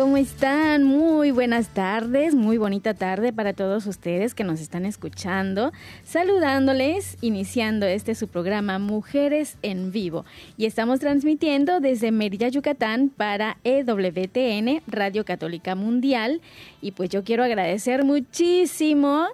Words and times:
¿cómo 0.00 0.16
están? 0.16 0.82
Muy 0.82 1.30
buenas 1.30 1.68
tardes, 1.68 2.34
muy 2.34 2.56
bonita 2.56 2.94
tarde 2.94 3.34
para 3.34 3.52
todos 3.52 3.84
ustedes 3.84 4.34
que 4.34 4.44
nos 4.44 4.58
están 4.62 4.86
escuchando. 4.86 5.72
Saludándoles, 6.04 7.18
iniciando 7.20 7.84
este 7.84 8.14
su 8.14 8.26
programa 8.26 8.78
Mujeres 8.78 9.58
en 9.60 9.92
Vivo. 9.92 10.24
Y 10.56 10.64
estamos 10.64 11.00
transmitiendo 11.00 11.80
desde 11.80 12.12
Mérida, 12.12 12.48
Yucatán 12.48 13.10
para 13.10 13.58
EWTN, 13.62 14.80
Radio 14.86 15.26
Católica 15.26 15.74
Mundial. 15.74 16.40
Y 16.80 16.92
pues 16.92 17.10
yo 17.10 17.22
quiero 17.22 17.44
agradecer 17.44 18.02
muchísimo 18.02 19.26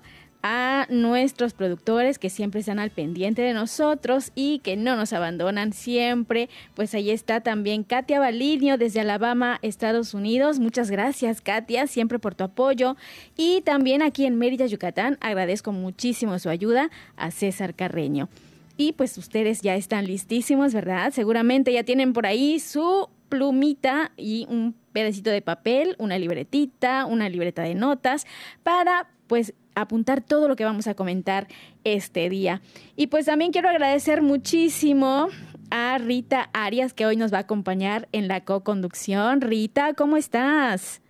a 0.48 0.86
nuestros 0.90 1.54
productores 1.54 2.20
que 2.20 2.30
siempre 2.30 2.60
están 2.60 2.78
al 2.78 2.90
pendiente 2.90 3.42
de 3.42 3.52
nosotros 3.52 4.30
y 4.36 4.60
que 4.60 4.76
no 4.76 4.94
nos 4.94 5.12
abandonan 5.12 5.72
siempre. 5.72 6.48
Pues 6.74 6.94
ahí 6.94 7.10
está 7.10 7.40
también 7.40 7.82
Katia 7.82 8.20
Balinio 8.20 8.78
desde 8.78 9.00
Alabama, 9.00 9.58
Estados 9.62 10.14
Unidos. 10.14 10.60
Muchas 10.60 10.88
gracias, 10.88 11.40
Katia, 11.40 11.88
siempre 11.88 12.20
por 12.20 12.36
tu 12.36 12.44
apoyo. 12.44 12.96
Y 13.36 13.62
también 13.62 14.02
aquí 14.02 14.24
en 14.24 14.38
Mérida, 14.38 14.66
Yucatán, 14.66 15.18
agradezco 15.20 15.72
muchísimo 15.72 16.38
su 16.38 16.48
ayuda 16.48 16.90
a 17.16 17.32
César 17.32 17.74
Carreño. 17.74 18.28
Y 18.76 18.92
pues 18.92 19.18
ustedes 19.18 19.62
ya 19.62 19.74
están 19.74 20.06
listísimos, 20.06 20.72
¿verdad? 20.72 21.12
Seguramente 21.12 21.72
ya 21.72 21.82
tienen 21.82 22.12
por 22.12 22.24
ahí 22.24 22.60
su 22.60 23.08
plumita 23.28 24.12
y 24.16 24.46
un 24.48 24.76
pedacito 24.92 25.30
de 25.30 25.42
papel, 25.42 25.96
una 25.98 26.20
libretita, 26.20 27.04
una 27.04 27.28
libreta 27.28 27.62
de 27.62 27.74
notas 27.74 28.28
para 28.62 29.08
pues 29.26 29.54
apuntar 29.76 30.20
todo 30.20 30.48
lo 30.48 30.56
que 30.56 30.64
vamos 30.64 30.88
a 30.88 30.94
comentar 30.94 31.46
este 31.84 32.28
día. 32.28 32.60
Y 32.96 33.06
pues 33.06 33.26
también 33.26 33.52
quiero 33.52 33.68
agradecer 33.68 34.22
muchísimo 34.22 35.28
a 35.70 35.98
Rita 35.98 36.50
Arias 36.52 36.92
que 36.92 37.06
hoy 37.06 37.16
nos 37.16 37.32
va 37.32 37.38
a 37.38 37.42
acompañar 37.42 38.08
en 38.12 38.26
la 38.26 38.40
co-conducción. 38.40 39.40
Rita, 39.40 39.94
¿cómo 39.94 40.16
estás? 40.16 41.00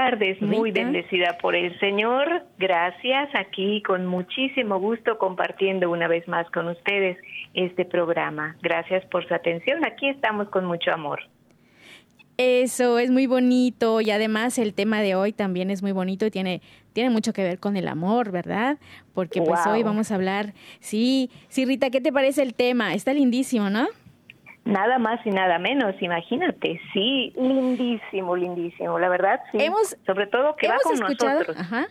tardes, 0.00 0.40
muy 0.40 0.70
bendecida 0.70 1.36
por 1.42 1.54
el 1.54 1.78
Señor. 1.78 2.44
Gracias, 2.58 3.28
aquí 3.34 3.82
con 3.82 4.06
muchísimo 4.06 4.78
gusto 4.78 5.18
compartiendo 5.18 5.90
una 5.90 6.08
vez 6.08 6.26
más 6.26 6.48
con 6.50 6.68
ustedes 6.68 7.18
este 7.52 7.84
programa. 7.84 8.56
Gracias 8.62 9.04
por 9.06 9.26
su 9.28 9.34
atención. 9.34 9.84
Aquí 9.84 10.08
estamos 10.08 10.48
con 10.48 10.64
mucho 10.64 10.90
amor. 10.90 11.20
Eso 12.42 12.98
es 12.98 13.10
muy 13.10 13.26
bonito 13.26 14.00
y 14.00 14.10
además 14.10 14.56
el 14.56 14.72
tema 14.72 15.02
de 15.02 15.14
hoy 15.14 15.30
también 15.34 15.70
es 15.70 15.82
muy 15.82 15.92
bonito 15.92 16.24
y 16.24 16.30
tiene, 16.30 16.62
tiene 16.94 17.10
mucho 17.10 17.34
que 17.34 17.42
ver 17.42 17.58
con 17.58 17.76
el 17.76 17.86
amor, 17.86 18.30
¿verdad? 18.30 18.78
Porque 19.12 19.42
pues 19.42 19.60
Wow. 19.66 19.74
hoy 19.74 19.82
vamos 19.82 20.10
a 20.10 20.14
hablar, 20.14 20.54
sí, 20.80 21.28
sí 21.50 21.66
Rita, 21.66 21.90
¿qué 21.90 22.00
te 22.00 22.14
parece 22.14 22.40
el 22.40 22.54
tema? 22.54 22.94
Está 22.94 23.12
lindísimo, 23.12 23.68
¿no? 23.68 23.88
Nada 24.64 24.98
más 24.98 25.24
y 25.26 25.30
nada 25.30 25.58
menos, 25.58 25.94
imagínate. 26.00 26.80
Sí, 26.92 27.32
lindísimo, 27.36 28.36
lindísimo. 28.36 28.98
La 28.98 29.08
verdad, 29.08 29.40
sí. 29.50 29.58
Hemos- 29.60 29.96
Sobre 30.06 30.26
todo 30.26 30.54
que 30.56 30.68
va 30.68 30.74
hemos 30.74 30.82
con 30.84 30.94
escuchado, 30.94 31.32
nosotros. 31.40 31.56
ajá. 31.58 31.88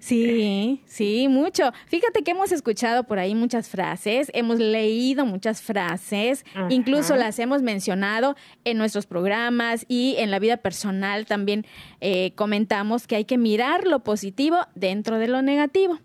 Sí, 0.00 0.80
sí, 0.86 1.26
mucho. 1.28 1.72
Fíjate 1.86 2.22
que 2.22 2.30
hemos 2.30 2.52
escuchado 2.52 3.02
por 3.04 3.18
ahí 3.18 3.34
muchas 3.34 3.68
frases, 3.68 4.30
hemos 4.32 4.58
leído 4.60 5.26
muchas 5.26 5.60
frases, 5.60 6.44
incluso 6.68 7.16
las 7.16 7.38
hemos 7.40 7.62
mencionado 7.62 8.36
en 8.64 8.78
nuestros 8.78 9.06
programas 9.06 9.84
y 9.88 10.14
en 10.18 10.30
la 10.30 10.38
vida 10.38 10.56
personal 10.58 11.26
también 11.26 11.66
eh, 12.00 12.30
comentamos 12.36 13.08
que 13.08 13.16
hay 13.16 13.24
que 13.24 13.38
mirar 13.38 13.88
lo 13.88 14.00
positivo 14.04 14.58
dentro 14.76 15.18
de 15.18 15.26
lo 15.26 15.42
negativo. 15.42 15.98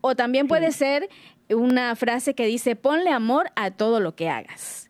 O 0.00 0.16
también 0.16 0.48
puede 0.48 0.72
ser 0.72 1.08
una 1.50 1.94
frase 1.94 2.34
que 2.34 2.46
dice, 2.46 2.74
ponle 2.74 3.10
amor 3.10 3.50
a 3.54 3.70
todo 3.70 4.00
lo 4.00 4.16
que 4.16 4.28
hagas. 4.28 4.89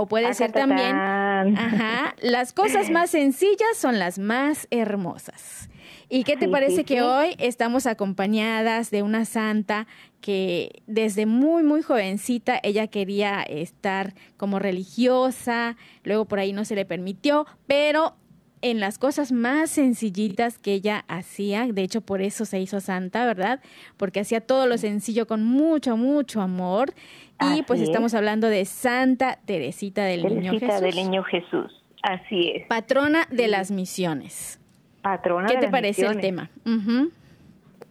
O 0.00 0.06
puede 0.06 0.32
ser 0.34 0.52
también, 0.52 0.94
ajá, 0.96 2.14
las 2.22 2.52
cosas 2.52 2.90
más 2.90 3.10
sencillas 3.10 3.76
son 3.76 3.98
las 3.98 4.18
más 4.18 4.66
hermosas. 4.70 5.68
¿Y 6.10 6.24
qué 6.24 6.36
te 6.36 6.46
Sí, 6.46 6.50
parece 6.50 6.76
sí, 6.76 6.84
que 6.84 6.94
sí. 6.94 7.00
hoy 7.00 7.34
estamos 7.38 7.86
acompañadas 7.86 8.90
de 8.90 9.02
una 9.02 9.24
santa 9.26 9.86
que 10.22 10.82
desde 10.86 11.26
muy, 11.26 11.62
muy 11.62 11.82
jovencita 11.82 12.58
ella 12.62 12.86
quería 12.86 13.42
estar 13.42 14.14
como 14.38 14.58
religiosa, 14.58 15.76
luego 16.04 16.24
por 16.24 16.38
ahí 16.38 16.52
no 16.52 16.64
se 16.64 16.74
le 16.76 16.86
permitió, 16.86 17.46
pero 17.66 18.16
en 18.62 18.80
las 18.80 18.98
cosas 18.98 19.32
más 19.32 19.70
sencillitas 19.70 20.58
que 20.58 20.72
ella 20.72 21.04
hacía, 21.08 21.66
de 21.66 21.82
hecho 21.82 22.00
por 22.00 22.20
eso 22.20 22.44
se 22.44 22.58
hizo 22.60 22.80
santa, 22.80 23.24
¿verdad? 23.24 23.60
Porque 23.96 24.20
hacía 24.20 24.40
todo 24.40 24.66
lo 24.66 24.78
sencillo 24.78 25.26
con 25.26 25.44
mucho, 25.44 25.96
mucho 25.96 26.40
amor. 26.40 26.92
Y 27.40 27.62
pues 27.62 27.80
es. 27.80 27.88
estamos 27.88 28.14
hablando 28.14 28.48
de 28.48 28.64
Santa 28.64 29.38
Teresita 29.46 30.04
del 30.04 30.22
Niño 30.22 30.52
Teresita 30.52 30.66
Jesús, 30.66 30.80
del 30.82 30.96
Niño 30.96 31.22
Jesús. 31.22 31.84
Así 32.02 32.52
es. 32.54 32.66
patrona 32.66 33.26
de 33.30 33.48
las 33.48 33.70
misiones. 33.70 34.60
Patrona 35.02 35.46
¿Qué 35.46 35.54
de 35.54 35.60
te 35.60 35.66
las 35.66 35.72
parece 35.72 36.06
el 36.06 36.20
tema? 36.20 36.50
Ujú. 36.66 37.10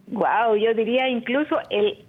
Wow, 0.08 0.56
yo 0.56 0.74
diría 0.74 1.08
incluso 1.08 1.58
el 1.70 2.04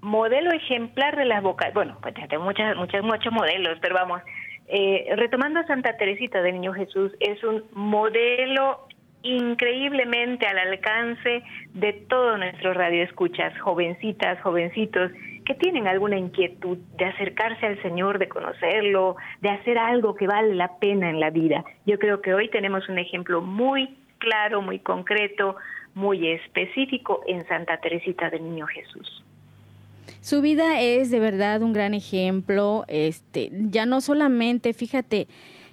modelo 0.00 0.52
ejemplar 0.52 1.16
de 1.16 1.24
las 1.24 1.42
vocales. 1.42 1.74
Bueno, 1.74 1.98
pues 2.00 2.14
hay 2.16 2.38
muchas, 2.38 2.76
muchas, 2.76 3.02
muchos 3.02 3.32
modelos, 3.32 3.78
pero 3.80 3.94
vamos. 3.94 4.22
Eh, 4.66 5.12
retomando 5.16 5.60
a 5.60 5.66
Santa 5.66 5.96
Teresita 5.96 6.40
del 6.42 6.54
Niño 6.54 6.72
Jesús, 6.72 7.12
es 7.20 7.42
un 7.44 7.64
modelo 7.72 8.86
increíblemente 9.22 10.46
al 10.46 10.58
alcance 10.58 11.42
de 11.72 11.92
todos 12.08 12.38
nuestros 12.38 12.76
radioescuchas, 12.76 13.58
jovencitas, 13.60 14.40
jovencitos, 14.42 15.10
que 15.44 15.54
tienen 15.54 15.86
alguna 15.86 16.16
inquietud 16.16 16.78
de 16.96 17.06
acercarse 17.06 17.66
al 17.66 17.80
Señor, 17.82 18.18
de 18.18 18.28
conocerlo, 18.28 19.16
de 19.40 19.50
hacer 19.50 19.78
algo 19.78 20.14
que 20.14 20.26
vale 20.26 20.54
la 20.54 20.78
pena 20.78 21.10
en 21.10 21.20
la 21.20 21.30
vida. 21.30 21.64
Yo 21.86 21.98
creo 21.98 22.22
que 22.22 22.34
hoy 22.34 22.48
tenemos 22.48 22.88
un 22.88 22.98
ejemplo 22.98 23.40
muy 23.40 23.96
claro, 24.18 24.62
muy 24.62 24.78
concreto, 24.78 25.56
muy 25.94 26.28
específico 26.28 27.22
en 27.26 27.46
Santa 27.46 27.78
Teresita 27.78 28.30
del 28.30 28.44
Niño 28.44 28.66
Jesús. 28.66 29.23
Su 30.20 30.40
vida 30.40 30.80
es 30.80 31.10
de 31.10 31.20
verdad 31.20 31.62
un 31.62 31.72
gran 31.72 31.94
ejemplo, 31.94 32.84
este, 32.88 33.50
ya 33.70 33.86
no 33.86 34.00
solamente, 34.00 34.72
fíjate, 34.72 35.28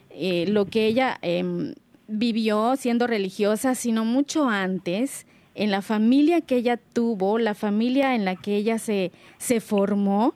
eh, 0.10 0.46
lo 0.48 0.66
que 0.66 0.88
ella 0.88 1.18
em, 1.22 1.74
vivió 2.08 2.76
siendo 2.76 3.08
religiosa, 3.08 3.76
sino 3.76 4.04
mucho 4.06 4.50
antes, 4.50 5.26
en 5.56 5.72
la 5.72 5.82
familia 5.82 6.42
que 6.42 6.56
ella 6.58 6.78
tuvo, 6.78 7.38
la 7.40 7.56
familia 7.56 8.16
en 8.16 8.26
la 8.26 8.36
que 8.36 8.56
ella 8.56 8.78
se, 8.78 9.12
se 9.38 9.60
formó, 9.60 10.34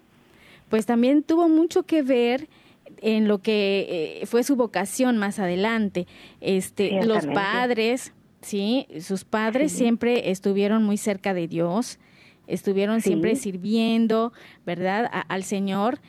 pues 0.70 0.86
también 0.86 1.24
tuvo 1.24 1.48
mucho 1.50 1.84
que 1.84 2.02
ver 2.02 2.48
en 3.02 3.28
lo 3.28 3.40
que 3.42 4.20
eh, 4.22 4.26
fue 4.26 4.44
su 4.44 4.56
vocación 4.56 5.18
más 5.18 5.40
adelante. 5.40 6.08
Este, 6.42 7.04
los 7.06 7.26
padres, 7.28 8.14
sí, 8.42 8.88
sus 9.02 9.26
padres 9.26 9.72
Sí. 9.72 9.80
siempre 9.80 10.32
estuvieron 10.32 10.84
muy 10.84 10.98
cerca 10.98 11.34
de 11.34 11.48
Dios, 11.48 12.00
estuvieron 12.48 13.02
Sí. 13.02 13.10
siempre 13.10 13.36
sirviendo, 13.36 14.34
¿verdad? 14.66 15.06
A- 15.12 15.22
al 15.22 15.44
Señor. 15.44 16.00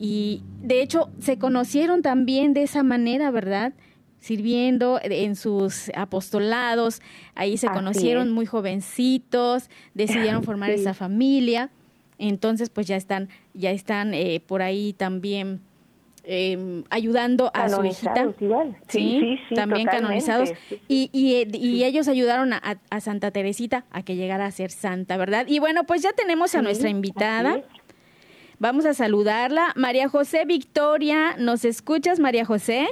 Y 0.00 0.42
de 0.62 0.82
hecho 0.82 1.10
se 1.18 1.38
conocieron 1.38 2.02
también 2.02 2.54
de 2.54 2.62
esa 2.62 2.82
manera, 2.82 3.30
¿verdad? 3.30 3.72
Sirviendo 4.20 4.98
en 5.02 5.36
sus 5.36 5.90
apostolados, 5.94 7.00
ahí 7.34 7.56
se 7.56 7.66
Así 7.68 7.74
conocieron 7.76 8.28
es. 8.28 8.34
muy 8.34 8.46
jovencitos, 8.46 9.70
decidieron 9.94 10.42
formar 10.44 10.70
Sí. 10.74 10.80
esa 10.80 10.94
familia, 10.94 11.70
entonces 12.18 12.68
pues 12.68 12.86
ya 12.88 12.96
están, 12.96 13.28
ya 13.54 13.70
están 13.70 14.14
eh, 14.14 14.40
por 14.46 14.60
ahí 14.62 14.92
también 14.92 15.60
em, 16.30 16.84
ayudando 16.90 17.50
a 17.54 17.70
su 17.70 17.82
hijita. 17.82 18.34
Igual. 18.38 18.76
Sí, 18.86 19.40
sí, 19.48 19.54
también 19.54 19.86
canonizados. 19.86 20.52
Y, 20.86 21.08
y, 21.12 21.84
ellos 21.84 22.06
ayudaron 22.06 22.52
a, 22.52 22.60
a, 22.90 23.00
Santa 23.00 23.30
Teresita 23.30 23.86
a 23.90 24.02
que 24.02 24.14
llegara 24.14 24.44
a 24.44 24.50
ser 24.50 24.70
santa, 24.70 25.16
¿verdad? 25.16 25.46
Y 25.48 25.58
bueno, 25.58 25.84
pues 25.84 26.02
ya 26.02 26.12
tenemos 26.12 26.54
a 26.54 26.60
nuestra 26.60 26.90
invitada. 26.90 27.62
Vamos 28.58 28.84
a 28.84 28.92
saludarla. 28.92 29.72
María 29.74 30.08
José 30.08 30.44
Victoria, 30.44 31.36
¿nos 31.38 31.64
escuchas, 31.64 32.20
María 32.20 32.44
José? 32.44 32.88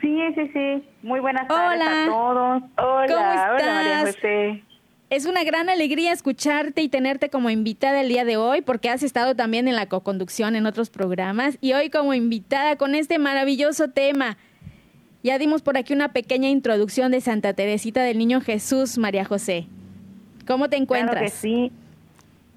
Sí, 0.00 0.18
sí, 0.34 0.50
sí. 0.52 0.84
Muy 1.02 1.20
buenas 1.20 1.46
tardes 1.48 1.82
a 1.86 2.06
todos. 2.06 2.62
Hola, 2.76 3.06
¿Cómo 3.06 3.32
estás? 3.32 3.50
hola 3.50 3.74
María 3.74 4.00
José. 4.00 4.64
Es 5.12 5.26
una 5.26 5.44
gran 5.44 5.68
alegría 5.68 6.10
escucharte 6.10 6.80
y 6.80 6.88
tenerte 6.88 7.28
como 7.28 7.50
invitada 7.50 8.00
el 8.00 8.08
día 8.08 8.24
de 8.24 8.38
hoy, 8.38 8.62
porque 8.62 8.88
has 8.88 9.02
estado 9.02 9.36
también 9.36 9.68
en 9.68 9.76
la 9.76 9.84
co-conducción 9.84 10.56
en 10.56 10.64
otros 10.64 10.88
programas 10.88 11.58
y 11.60 11.74
hoy 11.74 11.90
como 11.90 12.14
invitada 12.14 12.76
con 12.76 12.94
este 12.94 13.18
maravilloso 13.18 13.90
tema. 13.90 14.38
Ya 15.22 15.36
dimos 15.36 15.60
por 15.60 15.76
aquí 15.76 15.92
una 15.92 16.14
pequeña 16.14 16.48
introducción 16.48 17.12
de 17.12 17.20
Santa 17.20 17.52
Teresita 17.52 18.02
del 18.02 18.16
Niño 18.16 18.40
Jesús, 18.40 18.96
María 18.96 19.26
José. 19.26 19.66
¿Cómo 20.46 20.70
te 20.70 20.78
encuentras? 20.78 21.16
Claro 21.16 21.26
que 21.26 21.30
sí. 21.30 21.72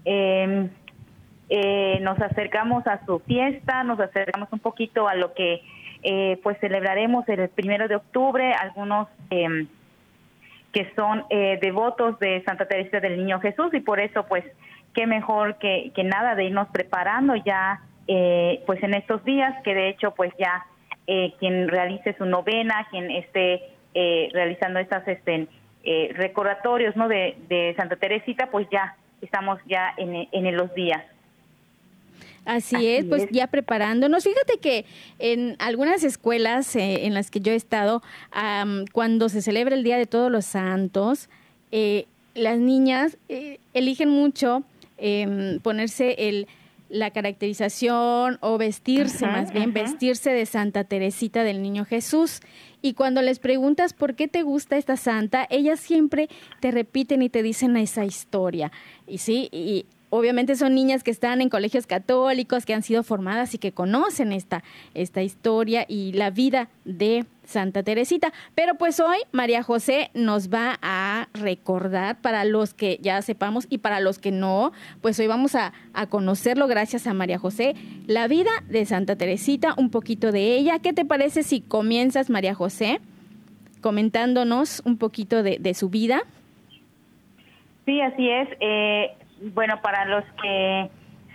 Eh, 0.05 0.69
eh, 1.49 1.99
nos 2.03 2.21
acercamos 2.21 2.87
a 2.87 3.05
su 3.05 3.19
fiesta, 3.19 3.83
nos 3.83 3.99
acercamos 3.99 4.47
un 4.53 4.59
poquito 4.59 5.09
a 5.09 5.15
lo 5.15 5.33
que 5.33 5.61
eh, 6.03 6.39
pues 6.41 6.57
celebraremos 6.61 7.27
el 7.27 7.49
primero 7.49 7.89
de 7.89 7.97
octubre, 7.97 8.53
algunos 8.53 9.09
em, 9.29 9.67
que 10.75 10.91
son 10.93 11.23
eh, 11.29 11.57
devotos 11.61 12.19
de 12.19 12.43
Santa 12.43 12.67
Teresa 12.67 12.99
del 12.99 13.15
Niño 13.15 13.39
Jesús 13.39 13.73
y 13.73 13.79
por 13.79 14.01
eso 14.01 14.25
pues 14.25 14.43
qué 14.93 15.07
mejor 15.07 15.57
que, 15.57 15.93
que 15.95 16.03
nada 16.03 16.35
de 16.35 16.43
irnos 16.43 16.67
preparando 16.67 17.33
ya 17.37 17.81
pues 18.67 18.83
en 18.83 18.93
estos 18.93 19.23
días 19.23 19.55
que 19.63 19.73
de 19.73 19.89
hecho 19.89 20.13
pues 20.13 20.31
ya 20.37 20.65
quien 21.39 21.67
realice 21.67 22.13
su 22.17 22.25
novena, 22.25 22.85
quien 22.91 23.09
esté 23.09 23.63
realizando 24.31 24.79
estas 24.79 25.07
este, 25.07 25.47
recordatorios 26.13 26.95
no 26.95 27.07
de, 27.07 27.35
de 27.47 27.73
Santa 27.77 27.95
Teresita 27.95 28.51
pues 28.51 28.67
ya 28.69 28.95
estamos 29.21 29.59
ya 29.65 29.93
en, 29.97 30.27
en 30.31 30.57
los 30.57 30.71
días. 30.75 31.01
Así, 32.45 32.87
es, 32.87 33.05
pues 33.05 33.27
ya 33.31 33.47
preparándonos. 33.47 34.23
Fíjate 34.23 34.59
que 34.59 34.85
en 35.19 35.55
algunas 35.59 36.03
escuelas 36.03 36.75
eh, 36.75 37.05
en 37.05 37.13
las 37.13 37.31
que 37.31 37.41
yo 37.41 37.51
he 37.51 37.55
estado, 37.55 38.01
cuando 38.93 39.29
se 39.29 39.41
celebra 39.41 39.75
el 39.75 39.83
Día 39.83 39.97
de 39.97 40.05
Todos 40.05 40.31
los 40.31 40.45
Santos, 40.45 41.29
eh, 41.71 42.05
las 42.35 42.59
niñas 42.59 43.17
eh, 43.29 43.59
eligen 43.73 44.09
mucho 44.09 44.63
em, 44.97 45.59
ponerse 45.59 46.15
el 46.29 46.47
la 46.89 47.11
caracterización 47.11 48.37
o 48.41 48.57
vestirse, 48.57 49.25
más 49.25 49.51
bien 49.51 49.73
vestirse 49.73 50.31
de 50.31 50.45
Santa 50.45 50.83
Teresita 50.83 51.43
del 51.43 51.61
Niño 51.61 51.83
Jesús. 51.85 52.41
Y 52.81 52.93
cuando 52.93 53.21
les 53.21 53.39
preguntas 53.39 53.93
por 53.93 54.15
qué 54.15 54.27
te 54.27 54.43
gusta 54.43 54.77
esta 54.77 54.95
santa, 54.95 55.47
ellas 55.49 55.79
siempre 55.79 56.29
te 56.59 56.71
repiten 56.71 57.21
y 57.23 57.29
te 57.29 57.41
dicen 57.41 57.75
esa 57.77 58.05
historia. 58.05 58.71
Y 59.07 59.17
sí, 59.17 59.49
y 59.51 59.87
obviamente 60.15 60.55
son 60.55 60.75
niñas 60.75 61.03
que 61.03 61.11
están 61.11 61.41
en 61.41 61.49
colegios 61.49 61.87
católicos, 61.87 62.65
que 62.65 62.73
han 62.73 62.83
sido 62.83 63.03
formadas 63.03 63.53
y 63.53 63.57
que 63.57 63.71
conocen 63.71 64.31
esta, 64.31 64.63
esta 64.93 65.21
historia 65.21 65.85
y 65.87 66.13
la 66.13 66.29
vida 66.29 66.69
de 66.83 67.25
Santa 67.43 67.83
Teresita. 67.83 68.33
Pero 68.55 68.75
pues 68.75 68.99
hoy 68.99 69.17
María 69.31 69.63
José 69.63 70.09
nos 70.13 70.49
va 70.49 70.79
a 70.81 71.29
recordar 71.33 72.19
para 72.21 72.43
los 72.45 72.73
que 72.73 72.99
ya 73.01 73.21
sepamos 73.21 73.67
y 73.69 73.79
para 73.79 73.99
los 73.99 74.19
que 74.19 74.31
no, 74.31 74.71
pues 75.01 75.19
hoy 75.19 75.27
vamos 75.27 75.55
a, 75.55 75.73
a 75.93 76.07
conocerlo 76.07 76.67
gracias 76.67 77.07
a 77.07 77.13
María 77.13 77.37
José, 77.37 77.75
la 78.07 78.27
vida 78.27 78.51
de 78.69 78.85
Santa 78.85 79.15
Teresita, 79.15 79.75
un 79.77 79.89
poquito 79.89 80.31
de 80.31 80.55
ella. 80.55 80.79
¿Qué 80.79 80.93
te 80.93 81.05
parece 81.05 81.43
si 81.43 81.61
comienzas, 81.61 82.29
María 82.29 82.55
José, 82.55 82.99
comentándonos 83.81 84.81
un 84.85 84.97
poquito 84.97 85.43
de, 85.43 85.73
su 85.73 85.89
vida? 85.89 86.23
Sí, 87.85 88.01
así 88.01 88.29
es. 88.29 88.49
Eh, 88.59 89.11
bueno, 89.41 89.81
para 89.81 90.05
los 90.05 90.23
que 90.41 90.89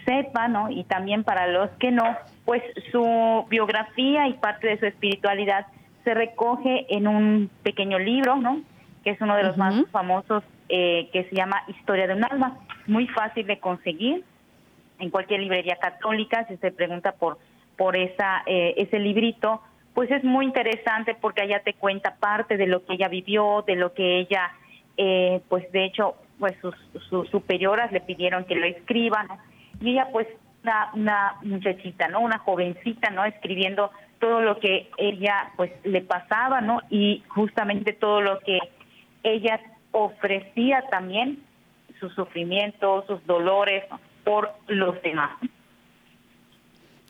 sepan, 0.05 0.53
¿no? 0.53 0.71
Y 0.71 0.85
también 0.85 1.25
para 1.25 1.47
los 1.47 1.71
que 1.79 1.91
no, 1.91 2.17
pues 2.45 2.63
su 2.91 3.47
biografía 3.49 4.29
y 4.29 4.35
parte 4.35 4.69
de 4.69 4.79
su 4.79 4.87
espiritualidad 4.87 5.67
se 6.05 6.15
recoge 6.15 6.87
en 6.95 7.07
un 7.07 7.51
pequeño 7.63 7.99
libro, 7.99 8.37
¿no? 8.37 8.63
Que 9.05 9.11
es 9.11 9.21
uno 9.21 9.37
de 9.37 9.45
los 9.45 9.57
más 9.57 9.75
famosos, 9.91 10.43
eh, 10.69 11.09
que 11.13 11.25
se 11.25 11.35
llama 11.35 11.63
Historia 11.69 12.07
de 12.07 12.15
un 12.15 12.25
alma. 12.25 12.59
Muy 12.87 13.07
fácil 13.09 13.47
de 13.47 13.59
conseguir 13.59 14.25
en 14.99 15.11
cualquier 15.11 15.41
librería 15.41 15.77
católica, 15.77 16.47
si 16.49 16.57
se 16.59 16.71
pregunta 16.71 17.13
por, 17.13 17.39
por 17.77 17.97
esa, 17.97 18.43
eh, 18.47 18.75
ese 18.77 18.99
librito, 18.99 19.63
pues 19.95 20.11
es 20.11 20.23
muy 20.23 20.45
interesante 20.45 21.15
porque 21.15 21.43
allá 21.43 21.63
te 21.63 21.75
cuenta 21.75 22.17
parte 22.17 22.57
de 22.57 22.67
lo 22.67 22.85
que 22.85 22.95
ella 22.95 23.09
vivió, 23.09 23.65
de 23.67 23.77
lo 23.77 23.93
que 23.93 24.19
ella, 24.19 24.53
eh, 24.97 25.41
pues 25.49 25.71
de 25.73 25.85
hecho, 25.87 26.15
pues 26.41 26.57
sus, 26.61 26.75
superioras 27.29 27.93
le 27.93 28.01
pidieron 28.01 28.45
que 28.45 28.57
lo 28.57 28.67
escriban 28.67 29.29
y 29.81 29.93
ella 29.93 30.09
pues 30.11 30.27
una, 30.65 30.91
una 30.95 31.37
muchachita, 31.43 32.09
¿no? 32.09 32.21
Una 32.21 32.39
jovencita, 32.39 33.11
¿no? 33.11 33.25
Escribiendo 33.25 33.91
todo 34.19 34.41
lo 34.41 34.59
que 34.59 34.91
ella 34.99 35.53
pues 35.57 35.71
le 35.85 36.01
pasaba, 36.01 36.61
¿no? 36.61 36.81
Y 36.91 37.23
justamente 37.29 37.93
todo 37.93 38.21
lo 38.21 38.41
que 38.41 38.59
ella 39.23 39.61
ofrecía 39.93 40.85
también, 40.91 41.43
sus 42.01 42.15
sufrimientos, 42.15 43.07
sus 43.07 43.25
dolores 43.27 43.85
por 44.25 44.51
los 44.67 45.01
demás. 45.03 45.31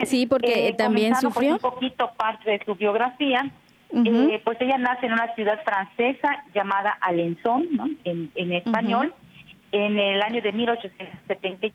Sí, 0.04 0.26
porque 0.26 0.68
eh, 0.68 0.72
también 0.72 1.14
sufrió. 1.16 1.54
un 1.54 1.58
poquito 1.58 2.10
parte 2.16 2.50
de 2.50 2.64
su 2.64 2.74
biografía. 2.74 3.50
Eh, 3.92 4.40
pues 4.44 4.56
ella 4.60 4.78
nace 4.78 5.06
en 5.06 5.14
una 5.14 5.34
ciudad 5.34 5.62
francesa 5.64 6.44
llamada 6.54 6.96
Alençon, 7.00 7.66
¿no? 7.72 7.88
En, 8.04 8.30
en 8.36 8.52
español 8.52 9.12
en 9.72 9.99
el 9.99 10.22
año 10.22 10.43
de 10.43 10.52
1873 10.52 11.72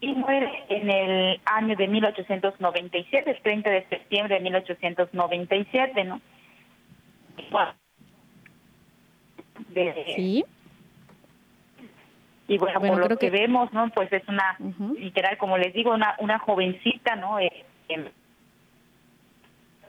y 0.00 0.12
muere 0.12 0.64
en 0.68 0.90
el 0.90 1.40
año 1.44 1.76
de 1.76 1.88
1897, 1.88 3.30
el 3.30 3.42
30 3.42 3.70
de 3.70 3.86
septiembre 3.88 4.34
de 4.36 4.40
1897, 4.42 6.04
¿no? 6.04 6.20
sí. 10.14 10.44
Y 12.48 12.58
bueno, 12.58 12.80
por 12.80 13.10
lo 13.10 13.18
que, 13.18 13.30
vemos, 13.30 13.72
¿no? 13.72 13.88
Pues 13.90 14.12
es 14.12 14.22
una, 14.28 14.56
literal, 14.96 15.36
como 15.36 15.58
les 15.58 15.74
digo, 15.74 15.92
una, 15.92 16.14
una 16.20 16.38
jovencita, 16.38 17.16
¿no? 17.16 17.40
Eh, 17.40 17.50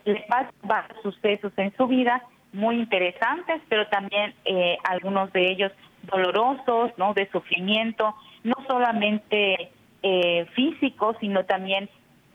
le 0.05 0.21
pasa 0.21 0.51
varios 0.63 0.99
sucesos 1.03 1.51
en 1.57 1.75
su 1.75 1.85
vida 1.85 2.23
muy 2.53 2.77
interesantes, 2.77 3.61
pero 3.69 3.87
también 3.87 4.33
eh, 4.45 4.77
algunos 4.83 5.31
de 5.33 5.51
ellos 5.51 5.71
dolorosos, 6.03 6.91
¿no? 6.97 7.13
De 7.13 7.29
sufrimiento, 7.31 8.15
no 8.43 8.55
solamente 8.67 9.71
eh, 10.03 10.45
físicos, 10.53 11.17
sino 11.19 11.45
también, 11.45 11.89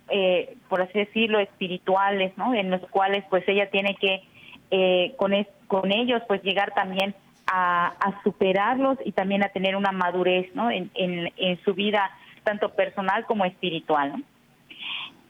eh, 0.09 0.57
por 0.69 0.83
así 0.83 0.99
decirlo, 0.99 1.38
espirituales, 1.38 2.37
¿no? 2.37 2.54
En 2.54 2.71
los 2.71 2.83
cuales, 2.90 3.25
pues, 3.31 3.49
ella 3.49 3.71
tiene 3.71 3.95
que 3.97 4.23
eh, 4.71 5.14
con 5.16 5.33
con 5.69 5.90
ellos, 5.92 6.23
pues, 6.28 6.42
llegar 6.42 6.73
también 6.75 7.14
a, 7.47 7.88
a, 7.88 8.23
superarlos 8.23 8.99
y 9.04 9.12
también 9.12 9.42
a 9.42 9.49
tener 9.49 9.76
una 9.76 9.92
madurez, 9.92 10.54
¿no? 10.54 10.71
En, 10.71 10.90
en, 10.95 11.33
en 11.37 11.62
su 11.64 11.75
vida 11.75 12.11
tanto 12.45 12.71
personal 12.71 13.25
como 13.26 13.45
espiritual. 13.45 14.12
¿no? 14.12 14.23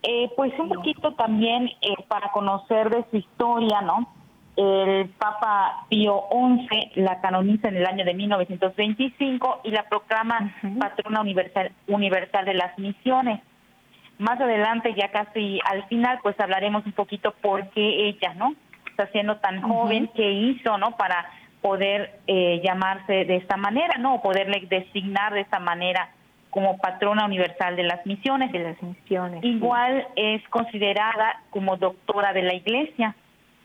Eh, 0.02 0.30
pues 0.36 0.52
un 0.58 0.68
poquito 0.68 1.12
también 1.14 1.68
eh, 1.80 1.94
para 2.08 2.32
conocer 2.32 2.90
de 2.90 3.04
su 3.10 3.18
historia, 3.18 3.80
¿no? 3.82 4.08
El 4.56 5.08
Papa 5.18 5.86
Pío 5.88 6.24
XI 6.30 7.00
la 7.00 7.20
canoniza 7.20 7.68
en 7.68 7.76
el 7.76 7.86
año 7.86 8.04
de 8.04 8.14
1925 8.14 9.60
y 9.64 9.70
la 9.70 9.84
proclama 9.88 10.54
patrona 10.78 11.20
universal, 11.20 11.72
universal 11.86 12.44
de 12.44 12.54
las 12.54 12.78
misiones. 12.78 13.40
Más 14.18 14.40
adelante, 14.40 14.94
ya 14.94 15.10
casi 15.10 15.58
al 15.64 15.84
final, 15.84 16.18
pues 16.22 16.38
hablaremos 16.38 16.84
un 16.84 16.92
poquito 16.92 17.34
por 17.40 17.68
qué 17.70 18.08
ella, 18.08 18.34
¿no? 18.34 18.54
Está 18.90 19.06
siendo 19.08 19.38
tan 19.38 19.62
joven, 19.62 20.10
qué 20.14 20.30
hizo, 20.30 20.76
¿no? 20.76 20.96
Para 20.96 21.26
poder 21.62 22.20
eh, 22.26 22.60
llamarse 22.62 23.24
de 23.24 23.36
esta 23.36 23.56
manera, 23.56 23.96
¿no? 23.98 24.16
O 24.16 24.22
poderle 24.22 24.66
designar 24.68 25.32
de 25.32 25.40
esta 25.40 25.60
manera 25.60 26.10
como 26.50 26.76
patrona 26.76 27.24
universal 27.24 27.74
de 27.76 27.84
las 27.84 28.04
misiones. 28.04 28.52
De 28.52 28.58
las 28.58 28.82
misiones. 28.82 29.42
Igual 29.42 30.06
es 30.14 30.46
considerada 30.50 31.40
como 31.48 31.78
doctora 31.78 32.34
de 32.34 32.42
la 32.42 32.52
Iglesia 32.52 33.16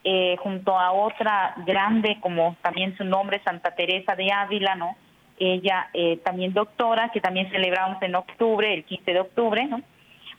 eh, 0.10 0.38
junto 0.38 0.80
a 0.80 0.94
otra 0.94 1.54
grande, 1.66 2.18
como 2.22 2.56
también 2.62 2.96
su 2.96 3.04
nombre, 3.04 3.42
Santa 3.44 3.76
Teresa 3.76 4.16
de 4.16 4.32
Ávila, 4.32 4.74
¿no? 4.76 4.96
Ella 5.38 5.90
eh, 5.94 6.16
también 6.24 6.54
doctora, 6.54 7.10
que 7.10 7.20
también 7.20 7.52
celebramos 7.52 8.02
en 8.02 8.16
octubre, 8.16 8.74
el 8.74 8.86
15 8.86 9.12
de 9.12 9.20
octubre, 9.20 9.66
¿no? 9.66 9.82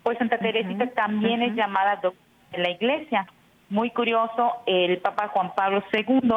Pues 0.02 0.16
Santa 0.16 0.38
Teresita 0.38 0.86
también 0.92 1.42
es 1.42 1.54
llamada 1.54 1.96
doctora 1.96 2.24
de 2.52 2.58
la 2.62 2.70
Iglesia. 2.70 3.26
Muy 3.68 3.90
curioso, 3.90 4.62
el 4.64 4.96
Papa 5.00 5.28
Juan 5.28 5.52
Pablo 5.54 5.84
II, 5.92 6.32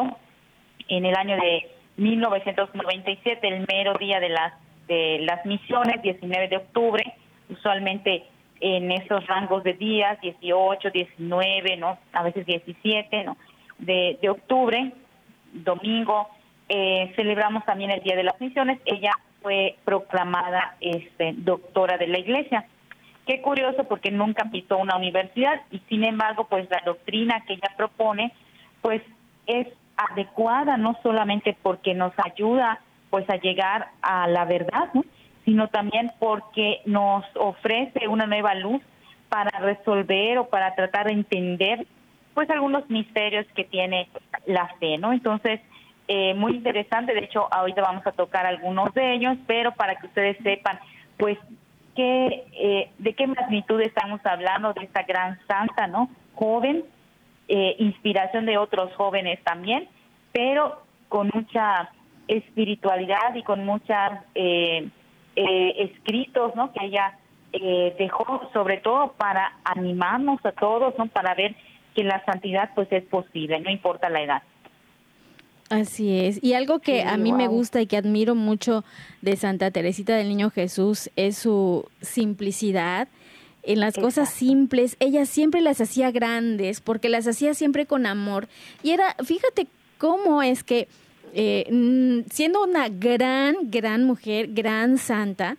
en 0.90 1.06
el 1.06 1.16
año 1.16 1.38
de 1.38 1.72
1997, 1.96 3.48
el 3.48 3.66
mero 3.66 3.94
día 3.94 4.20
de 4.20 4.28
las, 4.28 4.54
de 4.90 5.20
las 5.22 5.46
misiones, 5.46 6.02
19 6.02 6.50
de 6.50 6.58
octubre, 6.58 7.16
usualmente 7.50 8.26
en 8.62 8.92
esos 8.92 9.26
rangos 9.28 9.64
de 9.64 9.74
días, 9.74 10.22
18, 10.22 10.92
19, 10.92 11.78
¿no? 11.78 11.98
A 12.14 12.24
veces 12.24 12.46
17, 12.46 13.24
¿no? 13.24 13.36
De, 13.80 14.20
de 14.22 14.30
octubre, 14.30 14.94
domingo, 15.52 16.30
eh, 16.70 17.12
celebramos 17.16 17.66
también 17.66 17.92
el 17.92 18.02
Día 18.02 18.16
de 18.16 18.24
las 18.24 18.40
Misiones. 18.40 18.80
Ella 18.86 19.12
fue 19.42 19.76
proclamada 19.84 20.78
este, 20.80 21.34
doctora 21.36 21.98
de 21.98 22.08
la 22.08 22.20
Iglesia. 22.20 22.66
Qué 23.26 23.42
curioso 23.42 23.84
porque 23.86 24.12
nunca 24.12 24.46
pisó 24.52 24.78
una 24.78 24.96
universidad 24.96 25.62
y 25.72 25.80
sin 25.90 26.04
embargo, 26.04 26.48
pues 26.50 26.70
la 26.70 26.82
doctrina 26.86 27.44
que 27.46 27.54
ella 27.54 27.74
propone, 27.76 28.32
pues 28.82 29.02
es 29.48 29.68
adecuada 29.98 30.78
no 30.78 30.98
solamente 31.04 31.58
porque 31.62 31.94
nos 31.94 32.14
ayuda 32.24 32.80
pues 33.10 33.30
a 33.30 33.36
llegar 33.36 33.90
a 34.02 34.28
la 34.28 34.46
verdad, 34.46 34.90
¿no? 34.94 35.04
Sino 35.46 35.68
también 35.68 36.12
porque 36.20 36.82
nos 36.86 37.26
ofrece 37.36 38.08
una 38.08 38.26
nueva 38.28 38.56
luz 38.56 38.82
para 39.30 39.60
resolver 39.60 40.38
o 40.38 40.50
para 40.50 40.76
tratar 40.76 41.08
de 41.08 41.14
entender 41.14 41.86
pues 42.34 42.50
algunos 42.50 42.90
misterios 42.90 43.46
que 43.56 43.64
tiene 43.64 44.10
la 44.46 44.68
fe, 44.80 44.98
¿no? 44.98 45.12
Entonces, 45.12 45.60
eh, 46.08 46.34
muy 46.34 46.56
interesante, 46.56 47.14
de 47.14 47.26
hecho, 47.26 47.48
ahorita 47.54 47.82
vamos 47.82 48.06
a 48.08 48.12
tocar 48.12 48.46
algunos 48.46 48.94
de 48.94 49.14
ellos, 49.14 49.38
pero 49.48 49.74
para 49.74 49.96
que 49.96 50.08
ustedes 50.08 50.38
sepan, 50.44 50.80
pues, 51.18 51.38
qué, 51.96 52.46
eh, 52.54 52.90
de 52.98 53.14
qué 53.14 53.28
magnitud 53.28 53.82
estamos 53.82 54.22
hablando 54.26 54.74
de 54.74 54.86
esta 54.86 55.04
gran 55.04 55.40
santa, 55.48 55.88
¿no? 55.88 56.10
Joven, 56.36 56.86
eh, 57.48 57.76
inspiración 57.80 58.46
de 58.46 58.58
otros 58.58 58.94
jóvenes 58.96 59.44
también, 59.44 59.88
pero 60.32 60.84
con 61.10 61.30
mucha 61.34 61.90
espiritualidad 62.28 63.36
y 63.36 63.44
con 63.44 63.66
muchas 63.66 64.24
eh, 64.36 64.90
eh, 65.36 65.74
escritos 65.78 66.56
¿no? 66.56 66.72
que 66.74 66.86
ella 66.86 67.18
eh, 67.54 67.96
dejó 67.98 68.50
sobre 68.54 68.78
todo 68.78 69.14
para 69.14 69.58
animarnos 69.64 70.46
a 70.46 70.52
todos, 70.52 70.94
¿no? 70.98 71.08
para 71.08 71.34
ver 71.36 71.56
que 71.96 72.04
la 72.04 72.24
santidad 72.26 72.72
pues 72.76 72.88
es 72.92 73.04
posible, 73.06 73.60
no 73.60 73.70
importa 73.70 74.10
la 74.10 74.22
edad. 74.22 74.44
Así 75.70 76.20
es. 76.20 76.44
Y 76.44 76.54
algo 76.54 76.80
que 76.80 77.04
a 77.04 77.16
mí 77.16 77.32
me 77.32 77.48
gusta 77.48 77.82
y 77.82 77.88
que 77.88 77.96
admiro 77.96 78.36
mucho 78.36 78.84
de 79.22 79.38
Santa 79.38 79.72
Teresita 79.72 80.14
del 80.18 80.28
Niño 80.28 80.50
Jesús 80.50 81.10
es 81.16 81.38
su 81.38 81.90
simplicidad. 82.02 83.08
En 83.64 83.80
las 83.80 83.96
cosas 83.96 84.30
simples, 84.30 84.98
ella 85.00 85.26
siempre 85.26 85.62
las 85.62 85.80
hacía 85.80 86.12
grandes 86.12 86.82
porque 86.82 87.08
las 87.08 87.26
hacía 87.26 87.54
siempre 87.54 87.86
con 87.86 88.06
amor. 88.06 88.50
Y 88.84 88.92
era, 88.92 89.16
fíjate 89.24 89.68
cómo 89.98 90.42
es 90.42 90.66
que 90.66 90.90
eh, 91.34 92.24
siendo 92.32 92.64
una 92.64 92.90
gran, 92.90 93.56
gran 93.70 94.04
mujer, 94.04 94.50
gran 94.54 94.98
santa, 94.98 95.58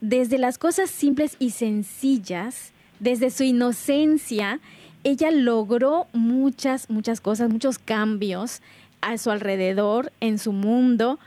desde 0.00 0.38
las 0.38 0.58
cosas 0.58 0.90
simples 0.90 1.36
y 1.38 1.50
sencillas, 1.50 2.72
desde 3.00 3.30
su 3.30 3.42
inocencia, 3.42 4.60
ella 5.04 5.30
logró 5.30 6.06
muchas, 6.12 6.90
muchas 6.90 7.20
cosas, 7.20 7.50
muchos 7.50 7.78
cambios 7.78 8.60
a 9.00 9.18
su 9.18 9.30
alrededor, 9.30 10.12
en 10.20 10.38
su 10.38 10.52
mundo. 10.52 11.18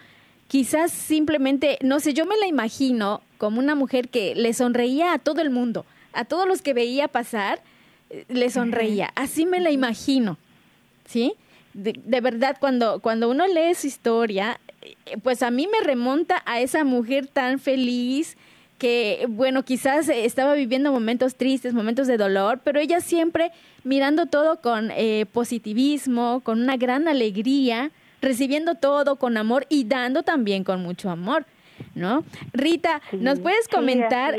Quizás 0.47 0.91
simplemente, 0.91 1.77
no 1.81 1.99
sé, 1.99 2.13
yo 2.13 2.25
me 2.25 2.37
la 2.37 2.47
imagino 2.47 3.21
como 3.37 3.59
una 3.59 3.75
mujer 3.75 4.09
que 4.09 4.35
le 4.35 4.53
sonreía 4.53 5.13
a 5.13 5.19
todo 5.19 5.41
el 5.41 5.49
mundo, 5.49 5.85
a 6.13 6.25
todos 6.25 6.47
los 6.47 6.61
que 6.61 6.73
veía 6.73 7.07
pasar, 7.07 7.61
eh, 8.09 8.25
le 8.27 8.49
sonreía. 8.49 9.11
Así 9.15 9.45
me 9.45 9.59
la 9.59 9.71
imagino, 9.71 10.37
¿sí? 11.05 11.33
De, 11.73 12.21
verdad, 12.21 12.57
cuando, 12.59 12.99
cuando 12.99 13.29
uno 13.29 13.47
lee 13.47 13.73
su 13.75 13.87
historia, 13.87 14.59
eh, 14.81 15.17
pues 15.21 15.43
a 15.43 15.51
mí 15.51 15.67
me 15.67 15.85
remonta 15.85 16.41
a 16.45 16.59
esa 16.59 16.83
mujer 16.83 17.27
tan 17.27 17.59
feliz 17.59 18.37
que, 18.77 19.25
bueno, 19.29 19.63
quizás 19.63 20.09
estaba 20.09 20.53
viviendo 20.55 20.91
momentos 20.91 21.35
tristes, 21.35 21.73
momentos 21.73 22.07
de 22.07 22.17
dolor, 22.17 22.61
pero 22.63 22.79
ella 22.79 22.99
siempre 22.99 23.51
mirando 23.83 24.25
todo 24.25 24.59
con 24.59 24.89
eh, 24.91 25.27
positivismo, 25.31 26.41
con 26.43 26.61
una 26.61 26.77
gran 26.77 27.07
alegría, 27.07 27.91
recibiendo 28.21 28.75
todo 28.75 29.17
con 29.17 29.37
amor 29.37 29.67
y 29.69 29.83
dando 29.83 30.23
también 30.23 30.63
con 30.63 30.81
mucho 30.81 31.09
amor, 31.09 31.45
¿no? 31.93 32.23
Rita, 32.53 33.01
¿nos 33.11 33.39
puedes 33.39 33.67
comentar 33.67 34.35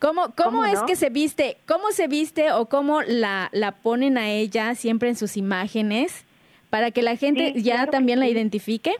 ¿Cómo, 0.00 0.32
cómo, 0.34 0.64
es 0.64 0.82
que 0.84 0.96
se 0.96 1.10
viste? 1.10 1.58
¿Cómo 1.68 1.90
se 1.90 2.08
viste 2.08 2.52
o 2.52 2.66
cómo 2.66 3.02
la, 3.02 3.50
la 3.52 3.72
ponen 3.72 4.16
a 4.16 4.30
ella 4.30 4.74
siempre 4.74 5.10
en 5.10 5.14
sus 5.14 5.36
imágenes 5.36 6.26
para 6.70 6.90
que 6.90 7.02
la 7.02 7.16
gente 7.16 7.52
ya 7.60 7.86
también 7.86 8.18
la 8.18 8.26
identifique? 8.26 8.94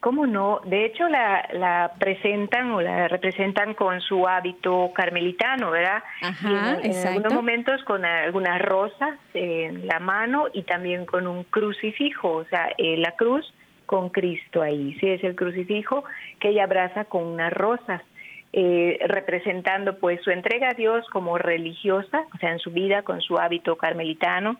¿Cómo 0.00 0.26
no? 0.26 0.60
De 0.64 0.84
hecho, 0.84 1.08
la, 1.08 1.48
la 1.52 1.92
presentan 1.98 2.72
o 2.72 2.80
la 2.80 3.08
representan 3.08 3.74
con 3.74 4.00
su 4.00 4.26
hábito 4.26 4.90
carmelitano, 4.94 5.70
¿verdad? 5.70 6.02
Ajá, 6.22 6.78
en, 6.82 6.92
en 6.92 7.06
algunos 7.06 7.32
momentos 7.32 7.82
con 7.84 8.04
algunas 8.04 8.60
rosas 8.62 9.18
en 9.32 9.86
la 9.86 10.00
mano 10.00 10.46
y 10.52 10.62
también 10.62 11.06
con 11.06 11.26
un 11.26 11.44
crucifijo, 11.44 12.32
o 12.32 12.44
sea, 12.46 12.68
eh, 12.78 12.96
la 12.98 13.12
cruz 13.12 13.52
con 13.86 14.10
Cristo 14.10 14.60
ahí. 14.60 14.96
Sí, 15.00 15.08
es 15.08 15.22
el 15.24 15.34
crucifijo 15.34 16.04
que 16.40 16.50
ella 16.50 16.64
abraza 16.64 17.04
con 17.04 17.24
unas 17.24 17.52
rosas. 17.52 18.02
Eh, 18.58 18.98
representando 19.08 19.98
pues 19.98 20.18
su 20.22 20.30
entrega 20.30 20.70
a 20.70 20.72
Dios 20.72 21.04
como 21.12 21.36
religiosa, 21.36 22.24
o 22.34 22.38
sea, 22.38 22.52
en 22.52 22.58
su 22.58 22.70
vida 22.70 23.02
con 23.02 23.20
su 23.20 23.36
hábito 23.36 23.76
carmelitano, 23.76 24.58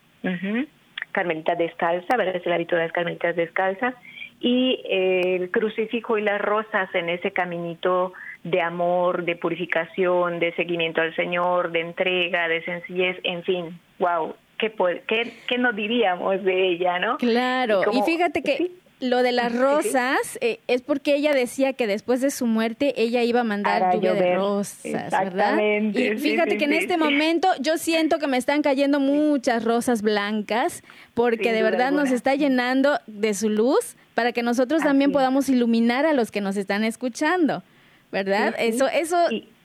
carmelita 1.12 1.54
descalza, 1.54 2.14
¿verdad? 2.14 2.36
Es 2.36 2.44
el 2.44 2.52
hábito 2.52 2.76
de 2.76 2.82
las 2.82 2.92
carmelitas 2.92 3.34
descalzas, 3.34 3.94
y 4.38 4.82
eh, 4.84 5.36
el 5.36 5.50
crucifijo 5.50 6.18
y 6.18 6.20
las 6.20 6.38
rosas 6.42 6.94
en 6.94 7.08
ese 7.08 7.30
caminito 7.30 8.12
de 8.44 8.60
amor, 8.60 9.24
de 9.24 9.34
purificación, 9.36 10.40
de 10.40 10.54
seguimiento 10.56 11.00
al 11.00 11.16
Señor, 11.16 11.72
de 11.72 11.80
entrega, 11.80 12.48
de 12.48 12.62
sencillez, 12.64 13.16
en 13.22 13.44
fin, 13.44 13.80
wow, 13.98 14.34
¿qué, 14.58 14.74
qué, 15.06 15.32
qué 15.48 15.56
nos 15.56 15.74
diríamos 15.74 16.44
de 16.44 16.68
ella, 16.68 16.98
no? 16.98 17.16
Claro, 17.16 17.80
y, 17.90 18.02
fíjate 18.02 18.42
que 18.42 18.72
lo 19.00 19.22
de 19.22 19.32
las 19.32 19.54
rosas 19.54 20.38
eh, 20.40 20.58
es 20.68 20.80
porque 20.80 21.14
ella 21.14 21.34
decía 21.34 21.74
que 21.74 21.86
después 21.86 22.20
de 22.20 22.30
su 22.30 22.46
muerte 22.46 22.94
ella 22.96 23.22
iba 23.22 23.40
a 23.40 23.44
mandar 23.44 23.94
lluvia 23.94 24.14
de 24.14 24.36
rosas, 24.36 25.10
¿verdad? 25.10 25.58
Y 25.58 26.16
fíjate 26.16 26.56
que 26.56 26.64
en 26.64 26.72
este 26.72 26.96
momento 26.96 27.48
yo 27.60 27.76
siento 27.76 28.18
que 28.18 28.26
me 28.26 28.38
están 28.38 28.62
cayendo 28.62 28.98
muchas 28.98 29.64
rosas 29.64 30.00
blancas 30.00 30.82
porque 31.14 31.52
de 31.52 31.62
verdad 31.62 31.92
nos 31.92 32.10
está 32.10 32.34
llenando 32.34 32.98
de 33.06 33.34
su 33.34 33.50
luz 33.50 33.96
para 34.14 34.32
que 34.32 34.42
nosotros 34.42 34.82
también 34.82 35.12
podamos 35.12 35.48
iluminar 35.48 36.06
a 36.06 36.14
los 36.14 36.30
que 36.30 36.40
nos 36.40 36.56
están 36.56 36.82
escuchando, 36.82 37.62
¿verdad? 38.10 38.54
Eso 38.58 38.88
eso 38.88 39.18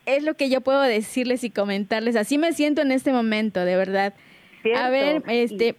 es 0.05 0.23
lo 0.23 0.33
que 0.33 0.49
yo 0.49 0.61
puedo 0.61 0.81
decirles 0.81 1.43
y 1.43 1.49
comentarles. 1.49 2.15
Así 2.15 2.37
me 2.37 2.53
siento 2.53 2.81
en 2.81 2.91
este 2.91 3.13
momento, 3.13 3.63
de 3.63 3.75
verdad. 3.75 4.13
A 4.75 4.89
ver, 4.89 5.23
este, 5.27 5.75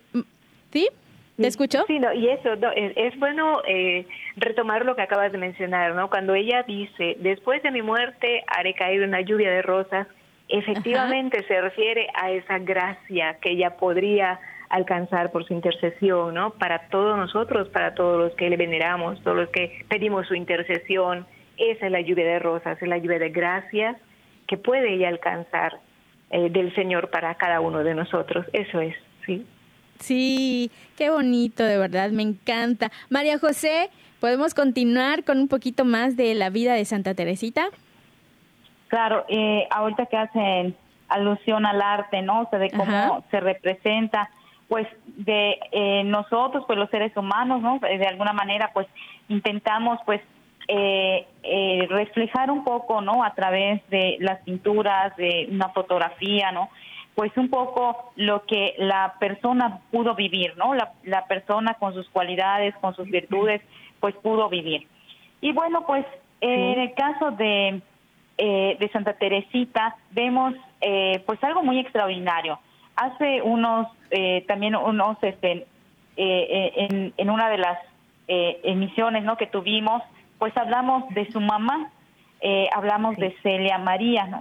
¿sí? 0.73 0.88
¿Te 1.37 1.47
escucho? 1.47 1.85
Sí, 1.87 1.99
no, 1.99 2.12
y 2.12 2.29
eso, 2.29 2.53
es, 2.77 3.19
bueno 3.19 3.62
eh, 3.67 4.07
retomar 4.37 4.85
lo 4.85 4.95
que 4.95 5.03
acabas 5.03 5.33
de 5.33 5.39
mencionar, 5.39 5.95
¿no? 5.95 6.11
Cuando 6.11 6.35
ella 6.35 6.62
dice, 6.62 7.17
después 7.21 7.62
de 7.62 7.71
mi 7.71 7.81
muerte 7.81 8.45
haré 8.47 8.75
caer 8.75 9.03
una 9.03 9.23
lluvia 9.23 9.51
de 9.51 9.62
rosas, 9.62 10.07
efectivamente 10.49 11.43
se 11.49 11.61
refiere 11.61 12.09
a 12.15 12.31
esa 12.31 12.59
gracia 12.59 13.39
que 13.41 13.53
ella 13.53 13.77
podría 13.77 14.41
alcanzar 14.69 15.33
por 15.33 15.47
su 15.47 15.55
intercesión, 15.55 16.35
¿no? 16.35 16.51
Para 16.51 16.89
todos 16.89 17.17
nosotros, 17.17 17.69
para 17.69 17.95
todos 17.95 18.19
los 18.19 18.35
que 18.37 18.51
le 18.51 18.57
veneramos, 18.57 19.23
todos 19.23 19.37
los 19.37 19.49
que 19.51 19.85
pedimos 19.89 20.27
su 20.27 20.35
intercesión, 20.35 21.27
esa 21.57 21.87
es 21.87 21.93
la 21.93 22.01
lluvia 22.01 22.25
de 22.25 22.39
rosas, 22.39 22.81
es 22.81 22.89
la 22.89 22.99
lluvia 22.99 23.19
de 23.19 23.31
gracias 23.31 23.97
que 24.47 24.57
puede 24.57 24.95
ella 24.95 25.09
alcanzar 25.09 25.81
eh, 26.31 26.51
del 26.51 26.75
Señor 26.75 27.11
para 27.11 27.35
cada 27.35 27.61
uno 27.61 27.85
de 27.85 27.95
nosotros. 27.95 28.47
Eso 28.53 28.81
es, 28.81 28.95
¿sí? 29.27 29.47
Sí, 29.99 30.70
qué 30.96 31.11
bonito, 31.11 31.64
de 31.64 31.78
verdad, 31.78 32.11
me 32.11 32.22
encanta. 32.22 32.90
María 33.08 33.38
José, 33.38 33.90
¿podemos 34.20 34.54
continuar 34.54 35.25
con 35.25 35.38
un 35.38 35.49
poquito 35.49 35.84
más 35.84 36.16
de 36.16 36.34
la 36.34 36.50
vida 36.50 36.75
de 36.75 36.84
Santa 36.84 37.14
Teresita? 37.14 37.66
Claro, 38.88 39.25
eh, 39.28 39.66
ahorita 39.70 40.06
que 40.06 40.16
hacen 40.16 40.76
alusión 41.08 41.66
al 41.66 41.80
arte, 41.80 42.22
¿no? 42.22 42.42
O 42.42 42.50
sea, 42.50 42.58
de 42.58 42.70
cómo 42.70 43.25
se 43.30 43.40
representa, 43.40 44.30
pues, 44.68 44.87
de 45.06 45.58
eh, 45.70 46.02
nosotros, 46.04 46.64
pues, 46.66 46.78
los 46.78 46.90
seres 46.90 47.16
humanos, 47.16 47.62
¿no? 47.62 47.78
De 47.78 48.06
alguna 48.06 48.32
manera, 48.32 48.70
pues, 48.72 48.87
intentamos, 49.28 49.99
pues, 50.04 50.20
eh, 50.68 51.26
eh, 51.42 51.87
reflejar 51.88 52.50
un 52.50 52.64
poco, 52.64 53.00
¿no? 53.00 53.25
A 53.25 53.34
través 53.34 53.82
de 53.90 54.16
las 54.20 54.40
pinturas, 54.42 55.14
de 55.16 55.49
una 55.50 55.68
fotografía, 55.70 56.52
¿no? 56.52 56.70
Pues 57.14 57.37
un 57.37 57.50
poco 57.50 58.12
lo 58.16 58.45
que 58.47 58.75
la 58.78 59.14
persona 59.21 59.81
pudo 59.90 60.14
vivir, 60.14 60.57
¿no? 60.57 60.75
La, 60.75 60.92
la 61.04 61.26
persona 61.26 61.75
con 61.75 61.92
sus 61.92 62.09
cualidades, 62.09 62.75
con 62.76 62.95
sus 62.95 63.07
virtudes, 63.07 63.61
pues 64.00 64.14
pudo 64.16 64.49
vivir. 64.49 64.87
Y 65.40 65.52
bueno, 65.52 65.85
pues 65.87 66.07
en 66.40 66.81
el 66.81 66.95
caso 66.95 67.31
de, 67.33 67.83
eh, 68.38 68.76
de 68.78 68.88
Santa 68.88 69.12
Teresita 69.12 69.97
vemos 70.11 70.54
eh, 70.81 71.23
pues 71.26 71.42
algo 71.45 71.62
muy 71.62 71.78
extraordinario. 71.78 72.59
Hace 72.97 73.42
unos, 73.42 73.87
eh, 74.11 74.45
también 74.49 74.75
unos, 74.76 75.16
este, 75.23 75.66
en, 76.16 77.14
en 77.16 77.31
una 77.31 77.49
de 77.49 77.59
las 77.59 77.78
emisiones, 78.26 79.25
¿no? 79.25 79.37
Que 79.37 79.47
tuvimos, 79.47 80.02
pues 80.38 80.57
hablamos 80.57 81.09
de 81.11 81.31
su 81.31 81.40
mamá, 81.40 81.90
hablamos 82.75 83.16
de 83.16 83.37
Celia 83.42 83.78
María, 83.78 84.26
¿no? 84.26 84.40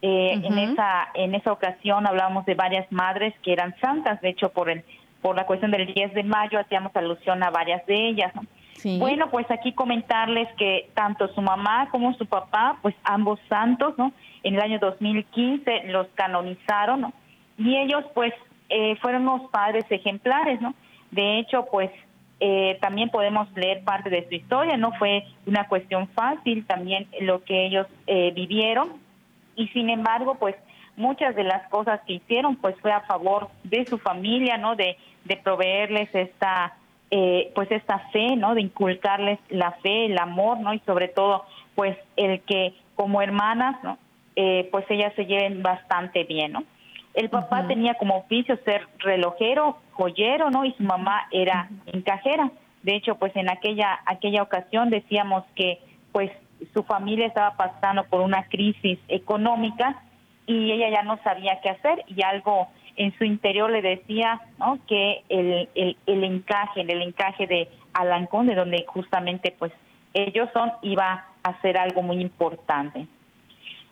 Eh, 0.00 0.40
en 0.44 0.58
esa 0.58 1.08
en 1.14 1.34
esa 1.34 1.50
ocasión 1.50 2.06
hablábamos 2.06 2.46
de 2.46 2.54
varias 2.54 2.86
madres 2.92 3.34
que 3.42 3.52
eran 3.52 3.74
santas, 3.80 4.20
de 4.20 4.28
hecho 4.28 4.50
por 4.50 4.70
el 4.70 4.84
por 5.20 5.34
la 5.34 5.44
cuestión 5.46 5.72
del 5.72 5.92
10 5.92 6.14
de 6.14 6.22
mayo 6.22 6.60
hacíamos 6.60 6.94
alusión 6.94 7.42
a 7.42 7.50
varias 7.50 7.84
de 7.86 8.08
ellas. 8.08 8.32
Bueno, 8.98 9.28
pues 9.30 9.50
aquí 9.50 9.72
comentarles 9.72 10.48
que 10.56 10.90
tanto 10.94 11.26
su 11.34 11.42
mamá 11.42 11.88
como 11.90 12.14
su 12.14 12.26
papá, 12.26 12.78
pues 12.80 12.94
ambos 13.02 13.40
santos, 13.48 13.98
¿no? 13.98 14.12
En 14.44 14.54
el 14.54 14.60
año 14.60 14.78
2015 14.78 15.84
los 15.86 16.06
canonizaron, 16.14 17.00
¿no? 17.00 17.12
Y 17.58 17.76
ellos, 17.76 18.04
pues, 18.14 18.32
eh, 18.68 18.94
fueron 19.00 19.22
unos 19.22 19.50
padres 19.50 19.84
ejemplares, 19.90 20.60
¿no? 20.60 20.74
De 21.10 21.40
hecho, 21.40 21.66
pues, 21.72 21.90
eh, 22.38 22.78
también 22.80 23.10
podemos 23.10 23.48
leer 23.56 23.82
parte 23.82 24.10
de 24.10 24.28
su 24.28 24.34
historia, 24.36 24.76
no 24.76 24.92
fue 24.92 25.24
una 25.46 25.66
cuestión 25.66 26.06
fácil 26.10 26.64
también 26.66 27.08
lo 27.20 27.42
que 27.42 27.66
ellos 27.66 27.88
eh, 28.06 28.30
vivieron 28.32 29.07
y 29.58 29.66
sin 29.68 29.90
embargo, 29.90 30.36
pues 30.36 30.54
muchas 30.96 31.34
de 31.34 31.42
las 31.44 31.68
cosas 31.68 32.00
que 32.06 32.14
hicieron 32.14 32.56
pues 32.56 32.76
fue 32.80 32.92
a 32.92 33.00
favor 33.00 33.50
de 33.64 33.84
su 33.84 33.98
familia, 33.98 34.56
¿no? 34.56 34.76
De, 34.76 34.96
de 35.24 35.36
proveerles 35.36 36.08
esta 36.14 36.76
eh, 37.10 37.50
pues 37.54 37.70
esta 37.72 37.98
fe, 38.10 38.36
¿no? 38.36 38.54
De 38.54 38.60
inculcarles 38.60 39.38
la 39.48 39.72
fe, 39.82 40.06
el 40.06 40.18
amor, 40.18 40.60
¿no? 40.60 40.72
Y 40.74 40.78
sobre 40.80 41.08
todo 41.08 41.44
pues 41.74 41.96
el 42.16 42.40
que 42.42 42.74
como 42.94 43.20
hermanas, 43.20 43.82
¿no? 43.82 43.98
Eh, 44.36 44.68
pues 44.70 44.84
ellas 44.90 45.12
se 45.16 45.26
lleven 45.26 45.62
bastante 45.62 46.22
bien, 46.22 46.52
¿no? 46.52 46.64
El 47.14 47.30
papá 47.30 47.66
tenía 47.66 47.94
como 47.94 48.18
oficio 48.18 48.56
ser 48.64 48.86
relojero, 48.98 49.78
joyero, 49.92 50.50
¿no? 50.50 50.64
Y 50.64 50.72
su 50.74 50.84
mamá 50.84 51.26
era 51.32 51.68
encajera. 51.86 52.52
De 52.84 52.94
hecho, 52.94 53.16
pues 53.16 53.34
en 53.34 53.50
aquella 53.50 53.98
aquella 54.06 54.42
ocasión 54.42 54.90
decíamos 54.90 55.42
que 55.56 55.80
pues 56.12 56.30
su 56.74 56.82
familia 56.82 57.26
estaba 57.26 57.56
pasando 57.56 58.04
por 58.04 58.20
una 58.20 58.44
crisis 58.44 58.98
económica 59.08 60.02
y 60.46 60.72
ella 60.72 60.90
ya 60.90 61.02
no 61.02 61.18
sabía 61.22 61.60
qué 61.62 61.70
hacer 61.70 62.04
y 62.06 62.22
algo 62.22 62.68
en 62.96 63.16
su 63.16 63.24
interior 63.24 63.70
le 63.70 63.80
decía 63.80 64.40
¿no? 64.58 64.78
que 64.86 65.22
el, 65.28 65.68
el, 65.74 65.96
el 66.06 66.24
encaje, 66.24 66.80
el 66.80 67.02
encaje 67.02 67.46
de 67.46 67.68
Alancón, 67.92 68.46
de 68.46 68.54
donde 68.54 68.84
justamente 68.88 69.54
pues 69.56 69.72
ellos 70.14 70.48
son, 70.52 70.72
iba 70.82 71.26
a 71.42 71.60
ser 71.60 71.78
algo 71.78 72.02
muy 72.02 72.20
importante. 72.20 73.06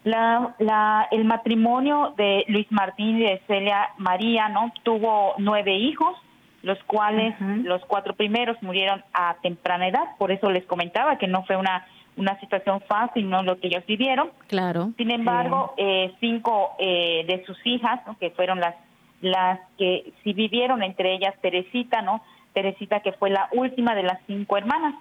La, 0.04 0.54
la, 0.58 1.08
el 1.10 1.24
matrimonio 1.24 2.14
de 2.16 2.44
Luis 2.48 2.66
Martín 2.70 3.18
y 3.18 3.24
de 3.24 3.42
Celia 3.46 3.90
María 3.98 4.48
no 4.48 4.72
tuvo 4.82 5.34
nueve 5.38 5.76
hijos, 5.76 6.16
los 6.62 6.78
cuales 6.84 7.34
los 7.40 7.84
cuatro 7.86 8.14
primeros 8.14 8.60
murieron 8.62 9.04
a 9.12 9.36
temprana 9.42 9.88
edad, 9.88 10.16
por 10.18 10.32
eso 10.32 10.50
les 10.50 10.64
comentaba 10.64 11.16
que 11.16 11.28
no 11.28 11.44
fue 11.44 11.56
una 11.56 11.86
una 12.16 12.38
situación 12.40 12.80
fácil, 12.88 13.28
no 13.28 13.42
lo 13.42 13.58
que 13.58 13.68
ellos 13.68 13.84
vivieron. 13.86 14.30
Claro. 14.46 14.92
Sin 14.96 15.10
embargo, 15.10 15.74
eh, 15.76 16.14
cinco 16.20 16.74
eh, 16.78 17.24
de 17.26 17.44
sus 17.44 17.58
hijas, 17.66 18.00
que 18.18 18.30
fueron 18.30 18.60
las 18.60 18.74
las 19.20 19.60
que 19.78 20.12
sí 20.22 20.32
vivieron, 20.32 20.82
entre 20.82 21.14
ellas 21.14 21.34
Teresita, 21.40 22.02
¿no? 22.02 22.22
Teresita 22.52 23.00
que 23.00 23.12
fue 23.12 23.30
la 23.30 23.48
última 23.52 23.94
de 23.94 24.02
las 24.02 24.18
cinco 24.26 24.56
hermanas. 24.56 24.94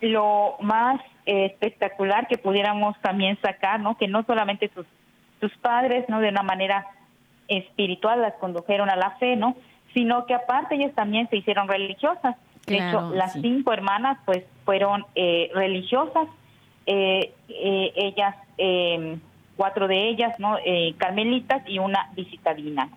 Lo 0.00 0.56
más 0.60 1.00
eh, 1.26 1.46
espectacular 1.46 2.26
que 2.26 2.38
pudiéramos 2.38 2.98
también 3.00 3.38
sacar, 3.40 3.80
¿no? 3.80 3.96
Que 3.96 4.08
no 4.08 4.24
solamente 4.24 4.70
sus, 4.74 4.86
sus 5.40 5.52
padres, 5.58 6.08
¿no? 6.08 6.20
De 6.20 6.28
una 6.28 6.42
manera 6.42 6.86
espiritual 7.48 8.22
las 8.22 8.34
condujeron 8.34 8.90
a 8.90 8.96
la 8.96 9.12
fe, 9.12 9.36
¿no? 9.36 9.56
Sino 9.92 10.26
que 10.26 10.34
aparte 10.34 10.74
ellas 10.74 10.94
también 10.94 11.28
se 11.28 11.36
hicieron 11.36 11.68
religiosas. 11.68 12.36
De 12.66 12.76
hecho, 12.76 13.10
las 13.14 13.32
cinco 13.32 13.72
hermanas 13.72 14.18
pues 14.24 14.44
fueron 14.64 15.04
eh, 15.14 15.50
religiosas, 15.54 16.28
eh, 16.86 17.32
eh, 17.48 17.92
ellas, 17.96 18.34
em, 18.56 19.20
cuatro 19.56 19.86
de 19.86 20.08
ellas, 20.08 20.38
¿no? 20.38 20.56
carmelitas 20.98 21.62
y 21.68 21.78
una 21.78 22.10
visitadina. 22.16 22.88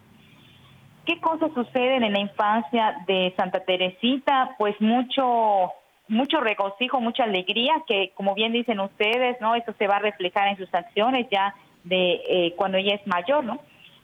¿Qué 1.06 1.20
cosas 1.22 1.52
suceden 1.54 2.04
en 2.04 2.14
la 2.14 2.20
infancia 2.20 2.96
de 3.06 3.34
Santa 3.38 3.60
Teresita? 3.60 4.56
Pues 4.58 4.80
mucho 4.82 5.72
mucho 6.10 6.40
regocijo, 6.40 7.02
mucha 7.02 7.26
alegría, 7.26 7.74
que 7.86 8.12
como 8.16 8.34
bien 8.34 8.54
dicen 8.54 8.80
ustedes, 8.80 9.40
¿no? 9.42 9.56
Eso 9.56 9.74
se 9.78 9.88
va 9.88 9.98
a 9.98 10.00
reflejar 10.00 10.48
en 10.48 10.58
sus 10.58 10.74
acciones 10.74 11.28
ya 11.30 11.54
de 11.84 12.54
cuando 12.56 12.78
ella 12.78 12.96
es 12.96 13.06
mayor, 13.06 13.44
¿no? 13.44 13.60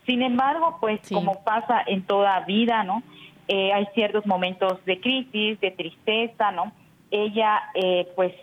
Sin 0.06 0.21
embargo, 0.21 0.78
pues 0.82 0.99
como 1.10 1.43
pasa 1.43 1.82
en 1.86 2.04
toda 2.04 2.41
vida, 2.41 2.84
¿no? 2.84 3.04
Eh, 3.47 3.73
hay 3.73 3.88
ciertos 3.93 4.25
momentos 4.25 4.84
de 4.86 4.99
crisis, 4.99 5.60
de 5.60 5.71
tristeza, 5.71 6.51
¿no? 6.51 6.71
Ella, 7.12 7.62
eh, 7.73 8.08
pues, 8.15 8.34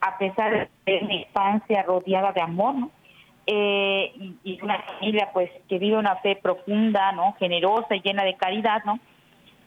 a 0.00 0.18
pesar 0.18 0.68
de 0.86 0.98
una 1.02 1.14
infancia 1.14 1.82
rodeada 1.82 2.32
de 2.32 2.40
amor, 2.40 2.74
¿no? 2.74 2.90
Eh, 3.46 4.12
y, 4.44 4.60
una 4.62 4.80
familia, 4.82 5.30
pues, 5.32 5.50
que 5.68 5.78
vive 5.78 5.96
una 5.96 6.16
fe 6.16 6.36
profunda, 6.36 7.12
¿no? 7.12 7.34
Generosa 7.38 7.94
y 7.94 8.00
llena 8.00 8.24
de 8.24 8.34
caridad, 8.34 8.84
¿no? 8.84 8.98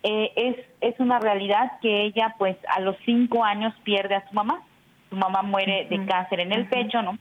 es, 0.05 0.57
es 0.81 0.99
una 0.99 1.17
realidad 1.19 1.79
que 1.81 2.01
ella, 2.01 2.35
pues, 2.37 2.57
a 2.75 2.81
los 2.81 2.97
cinco 3.05 3.41
años 3.45 3.73
pierde 3.85 4.15
a 4.15 4.27
su 4.27 4.35
mamá. 4.35 4.61
Su 5.09 5.15
mamá 5.15 5.43
muere 5.43 5.87
de 5.89 6.05
cáncer 6.05 6.41
en 6.41 6.51
el 6.51 6.67
pecho, 6.67 7.01
¿no? 7.01 7.17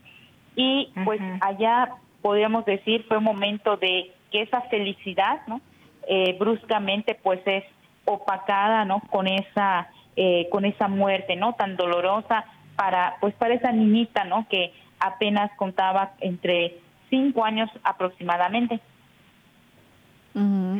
Y, 0.57 0.91
pues, 1.05 1.21
allá, 1.39 1.91
podríamos 2.21 2.65
decir, 2.65 3.05
fue 3.07 3.19
un 3.19 3.23
momento 3.23 3.77
de 3.77 4.11
que 4.33 4.41
esa 4.41 4.59
felicidad, 4.63 5.39
¿no? 5.47 5.61
Eh, 6.07 6.35
bruscamente 6.39 7.15
pues 7.21 7.39
es 7.45 7.63
opacada 8.05 8.85
no 8.85 8.99
con 9.09 9.27
esa 9.27 9.89
eh, 10.15 10.47
con 10.51 10.65
esa 10.65 10.87
muerte 10.87 11.35
no 11.35 11.53
tan 11.53 11.75
dolorosa 11.75 12.45
para 12.75 13.15
pues 13.21 13.33
para 13.35 13.53
esa 13.53 13.71
niñita 13.71 14.23
no 14.25 14.47
que 14.49 14.73
apenas 14.99 15.51
contaba 15.57 16.13
entre 16.19 16.77
cinco 17.09 17.43
años 17.43 17.69
aproximadamente. 17.83 18.79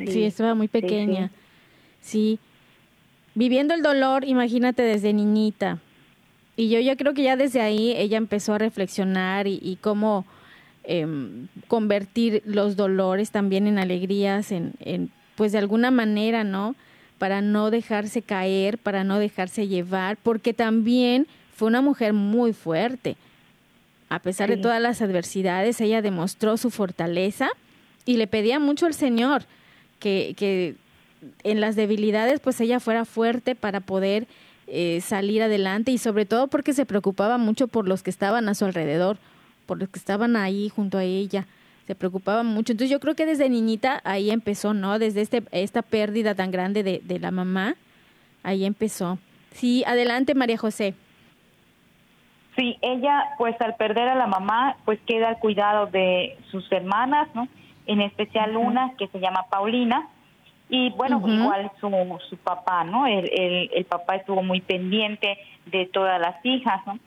Sí, 0.08 0.24
estaba 0.24 0.56
muy 0.56 0.68
pequeña. 0.68 1.30
Sí, 2.02 2.40
viviendo 3.36 3.74
el 3.74 3.84
dolor 3.84 4.26
imagínate 4.26 4.82
desde 4.82 5.14
niñita. 5.14 5.80
Y 6.56 6.70
yo 6.70 6.80
yo 6.80 6.96
creo 6.98 7.14
que 7.14 7.24
ya 7.24 7.36
desde 7.36 7.62
ahí 7.62 7.94
ella 7.96 8.18
empezó 8.18 8.54
a 8.54 8.58
reflexionar 8.58 9.48
y, 9.48 9.60
y 9.62 9.78
cómo 9.78 10.26
Em, 10.86 11.48
convertir 11.70 12.42
los 12.46 12.76
dolores 12.76 13.32
también 13.32 13.68
en 13.68 13.80
alegrías, 13.80 14.52
en, 14.52 14.74
en, 14.82 15.12
pues 15.36 15.54
de 15.54 15.58
alguna 15.58 15.92
manera, 15.92 16.44
¿no? 16.44 16.76
Para 17.20 17.42
no 17.42 17.72
dejarse 17.72 18.22
caer, 18.22 18.78
para 18.78 19.06
no 19.06 19.18
dejarse 19.18 19.70
llevar, 19.70 20.18
porque 20.22 20.54
también 20.54 21.26
fue 21.56 21.70
una 21.70 21.82
mujer 21.82 22.12
muy 22.12 22.52
fuerte. 22.52 23.16
A 24.10 24.20
pesar 24.20 24.50
de 24.50 24.58
todas 24.58 24.82
las 24.82 25.02
adversidades, 25.02 25.80
ella 25.80 26.02
demostró 26.02 26.58
su 26.58 26.70
fortaleza 26.70 27.50
y 28.06 28.18
le 28.18 28.28
pedía 28.28 28.60
mucho 28.60 28.86
al 28.86 28.94
Señor 28.94 29.44
que, 30.00 30.36
que 30.38 30.76
en 31.44 31.62
las 31.62 31.78
debilidades 31.78 32.42
pues 32.42 32.60
ella 32.60 32.82
fuera 32.82 33.06
fuerte 33.06 33.56
para 33.56 33.80
poder 33.80 34.28
eh, 34.68 35.00
salir 35.02 35.42
adelante 35.42 35.92
y 35.92 35.98
sobre 35.98 36.26
todo 36.26 36.48
porque 36.48 36.74
se 36.74 36.86
preocupaba 36.86 37.38
mucho 37.38 37.68
por 37.68 37.88
los 37.88 38.04
que 38.04 38.10
estaban 38.10 38.50
a 38.50 38.54
su 38.54 38.66
alrededor 38.66 39.18
por 39.74 39.80
los 39.80 39.90
que 39.90 39.98
estaban 39.98 40.36
ahí 40.36 40.70
junto 40.70 41.00
a 41.00 41.04
ella, 41.04 41.48
se 41.88 41.96
preocupaban 41.96 42.46
mucho. 42.46 42.74
Entonces 42.74 42.92
yo 42.92 43.00
creo 43.00 43.16
que 43.16 43.26
desde 43.26 43.50
niñita 43.50 44.02
ahí 44.04 44.30
empezó, 44.30 44.76
¿no? 44.76 45.00
Desde 45.00 45.22
este, 45.22 45.42
esta 45.52 45.82
pérdida 45.82 46.36
tan 46.36 46.52
grande 46.52 46.84
de, 46.84 47.02
de 47.04 47.20
la 47.20 47.32
mamá, 47.32 47.74
ahí 48.44 48.66
empezó. 48.66 49.18
Sí, 49.50 49.84
adelante 49.88 50.36
María 50.36 50.60
José. 50.60 50.94
Sí, 52.56 52.78
ella 52.84 53.24
pues 53.40 53.60
al 53.62 53.76
perder 53.78 54.10
a 54.10 54.16
la 54.16 54.28
mamá 54.28 54.78
pues 54.86 55.00
queda 55.08 55.30
al 55.30 55.40
cuidado 55.40 55.88
de 55.88 56.38
sus 56.52 56.72
hermanas, 56.72 57.28
¿no? 57.34 57.48
En 57.88 58.00
especial 58.02 58.56
una 58.56 58.94
que 59.00 59.08
se 59.08 59.20
llama 59.20 59.48
Paulina 59.50 60.08
y 60.70 60.92
bueno, 60.92 61.20
igual 61.26 61.72
su, 61.82 61.90
su 62.30 62.38
papá, 62.38 62.84
¿no? 62.84 63.08
El, 63.08 63.28
el, 63.32 63.72
el 63.74 63.86
papá 63.86 64.18
estuvo 64.18 64.44
muy 64.44 64.62
pendiente 64.62 65.36
de 65.66 65.88
todas 65.88 66.22
las 66.22 66.36
hijas, 66.46 66.86
¿no? 66.86 67.00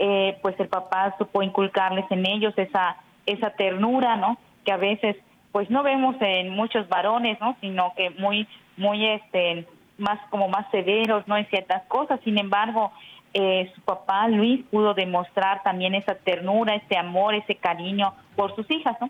Eh, 0.00 0.38
pues 0.42 0.58
el 0.60 0.68
papá 0.68 1.14
supo 1.18 1.42
inculcarles 1.42 2.04
en 2.10 2.24
ellos 2.26 2.54
esa 2.56 2.96
esa 3.26 3.50
ternura, 3.50 4.16
¿no? 4.16 4.38
Que 4.64 4.72
a 4.72 4.76
veces 4.76 5.16
pues 5.52 5.70
no 5.70 5.82
vemos 5.82 6.16
en 6.20 6.50
muchos 6.50 6.88
varones, 6.88 7.38
¿no? 7.40 7.56
Sino 7.60 7.92
que 7.96 8.10
muy 8.10 8.46
muy 8.76 9.06
este 9.06 9.66
más 9.98 10.20
como 10.30 10.48
más 10.48 10.70
severos, 10.70 11.26
¿no? 11.26 11.36
En 11.36 11.46
ciertas 11.48 11.82
cosas. 11.88 12.20
Sin 12.22 12.38
embargo, 12.38 12.92
eh, 13.34 13.70
su 13.74 13.80
papá 13.82 14.28
Luis 14.28 14.64
pudo 14.70 14.94
demostrar 14.94 15.62
también 15.62 15.94
esa 15.94 16.14
ternura, 16.14 16.76
ese 16.76 16.96
amor, 16.96 17.34
ese 17.34 17.56
cariño 17.56 18.14
por 18.36 18.54
sus 18.54 18.70
hijas, 18.70 18.96
¿no? 19.00 19.08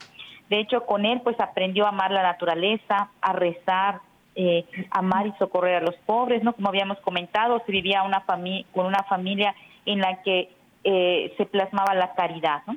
De 0.48 0.58
hecho, 0.58 0.86
con 0.86 1.04
él 1.04 1.20
pues 1.22 1.38
aprendió 1.38 1.84
a 1.84 1.90
amar 1.90 2.10
la 2.10 2.22
naturaleza, 2.22 3.10
a 3.20 3.32
rezar, 3.34 4.00
eh, 4.34 4.64
amar 4.90 5.26
y 5.26 5.32
socorrer 5.38 5.76
a 5.76 5.80
los 5.80 5.96
pobres, 6.06 6.42
¿no? 6.42 6.54
Como 6.54 6.68
habíamos 6.68 6.98
comentado, 7.00 7.62
vivía 7.68 8.02
una 8.02 8.24
con 8.72 8.86
una 8.86 9.02
familia 9.02 9.54
en 9.84 10.00
la 10.00 10.22
que 10.22 10.50
eh, 10.84 11.34
se 11.36 11.46
plasmaba 11.46 11.94
la 11.94 12.12
caridad, 12.14 12.62
¿no? 12.66 12.76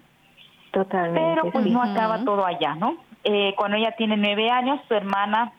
Totalmente. 0.71 1.19
Pero 1.19 1.51
pues 1.51 1.65
no 1.67 1.81
acaba 1.83 2.23
todo 2.23 2.45
allá, 2.45 2.75
¿no? 2.75 2.97
Eh, 3.23 3.53
cuando 3.57 3.77
ella 3.77 3.91
tiene 3.97 4.17
nueve 4.17 4.49
años, 4.49 4.79
su 4.87 4.93
hermana, 4.93 5.51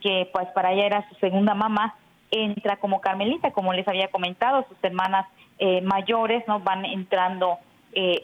que 0.00 0.28
pues 0.32 0.48
para 0.48 0.72
ella 0.72 0.86
era 0.86 1.08
su 1.08 1.14
segunda 1.16 1.54
mamá, 1.54 1.94
entra 2.30 2.76
como 2.76 3.00
carmelita, 3.00 3.52
como 3.52 3.72
les 3.72 3.86
había 3.86 4.08
comentado, 4.08 4.66
sus 4.68 4.76
hermanas 4.82 5.26
eh, 5.58 5.80
mayores, 5.82 6.42
¿no? 6.48 6.60
Van 6.60 6.84
entrando 6.84 7.58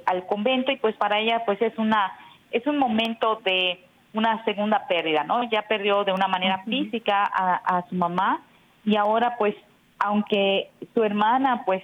al 0.07 0.25
convento 0.25 0.73
y 0.73 0.77
pues 0.77 0.97
para 0.97 1.19
ella 1.19 1.43
pues 1.45 1.61
es 1.61 1.77
una 1.77 2.11
es 2.51 2.67
un 2.67 2.79
momento 2.79 3.41
de 3.45 3.85
una 4.15 4.43
segunda 4.45 4.87
pérdida, 4.87 5.25
¿no? 5.25 5.45
Ya 5.51 5.63
perdió 5.63 6.05
de 6.05 6.13
una 6.13 6.29
manera 6.29 6.63
física 6.65 7.25
a, 7.25 7.85
su 7.89 7.95
mamá 7.95 8.41
y 8.85 8.97
ahora 8.97 9.37
pues 9.37 9.55
aunque 9.99 10.71
su 10.95 11.03
hermana 11.03 11.63
pues 11.67 11.83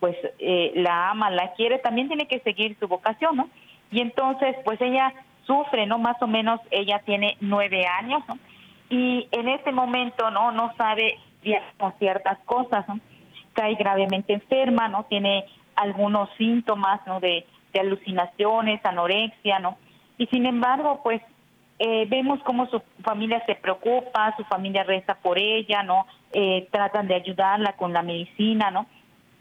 pues 0.00 0.16
eh, 0.38 0.72
la 0.74 1.10
ama, 1.10 1.30
la 1.30 1.52
quiere, 1.52 1.78
también 1.78 2.08
tiene 2.08 2.26
que 2.26 2.40
seguir 2.40 2.76
su 2.80 2.88
vocación, 2.88 3.36
¿no? 3.36 3.48
Y 3.92 4.00
entonces 4.00 4.56
pues 4.64 4.80
ella 4.80 5.12
sufre, 5.46 5.86
¿no? 5.86 5.98
Más 5.98 6.20
o 6.22 6.26
menos 6.26 6.60
ella 6.70 7.00
tiene 7.04 7.36
nueve 7.40 7.86
años, 7.86 8.22
¿no? 8.26 8.38
Y 8.88 9.28
en 9.30 9.48
este 9.48 9.72
momento, 9.72 10.30
¿no? 10.30 10.50
No 10.52 10.74
sabe 10.76 11.18
con 11.78 11.92
ciertas 11.98 12.38
cosas, 12.46 12.88
¿no? 12.88 12.98
Cae 13.52 13.74
gravemente 13.74 14.32
enferma, 14.32 14.88
¿no? 14.88 15.04
Tiene 15.04 15.44
algunos 15.76 16.28
síntomas, 16.38 17.00
¿no? 17.06 17.20
De, 17.20 17.46
de 17.72 17.80
alucinaciones, 17.80 18.84
anorexia, 18.84 19.58
¿no? 19.58 19.76
Y 20.18 20.26
sin 20.26 20.46
embargo, 20.46 21.00
pues 21.02 21.22
eh, 21.78 22.06
vemos 22.08 22.40
cómo 22.44 22.66
su 22.66 22.82
familia 23.02 23.42
se 23.46 23.54
preocupa, 23.54 24.34
su 24.36 24.44
familia 24.44 24.84
reza 24.84 25.14
por 25.14 25.38
ella, 25.38 25.82
¿no? 25.82 26.06
Eh, 26.32 26.68
tratan 26.70 27.08
de 27.08 27.14
ayudarla 27.14 27.72
con 27.72 27.92
la 27.92 28.02
medicina, 28.02 28.70
¿no? 28.70 28.86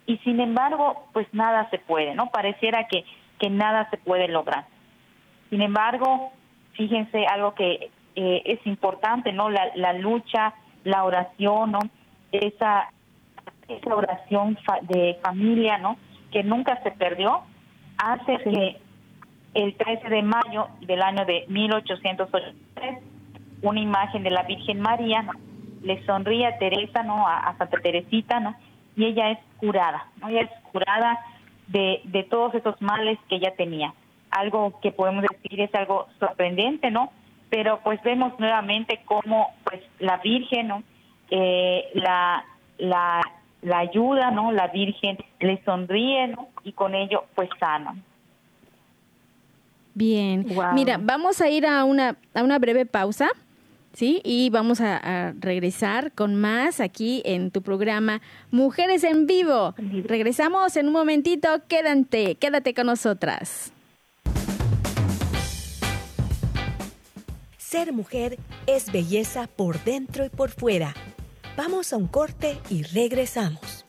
Y 0.09 0.17
sin 0.23 0.39
embargo, 0.39 1.05
pues 1.13 1.27
nada 1.33 1.69
se 1.69 1.77
puede, 1.77 2.15
¿no? 2.15 2.31
Pareciera 2.31 2.87
que, 2.87 3.05
que 3.37 3.51
nada 3.51 3.87
se 3.91 3.97
puede 3.97 4.27
lograr. 4.27 4.65
Sin 5.51 5.61
embargo, 5.61 6.31
fíjense 6.73 7.27
algo 7.27 7.53
que 7.53 7.91
eh, 8.15 8.41
es 8.43 8.65
importante, 8.65 9.31
¿no? 9.33 9.51
La, 9.51 9.69
la 9.75 9.93
lucha, 9.93 10.55
la 10.83 11.03
oración, 11.03 11.73
¿no? 11.73 11.79
Esa, 12.31 12.91
esa 13.67 13.95
oración 13.95 14.57
de 14.81 15.19
familia, 15.21 15.77
¿no? 15.77 15.95
Que 16.31 16.43
nunca 16.43 16.81
se 16.81 16.89
perdió, 16.89 17.43
hace 17.99 18.39
que 18.39 18.77
el 19.53 19.75
13 19.75 20.09
de 20.09 20.23
mayo 20.23 20.69
del 20.81 21.03
año 21.03 21.23
de 21.25 21.45
1883, 21.49 22.97
una 23.61 23.79
imagen 23.79 24.23
de 24.23 24.31
la 24.31 24.41
Virgen 24.41 24.81
María 24.81 25.23
le 25.83 26.03
sonríe 26.07 26.47
a 26.47 26.57
Teresa, 26.57 27.03
¿no? 27.03 27.27
A, 27.27 27.55
Santa 27.59 27.77
Teresita, 27.79 28.39
¿no? 28.39 28.55
Y 28.99 29.05
ella 29.05 29.31
es 29.31 29.39
curada, 29.59 30.07
¿no? 30.19 30.27
Ella 30.27 30.41
es 30.41 30.51
curada 30.73 31.17
de, 31.67 32.01
de 32.03 32.23
todos 32.23 32.53
esos 32.53 32.81
males 32.81 33.17
que 33.29 33.37
ella 33.37 33.55
tenía. 33.55 33.93
Algo 34.29 34.77
que 34.81 34.91
podemos 34.91 35.23
decir 35.23 35.61
es 35.61 35.73
algo 35.73 36.07
sorprendente, 36.19 36.91
¿no? 36.91 37.09
Pero 37.49 37.79
pues 37.81 38.03
vemos 38.03 38.37
nuevamente 38.39 38.99
cómo 39.05 39.51
pues 39.63 39.81
la 39.99 40.17
Virgen, 40.17 40.67
¿no? 40.67 40.83
Eh, 41.31 41.85
la, 41.93 42.43
la, 42.77 43.21
la 43.61 43.77
ayuda, 43.77 44.31
¿no? 44.31 44.51
La 44.51 44.67
Virgen 44.67 45.17
le 45.39 45.63
sonríe, 45.63 46.27
¿no? 46.27 46.49
Y 46.65 46.73
con 46.73 46.93
ello 46.93 47.23
pues 47.35 47.49
sana. 47.57 47.95
Bien. 49.93 50.45
Mira, 50.73 50.97
vamos 50.99 51.39
a 51.39 51.49
ir 51.49 51.65
a 51.65 51.85
una, 51.85 52.17
a 52.33 52.43
una 52.43 52.59
breve 52.59 52.85
pausa. 52.85 53.29
¿Sí? 53.93 54.21
Y 54.23 54.49
vamos 54.49 54.81
a, 54.81 55.33
regresar 55.39 56.11
con 56.13 56.35
más 56.35 56.79
aquí 56.79 57.21
en 57.25 57.51
tu 57.51 57.61
programa 57.61 58.21
Mujeres 58.51 59.03
en 59.03 59.27
Vivo. 59.27 59.75
Regresamos 60.05 60.75
en 60.77 60.87
un 60.87 60.93
momentito, 60.93 61.47
quédate, 61.67 62.35
quédate 62.35 62.73
con 62.73 62.87
nosotras. 62.87 63.71
Ser 67.57 67.93
mujer 67.93 68.39
es 68.65 68.91
belleza 68.91 69.47
por 69.47 69.83
dentro 69.83 70.25
y 70.25 70.29
por 70.29 70.49
fuera. 70.49 70.95
Vamos 71.55 71.93
a 71.93 71.97
un 71.97 72.07
corte 72.07 72.57
y 72.69 72.83
regresamos. 72.83 73.88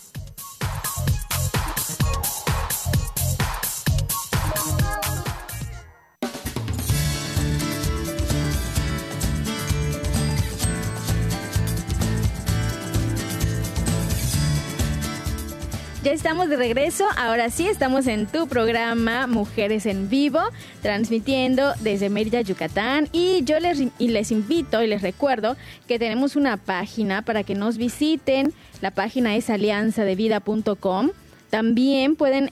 Estamos 16.21 16.49
de 16.49 16.55
regreso, 16.55 17.07
ahora 17.17 17.49
sí 17.49 17.67
estamos 17.67 18.05
en 18.05 18.27
tu 18.27 18.47
programa 18.47 19.25
Mujeres 19.25 19.87
en 19.87 20.07
Vivo, 20.07 20.39
transmitiendo 20.83 21.73
desde 21.79 22.11
Mérida, 22.11 22.41
Yucatán. 22.41 23.07
Y 23.11 23.43
yo 23.43 23.59
les, 23.59 23.79
y 23.97 24.07
les 24.09 24.31
invito 24.31 24.83
y 24.83 24.87
les 24.87 25.01
recuerdo 25.01 25.57
que 25.87 25.97
tenemos 25.97 26.35
una 26.35 26.57
página 26.57 27.23
para 27.23 27.41
que 27.41 27.55
nos 27.55 27.77
visiten. 27.77 28.53
La 28.81 28.91
página 28.91 29.35
es 29.35 29.49
alianzadevida.com. 29.49 31.09
También 31.49 32.15
pueden 32.15 32.51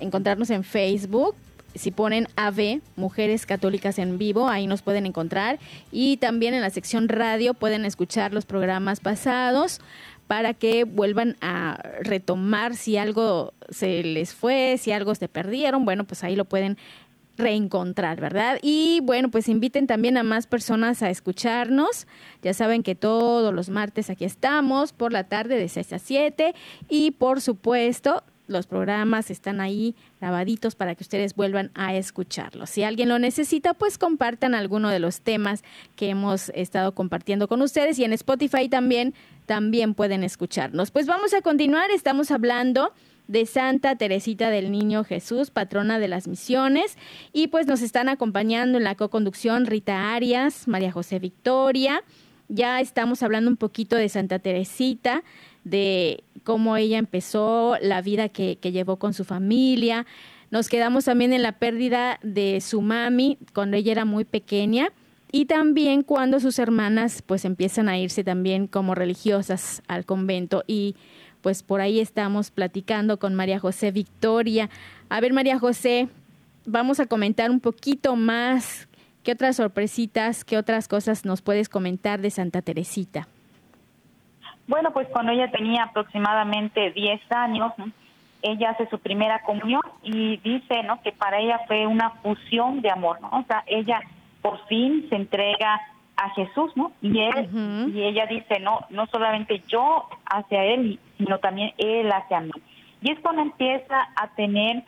encontrarnos 0.00 0.48
en 0.48 0.64
Facebook 0.64 1.34
si 1.74 1.90
ponen 1.90 2.28
AV, 2.36 2.80
Mujeres 2.96 3.46
Católicas 3.46 3.98
en 3.98 4.18
Vivo, 4.18 4.48
ahí 4.48 4.66
nos 4.66 4.82
pueden 4.82 5.06
encontrar. 5.06 5.58
Y 5.90 6.18
también 6.18 6.54
en 6.54 6.60
la 6.60 6.70
sección 6.70 7.08
radio 7.08 7.54
pueden 7.54 7.84
escuchar 7.84 8.32
los 8.32 8.44
programas 8.44 9.00
pasados 9.00 9.80
para 10.32 10.54
que 10.54 10.84
vuelvan 10.84 11.36
a 11.42 11.78
retomar 12.00 12.74
si 12.74 12.96
algo 12.96 13.52
se 13.68 14.02
les 14.02 14.32
fue, 14.32 14.78
si 14.78 14.90
algo 14.90 15.14
se 15.14 15.28
perdieron, 15.28 15.84
bueno, 15.84 16.04
pues 16.04 16.24
ahí 16.24 16.36
lo 16.36 16.46
pueden 16.46 16.78
reencontrar, 17.36 18.18
¿verdad? 18.18 18.58
Y 18.62 19.00
bueno, 19.02 19.30
pues 19.30 19.46
inviten 19.46 19.86
también 19.86 20.16
a 20.16 20.22
más 20.22 20.46
personas 20.46 21.02
a 21.02 21.10
escucharnos. 21.10 22.06
Ya 22.40 22.54
saben 22.54 22.82
que 22.82 22.94
todos 22.94 23.52
los 23.52 23.68
martes 23.68 24.08
aquí 24.08 24.24
estamos 24.24 24.94
por 24.94 25.12
la 25.12 25.24
tarde 25.24 25.58
de 25.58 25.68
6 25.68 25.92
a 25.92 25.98
7 25.98 26.54
y 26.88 27.10
por 27.10 27.42
supuesto 27.42 28.24
los 28.52 28.66
programas 28.66 29.30
están 29.30 29.60
ahí 29.60 29.96
grabaditos 30.20 30.74
para 30.74 30.94
que 30.94 31.02
ustedes 31.02 31.34
vuelvan 31.34 31.70
a 31.74 31.94
escucharlos. 31.94 32.70
Si 32.70 32.84
alguien 32.84 33.08
lo 33.08 33.18
necesita, 33.18 33.74
pues 33.74 33.98
compartan 33.98 34.54
alguno 34.54 34.90
de 34.90 35.00
los 35.00 35.20
temas 35.20 35.64
que 35.96 36.10
hemos 36.10 36.50
estado 36.50 36.94
compartiendo 36.94 37.48
con 37.48 37.62
ustedes 37.62 37.98
y 37.98 38.04
en 38.04 38.12
Spotify 38.12 38.68
también 38.68 39.14
también 39.46 39.94
pueden 39.94 40.22
escucharnos. 40.22 40.90
Pues 40.90 41.06
vamos 41.06 41.34
a 41.34 41.42
continuar, 41.42 41.90
estamos 41.90 42.30
hablando 42.30 42.92
de 43.28 43.46
Santa 43.46 43.96
Teresita 43.96 44.50
del 44.50 44.70
Niño 44.70 45.04
Jesús, 45.04 45.50
patrona 45.50 45.98
de 45.98 46.08
las 46.08 46.28
misiones, 46.28 46.96
y 47.32 47.48
pues 47.48 47.66
nos 47.66 47.82
están 47.82 48.08
acompañando 48.08 48.78
en 48.78 48.84
la 48.84 48.94
co-conducción 48.94 49.66
Rita 49.66 50.14
Arias, 50.14 50.68
María 50.68 50.92
José 50.92 51.18
Victoria. 51.18 52.02
Ya 52.48 52.80
estamos 52.80 53.22
hablando 53.22 53.50
un 53.50 53.56
poquito 53.56 53.96
de 53.96 54.08
Santa 54.08 54.38
Teresita, 54.38 55.22
de 55.64 56.24
cómo 56.44 56.76
ella 56.76 56.98
empezó, 56.98 57.76
la 57.80 58.02
vida 58.02 58.28
que, 58.28 58.56
que 58.56 58.72
llevó 58.72 58.96
con 58.96 59.14
su 59.14 59.24
familia. 59.24 60.06
Nos 60.50 60.68
quedamos 60.68 61.06
también 61.06 61.32
en 61.32 61.42
la 61.42 61.52
pérdida 61.52 62.18
de 62.22 62.60
su 62.60 62.82
mami 62.82 63.38
cuando 63.54 63.76
ella 63.76 63.92
era 63.92 64.04
muy 64.04 64.24
pequeña 64.24 64.92
y 65.30 65.46
también 65.46 66.02
cuando 66.02 66.40
sus 66.40 66.58
hermanas 66.58 67.22
pues 67.22 67.46
empiezan 67.46 67.88
a 67.88 67.98
irse 67.98 68.22
también 68.22 68.66
como 68.66 68.94
religiosas 68.94 69.82
al 69.88 70.04
convento 70.04 70.62
y 70.66 70.94
pues 71.40 71.62
por 71.62 71.80
ahí 71.80 72.00
estamos 72.00 72.50
platicando 72.50 73.18
con 73.18 73.34
María 73.34 73.58
José 73.58 73.90
Victoria. 73.90 74.68
A 75.08 75.20
ver 75.20 75.32
María 75.32 75.58
José, 75.58 76.08
vamos 76.66 77.00
a 77.00 77.06
comentar 77.06 77.50
un 77.50 77.60
poquito 77.60 78.14
más 78.14 78.88
qué 79.22 79.32
otras 79.32 79.56
sorpresitas, 79.56 80.44
qué 80.44 80.58
otras 80.58 80.86
cosas 80.86 81.24
nos 81.24 81.42
puedes 81.42 81.68
comentar 81.68 82.20
de 82.20 82.30
Santa 82.30 82.62
Teresita. 82.62 83.26
Bueno, 84.72 84.90
pues 84.94 85.06
cuando 85.08 85.32
ella 85.32 85.50
tenía 85.50 85.82
aproximadamente 85.82 86.92
10 86.92 87.20
años, 87.32 87.74
ella 88.40 88.70
hace 88.70 88.88
su 88.88 88.98
primera 88.98 89.42
comunión 89.42 89.82
y 90.02 90.38
dice, 90.38 90.82
¿no? 90.82 91.02
Que 91.02 91.12
para 91.12 91.40
ella 91.40 91.60
fue 91.66 91.86
una 91.86 92.08
fusión 92.22 92.80
de 92.80 92.90
amor, 92.90 93.20
¿no? 93.20 93.28
O 93.32 93.44
sea, 93.46 93.64
ella 93.66 94.00
por 94.40 94.66
fin 94.68 95.04
se 95.10 95.16
entrega 95.16 95.78
a 96.16 96.30
Jesús, 96.30 96.72
¿no? 96.74 96.90
Y 97.02 97.18
él 97.18 97.90
y 97.94 98.02
ella 98.02 98.24
dice, 98.24 98.60
no, 98.60 98.86
no 98.88 99.06
solamente 99.08 99.62
yo 99.68 100.08
hacia 100.24 100.64
él, 100.64 100.98
sino 101.18 101.38
también 101.38 101.74
Él 101.76 102.10
hacia 102.10 102.40
mí. 102.40 102.52
Y 103.02 103.10
es 103.10 103.20
cuando 103.20 103.42
empieza 103.42 104.08
a 104.16 104.28
tener 104.28 104.84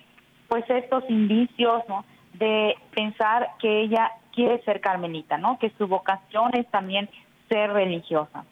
pues 0.49 0.65
estos 0.71 1.05
indicios 1.11 1.83
¿no? 1.91 2.07
de 2.33 2.75
pensar 2.95 3.51
que 3.59 3.83
ella 3.83 4.13
quiere 4.33 4.63
ser 4.63 4.81
carmelita, 4.81 5.37
¿no? 5.37 5.59
que 5.59 5.69
su 5.77 5.87
vocación 5.87 6.53
es 6.55 6.67
también 6.71 7.11
ser 7.51 7.71
religiosa. 7.71 8.47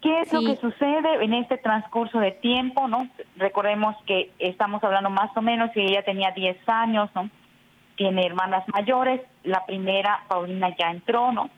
¿Qué 0.00 0.20
es 0.20 0.32
lo 0.32 0.40
que 0.40 0.56
sucede 0.56 1.22
en 1.22 1.34
este 1.34 1.58
transcurso 1.58 2.20
de 2.20 2.32
tiempo? 2.32 2.88
no 2.88 3.06
Recordemos 3.36 3.94
que 4.06 4.30
estamos 4.38 4.82
hablando 4.82 5.10
más 5.10 5.30
o 5.36 5.42
menos 5.42 5.70
que 5.72 5.82
ella 5.82 6.02
tenía 6.02 6.30
10 6.30 6.56
años, 6.68 7.10
¿no? 7.14 7.28
tiene 8.00 8.24
hermanas 8.24 8.64
mayores, 8.72 9.20
la 9.44 9.66
primera, 9.66 10.20
Paulina, 10.26 10.74
ya 10.78 10.90
entró, 10.90 11.32
¿no? 11.32 11.50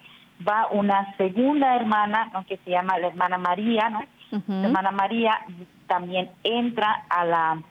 Va 0.44 0.66
una 0.72 1.14
segunda 1.16 1.76
hermana, 1.76 2.30
¿no? 2.32 2.44
Que 2.46 2.56
se 2.64 2.70
llama 2.70 2.98
la 2.98 3.06
hermana 3.06 3.38
María, 3.38 3.88
¿no? 3.88 4.02
La 4.48 4.66
hermana 4.66 4.90
María 4.90 5.38
también 5.86 6.32
entra 6.42 7.04
a 7.08 7.24
la 7.24 7.62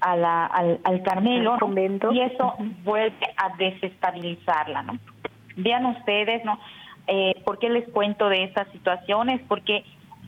a 0.00 0.16
la, 0.16 0.46
al, 0.46 0.80
al 0.82 1.02
Carmelo 1.04 1.56
y 2.10 2.20
eso 2.20 2.56
vuelve 2.82 3.14
a 3.36 3.56
desestabilizarla, 3.56 4.82
¿no? 4.82 4.98
Vean 5.54 5.86
ustedes, 5.86 6.44
¿no? 6.44 6.58
Eh, 7.06 7.40
¿Por 7.44 7.60
qué 7.60 7.68
les 7.68 7.88
cuento 7.90 8.28
de 8.28 8.42
estas 8.42 8.66
situaciones? 8.72 9.40
Porque 9.46 9.84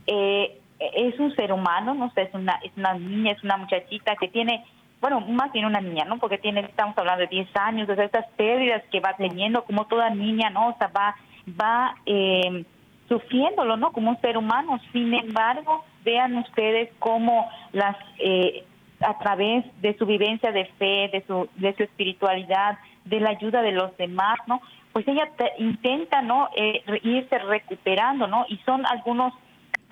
eh, 0.07 0.59
es 0.79 1.19
un 1.19 1.33
ser 1.35 1.51
humano, 1.51 1.93
¿no? 1.93 2.11
es 2.15 2.33
una, 2.33 2.59
es 2.63 2.71
una 2.75 2.93
niña, 2.93 3.31
es 3.31 3.43
una 3.43 3.57
muchachita 3.57 4.15
que 4.15 4.27
tiene 4.27 4.63
bueno, 5.03 5.19
más 5.19 5.51
bien 5.51 5.65
una 5.65 5.81
niña, 5.81 6.05
¿no? 6.05 6.17
Porque 6.17 6.37
tiene, 6.37 6.61
estamos 6.61 6.97
hablando 6.97 7.23
de 7.23 7.27
10 7.27 7.49
años, 7.57 7.89
de 7.89 8.05
estas 8.05 8.25
pérdidas 8.37 8.81
que 8.89 9.01
va 9.01 9.13
teniendo, 9.17 9.65
como 9.65 9.85
toda 9.85 10.09
niña, 10.11 10.49
¿no? 10.49 10.69
O 10.69 10.77
sea, 10.77 10.87
va, 10.95 11.13
va 11.59 11.95
eh, 12.05 12.63
sufriéndolo, 13.09 13.75
¿no? 13.75 13.91
Como 13.91 14.11
un 14.11 14.21
ser 14.21 14.37
humano. 14.37 14.79
Sin 14.93 15.13
embargo, 15.13 15.83
vean 16.05 16.37
ustedes 16.37 16.89
cómo 16.99 17.49
las, 17.73 17.97
eh, 18.19 18.63
a 19.01 19.17
través 19.19 19.65
de 19.81 19.93
su 19.97 20.05
vivencia 20.05 20.53
de 20.53 20.65
fe, 20.79 21.09
de 21.11 21.21
su, 21.27 21.49
de 21.57 21.75
su 21.75 21.83
espiritualidad, 21.83 22.77
de 23.03 23.19
la 23.19 23.31
ayuda 23.31 23.61
de 23.61 23.73
los 23.73 23.95
demás, 23.97 24.37
¿no? 24.47 24.61
Pues 24.93 25.05
ella 25.07 25.27
intenta, 25.57 26.21
¿no? 26.21 26.49
Eh, 26.55 26.81
irse 27.03 27.39
recuperando, 27.39 28.27
¿no? 28.27 28.45
Y 28.47 28.57
son 28.59 28.85
algunos, 28.85 29.33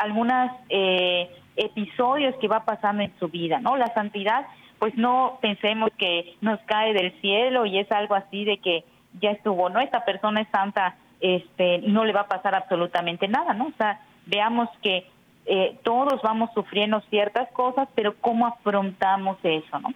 algunas 0.02 0.52
eh, 0.70 1.30
episodios 1.56 2.36
que 2.42 2.48
va 2.48 2.66
pasando 2.66 3.04
en 3.04 3.14
su 3.20 3.28
vida, 3.28 3.60
¿no? 3.60 3.78
La 3.78 3.94
santidad 3.94 4.46
pues 4.82 4.98
no 4.98 5.38
pensemos 5.42 5.92
que 5.96 6.36
nos 6.42 6.60
cae 6.62 6.94
del 6.94 7.12
cielo 7.22 7.68
y 7.68 7.78
es 7.78 7.92
algo 7.92 8.16
así 8.16 8.46
de 8.46 8.58
que 8.58 8.84
ya 9.20 9.30
estuvo, 9.30 9.70
¿no? 9.70 9.80
Esta 9.80 10.04
persona 10.06 10.42
es 10.42 10.48
santa, 10.50 10.96
este, 11.20 11.80
no 11.80 12.04
le 12.04 12.14
va 12.14 12.22
a 12.22 12.28
pasar 12.28 12.56
absolutamente 12.56 13.28
nada, 13.28 13.54
¿no? 13.54 13.68
O 13.68 13.74
sea, 13.78 14.02
veamos 14.26 14.70
que 14.82 15.06
eh, 15.46 15.78
todos 15.84 16.20
vamos 16.24 16.50
sufriendo 16.56 17.00
ciertas 17.12 17.52
cosas, 17.52 17.90
pero 17.94 18.16
cómo 18.22 18.48
afrontamos 18.48 19.38
eso, 19.44 19.80
¿no? 19.80 19.90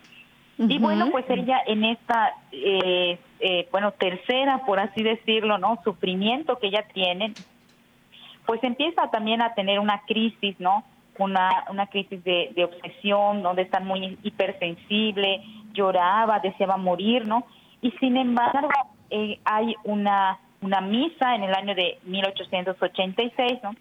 Y 0.57 0.77
bueno, 0.77 1.09
pues 1.11 1.25
ella 1.29 1.61
en 1.65 1.83
esta, 1.83 2.33
eh, 2.51 3.17
eh, 3.39 3.67
bueno, 3.71 3.91
tercera, 3.91 4.59
por 4.65 4.79
así 4.79 5.03
decirlo, 5.03 5.57
¿no? 5.57 5.79
Sufrimiento 5.83 6.59
que 6.59 6.67
ella 6.67 6.85
tiene, 6.93 7.33
pues 8.45 8.63
empieza 8.63 9.09
también 9.11 9.41
a 9.41 9.53
tener 9.53 9.79
una 9.79 10.01
crisis, 10.05 10.59
¿no? 10.59 10.83
una, 11.19 11.65
una 11.69 11.87
crisis 11.87 12.23
de, 12.23 12.63
obsesión, 12.63 13.41
donde 13.41 13.63
está 13.63 13.79
muy 13.79 14.17
hipersensible, 14.23 15.43
lloraba, 15.73 16.39
deseaba 16.39 16.77
morir, 16.77 17.27
¿no? 17.27 17.45
Y 17.81 17.91
sin 17.91 18.17
embargo, 18.17 18.69
eh, 19.09 19.39
hay 19.45 19.75
una, 19.83 20.39
una 20.61 20.81
misa 20.81 21.35
en 21.35 21.43
el 21.43 21.53
año 21.53 21.75
de 21.75 21.99
1886, 22.03 23.59
¿no? 23.63 23.75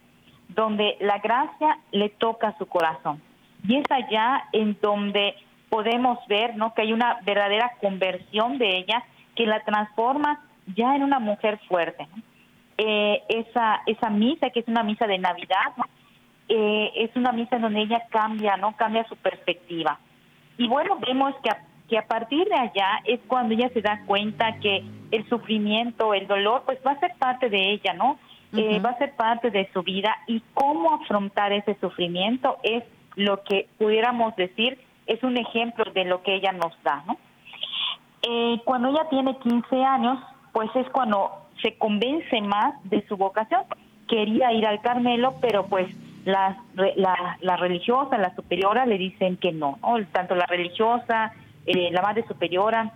Donde 0.48 0.96
la 1.00 1.18
gracia 1.18 1.79
le 1.90 2.11
toca 2.11 2.57
su 2.59 2.66
corazón. 2.66 3.20
Y 3.66 3.77
es 3.77 3.90
allá 3.90 4.44
en 4.53 4.77
donde 4.81 5.35
podemos 5.70 6.18
ver, 6.29 6.57
¿no? 6.57 6.74
Que 6.74 6.83
hay 6.83 6.92
una 6.92 7.18
verdadera 7.22 7.72
conversión 7.81 8.59
de 8.59 8.79
ella 8.79 9.05
que 9.35 9.46
la 9.46 9.61
transforma 9.61 10.40
ya 10.77 10.94
en 10.94 11.03
una 11.03 11.18
mujer 11.18 11.59
fuerte. 11.66 12.07
Eh, 12.77 13.23
esa, 13.29 13.83
esa 13.87 14.11
misa, 14.11 14.51
que 14.51 14.61
es 14.61 14.69
una 14.69 14.83
misa 14.83 15.07
de 15.07 15.19
Navidad, 15.19 15.77
¿no? 15.77 15.85
eh, 16.49 16.93
es 16.97 17.15
una 17.17 17.33
misa 17.33 17.57
en 17.57 17.63
donde 17.63 17.83
ella 17.83 18.03
cambia, 18.11 18.57
¿no? 18.57 18.77
Cambia 18.77 19.07
su 19.09 19.17
perspectiva. 19.17 19.99
Y 20.59 20.69
bueno, 20.69 20.99
vemos 20.99 21.35
que 21.43 21.51
a, 21.51 21.65
que 21.89 21.99
a 21.99 22.07
partir 22.07 22.49
de 22.49 22.55
allá 22.55 23.01
es 23.05 23.21
cuando 23.27 23.55
ella 23.55 23.71
se 23.71 23.81
da 23.81 24.03
cuenta 24.07 24.59
que 24.61 24.85
el 25.11 25.29
sufrimiento, 25.29 26.15
el 26.15 26.27
dolor, 26.27 26.63
pues 26.65 26.79
va 26.87 26.93
a 26.93 27.01
ser 27.01 27.15
parte 27.19 27.49
de 27.49 27.73
ella, 27.73 27.95
¿no? 27.95 28.19
eh, 28.57 28.79
va 28.79 28.91
a 28.91 28.99
ser 28.99 29.15
parte 29.17 29.51
de 29.51 29.69
su 29.73 29.83
vida 29.83 30.17
y 30.27 30.41
cómo 30.55 30.95
afrontar 30.95 31.53
ese 31.53 31.77
sufrimiento 31.81 32.59
es 32.63 32.85
lo 33.17 33.43
que 33.43 33.69
pudiéramos 33.79 34.37
decir 34.37 34.79
es 35.07 35.23
un 35.23 35.37
ejemplo 35.37 35.85
de 35.93 36.05
lo 36.05 36.23
que 36.23 36.35
ella 36.35 36.53
nos 36.53 36.73
da, 36.83 37.03
¿no? 37.07 37.19
Eh, 38.23 38.61
cuando 38.65 38.89
ella 38.89 39.07
tiene 39.11 39.37
15 39.37 39.85
años, 39.85 40.19
pues 40.53 40.71
es 40.77 40.89
cuando 40.91 41.44
se 41.64 41.79
convence 41.79 42.42
más 42.42 42.74
de 42.85 43.03
su 43.09 43.16
vocación. 43.16 43.62
Quería 44.07 44.53
ir 44.53 44.66
al 44.66 44.83
Carmelo, 44.83 45.37
pero 45.40 45.66
pues 45.66 45.88
la, 46.27 46.59
la, 46.74 47.38
la 47.40 47.57
religiosa, 47.57 48.18
la 48.18 48.35
superiora 48.35 48.85
le 48.85 48.98
dicen 48.98 49.38
que 49.38 49.50
no, 49.50 49.79
tanto 50.12 50.35
la 50.35 50.44
religiosa, 50.44 51.33
eh, 51.64 51.90
la 51.90 52.03
madre 52.03 52.22
superiora, 52.29 52.92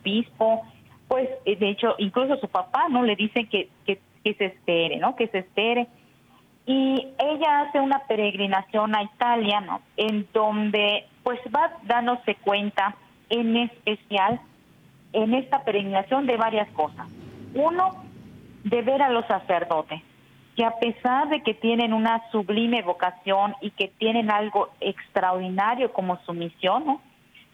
obispo, 0.00 0.62
pues 1.06 1.28
eh, 1.44 1.56
de 1.56 1.68
hecho 1.68 1.94
incluso 1.98 2.36
su 2.38 2.48
papá 2.48 2.88
no 2.88 3.02
le 3.02 3.14
dicen 3.14 3.46
que, 3.48 3.68
que, 3.84 4.00
se 4.24 4.46
espere, 4.46 4.96
¿no? 4.96 5.14
Que 5.14 5.28
se 5.28 5.38
espere. 5.38 5.86
Y 6.66 7.08
ella 7.18 7.60
hace 7.60 7.78
una 7.78 8.00
peregrinación 8.08 8.96
a 8.96 9.02
Italia, 9.04 9.60
¿no? 9.60 9.82
En 9.96 10.26
donde 10.32 11.04
pues 11.22 11.38
va 11.54 11.70
dándose 11.84 12.34
cuenta 12.36 12.96
en 13.28 13.56
especial 13.56 14.40
en 15.12 15.34
esta 15.34 15.62
peregrinación 15.62 16.26
de 16.26 16.36
varias 16.36 16.68
cosas. 16.70 17.06
Uno, 17.56 18.04
de 18.64 18.82
ver 18.82 19.02
a 19.02 19.10
los 19.10 19.26
sacerdotes 19.26 20.00
que 20.56 20.64
a 20.64 20.78
pesar 20.78 21.28
de 21.28 21.42
que 21.42 21.52
tienen 21.52 21.92
una 21.92 22.22
sublime 22.30 22.80
vocación 22.80 23.54
y 23.60 23.70
que 23.72 23.88
tienen 23.88 24.30
algo 24.30 24.70
extraordinario 24.80 25.92
como 25.92 26.18
su 26.24 26.32
misión, 26.32 26.86
¿no? 26.86 27.00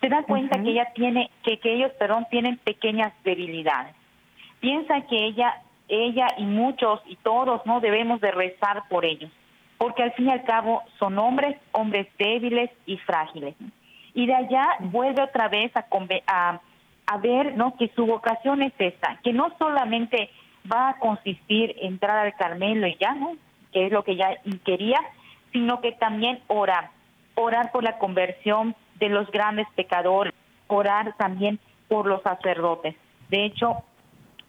se 0.03 0.09
da 0.09 0.25
cuenta 0.25 0.61
que 0.61 0.71
ella 0.71 0.93
tiene, 0.95 1.31
que, 1.45 1.59
que 1.59 1.75
ellos, 1.75 1.93
perdón, 1.99 2.27
tienen 2.29 2.59
pequeñas 2.59 3.12
debilidades. 3.23 3.95
Piensa 4.59 5.01
que 5.03 5.17
ella, 5.17 5.62
ella 5.88 6.27
y 6.38 6.45
muchos 6.45 7.01
y 7.07 7.15
todos, 7.17 7.65
¿no? 7.67 7.81
Debemos 7.81 8.21
de 8.21 8.33
rezar 8.33 8.83
por 8.88 9.05
ellos, 9.05 9.31
porque 9.79 10.03
al 10.03 10.12
fin 10.12 10.27
y 10.27 10.33
al 10.33 10.43
cabo 10.43 10.83
son 10.99 11.19
hombres, 11.19 11.57
hombres 11.71 12.09
débiles 12.19 12.71
y 12.85 12.97
frágiles. 12.99 13.55
Y 14.12 14.27
de 14.27 14.35
allá 14.35 14.69
vuelve 14.81 15.23
otra 15.23 15.49
vez 15.49 15.71
a, 15.77 15.87
a, 16.27 16.61
a 17.07 17.19
ver, 17.19 17.57
¿no? 17.57 17.77
Que 17.77 17.91
su 17.95 18.07
vocación 18.07 18.62
es 18.62 18.73
esa, 18.79 19.19
que 19.23 19.33
no 19.33 19.53
solamente 19.59 20.31
va 20.71 20.91
a 20.91 20.99
consistir 20.99 21.75
en 21.81 21.95
entrar 21.95 22.19
al 22.19 22.35
Carmelo 22.35 22.87
y 22.87 22.97
ya, 23.01 23.15
¿no? 23.15 23.37
Que 23.73 23.87
es 23.87 23.93
lo 23.93 24.05
que 24.05 24.12
ella 24.12 24.38
quería, 24.65 25.01
sino 25.53 25.81
que 25.81 25.93
también 25.93 26.41
orar, 26.47 26.91
orar 27.35 27.73
por 27.73 27.83
la 27.83 27.99
conversión 27.99 28.75
de 28.97 29.09
los 29.09 29.31
grandes 29.31 29.67
pecadores, 29.75 30.33
orar 30.69 31.15
también 31.17 31.59
por 31.88 32.07
los 32.07 32.23
sacerdotes. 32.23 32.95
De 33.29 33.45
hecho, 33.45 33.83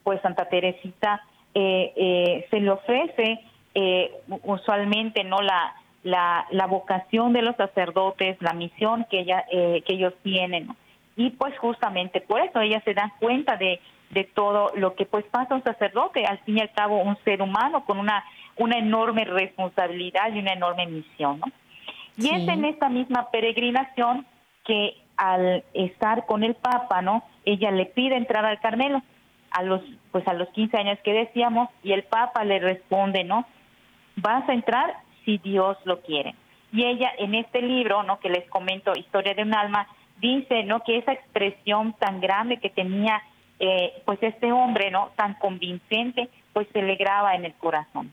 pues 0.04 0.22
Santa 0.22 0.46
Teresita 0.46 1.22
eh, 1.54 1.94
eh, 1.96 2.48
se 2.50 2.60
le 2.60 2.72
ofrece 2.72 3.39
eh, 3.76 4.12
usualmente 4.44 5.24
no 5.24 5.42
la, 5.42 5.76
la, 6.04 6.46
la 6.52 6.68
vocación 6.68 7.34
de 7.34 7.42
los 7.42 7.56
sacerdotes, 7.56 8.38
la 8.42 8.54
misión 8.54 9.06
que 9.10 9.22
ella 9.22 9.46
que 9.50 9.84
ellos 9.88 10.13
tienen, 10.22 10.70
y 11.15 11.32
pues 11.32 11.58
justamente 11.60 12.21
por 12.21 12.41
eso 12.41 12.60
ella 12.60 12.82
se 12.86 12.93
da 12.93 13.13
cuenta 13.19 13.58
de 13.58 13.80
de 14.13 14.23
todo 14.23 14.71
lo 14.76 14.95
que 14.95 15.06
pues 15.06 15.26
pasa 15.26 15.56
un 15.56 15.63
sacerdote, 15.63 16.26
al 16.26 16.39
fin 16.39 16.58
y 16.58 16.62
al 16.62 16.71
cabo 16.71 17.02
un 17.02 17.17
ser 17.23 17.41
humano 17.41 17.84
con 17.86 17.97
una, 17.97 18.23
una 18.58 18.78
enorme 18.78 19.26
responsabilidad 19.26 20.34
y 20.34 20.39
una 20.39 20.54
enorme 20.54 20.86
misión, 20.88 21.39
¿no? 21.39 21.47
Y 22.15 22.30
es 22.30 22.47
en 22.47 22.63
esta 22.65 22.89
misma 22.89 23.32
peregrinación 23.32 24.28
que 24.65 24.95
al 25.17 25.63
estar 25.73 26.28
con 26.28 26.43
el 26.43 26.54
Papa, 26.54 27.02
¿no? 27.02 27.23
Ella 27.43 27.71
le 27.71 27.88
pide 27.88 28.15
entrar 28.15 28.45
al 28.45 28.60
Carmelo 28.60 29.02
a 29.49 29.63
los 29.63 29.82
pues 30.12 30.28
a 30.28 30.34
los 30.34 30.47
15 30.49 30.78
años 30.78 30.99
que 31.04 31.12
decíamos 31.12 31.69
y 31.84 31.91
el 31.91 32.04
Papa 32.04 32.43
le 32.43 32.60
responde, 32.60 33.23
¿no? 33.23 33.47
Vas 34.15 34.47
a 34.47 34.54
entrar 34.54 34.93
si 35.26 35.39
Dios 35.39 35.76
lo 35.86 36.02
quiere. 36.02 36.36
Y 36.71 36.86
ella 36.86 37.12
en 37.17 37.34
este 37.34 37.63
libro, 37.63 38.04
¿no? 38.04 38.19
Que 38.19 38.30
les 38.30 38.47
comento, 38.49 38.93
Historia 38.95 39.34
de 39.34 39.41
un 39.41 39.56
alma, 39.56 39.88
dice, 40.23 40.63
¿no? 40.63 40.83
Que 40.83 40.97
esa 40.97 41.12
expresión 41.12 41.93
tan 41.99 42.21
grande 42.21 42.57
que 42.57 42.69
tenía 42.69 43.21
eh, 43.59 44.01
pues 44.05 44.17
este 44.23 44.51
hombre, 44.51 44.89
¿no? 44.89 45.12
Tan 45.17 45.36
convincente, 45.36 46.29
pues 46.53 46.67
se 46.71 46.81
le 46.81 46.95
graba 46.95 47.36
en 47.36 47.45
el 47.45 47.53
corazón. 47.53 48.12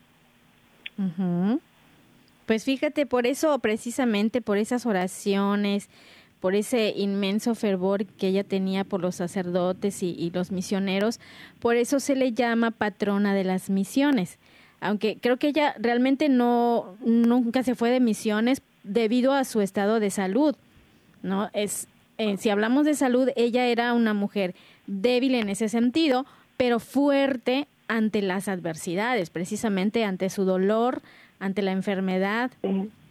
Pues 2.45 2.65
fíjate, 2.65 3.05
por 3.07 3.25
eso, 3.25 3.57
precisamente 3.59 4.41
por 4.41 4.57
esas 4.57 4.85
oraciones, 4.85 5.89
por 6.41 6.53
ese 6.53 6.93
inmenso 6.95 7.55
fervor 7.55 8.05
que 8.05 8.27
ella 8.27 8.43
tenía 8.43 8.83
por 8.83 9.01
los 9.01 9.15
sacerdotes 9.15 10.03
y, 10.03 10.29
los 10.31 10.51
misioneros, 10.51 11.19
por 11.59 11.75
eso 11.75 11.99
se 11.99 12.15
le 12.15 12.33
llama 12.33 12.71
patrona 12.71 13.33
de 13.33 13.45
las 13.45 13.69
misiones. 13.69 14.37
aunque 14.83 15.17
creo 15.21 15.37
que 15.37 15.47
ella 15.47 15.75
realmente 15.79 16.27
no 16.27 16.95
nunca 17.01 17.61
se 17.61 17.75
fue 17.75 17.91
de 17.91 17.99
misiones 17.99 18.63
debido 18.83 19.31
a 19.31 19.43
su 19.43 19.61
estado 19.61 19.99
de 19.99 20.09
salud, 20.09 20.55
¿no? 21.21 21.49
Es 21.53 21.87
eh, 22.21 22.37
si 22.37 22.49
hablamos 22.49 22.85
de 22.85 22.93
salud, 22.93 23.29
ella 23.35 23.65
era 23.65 23.93
una 23.93 24.13
mujer 24.13 24.53
débil 24.85 25.33
en 25.33 25.49
ese 25.49 25.69
sentido, 25.69 26.25
pero 26.55 26.79
fuerte 26.79 27.67
ante 27.87 28.21
las 28.21 28.47
adversidades, 28.47 29.31
precisamente 29.31 30.05
ante 30.05 30.29
su 30.29 30.45
dolor, 30.45 31.01
ante 31.39 31.63
la 31.63 31.71
enfermedad. 31.71 32.51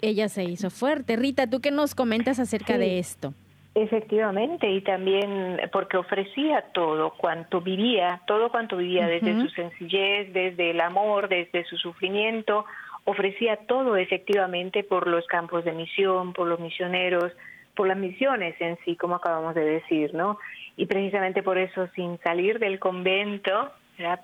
Ella 0.00 0.28
se 0.28 0.44
hizo 0.44 0.70
fuerte. 0.70 1.16
Rita, 1.16 1.48
¿tú 1.48 1.60
qué 1.60 1.72
nos 1.72 1.94
comentas 1.94 2.38
acerca 2.38 2.78
de 2.78 3.00
esto? 3.00 3.34
Efectivamente, 3.74 4.70
y 4.70 4.80
también 4.80 5.60
porque 5.72 5.96
ofrecía 5.96 6.62
todo 6.72 7.10
cuanto 7.10 7.60
vivía, 7.60 8.20
todo 8.26 8.50
cuanto 8.50 8.76
vivía, 8.76 9.06
desde 9.06 9.40
su 9.40 9.48
sencillez, 9.48 10.32
desde 10.32 10.70
el 10.70 10.80
amor, 10.80 11.28
desde 11.28 11.64
su 11.64 11.76
sufrimiento, 11.76 12.64
ofrecía 13.04 13.56
todo 13.66 13.96
efectivamente 13.96 14.84
por 14.84 15.08
los 15.08 15.26
campos 15.26 15.64
de 15.64 15.72
misión, 15.72 16.32
por 16.32 16.46
los 16.46 16.60
misioneros, 16.60 17.32
por 17.80 17.88
las 17.88 17.96
misiones 17.96 18.54
en 18.60 18.76
sí, 18.84 18.94
como 18.94 19.14
acabamos 19.14 19.54
de 19.54 19.64
decir, 19.64 20.12
¿no? 20.12 20.38
Y 20.76 20.84
precisamente 20.84 21.42
por 21.42 21.56
eso, 21.56 21.88
sin 21.94 22.18
salir 22.18 22.58
del 22.58 22.78
convento, 22.78 23.70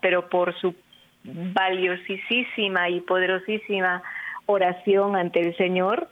pero 0.02 0.28
por 0.28 0.54
su 0.60 0.74
valiosísima 1.24 2.90
y 2.90 3.00
poderosísima 3.00 4.02
oración 4.44 5.16
ante 5.16 5.40
el 5.40 5.56
Señor, 5.56 6.10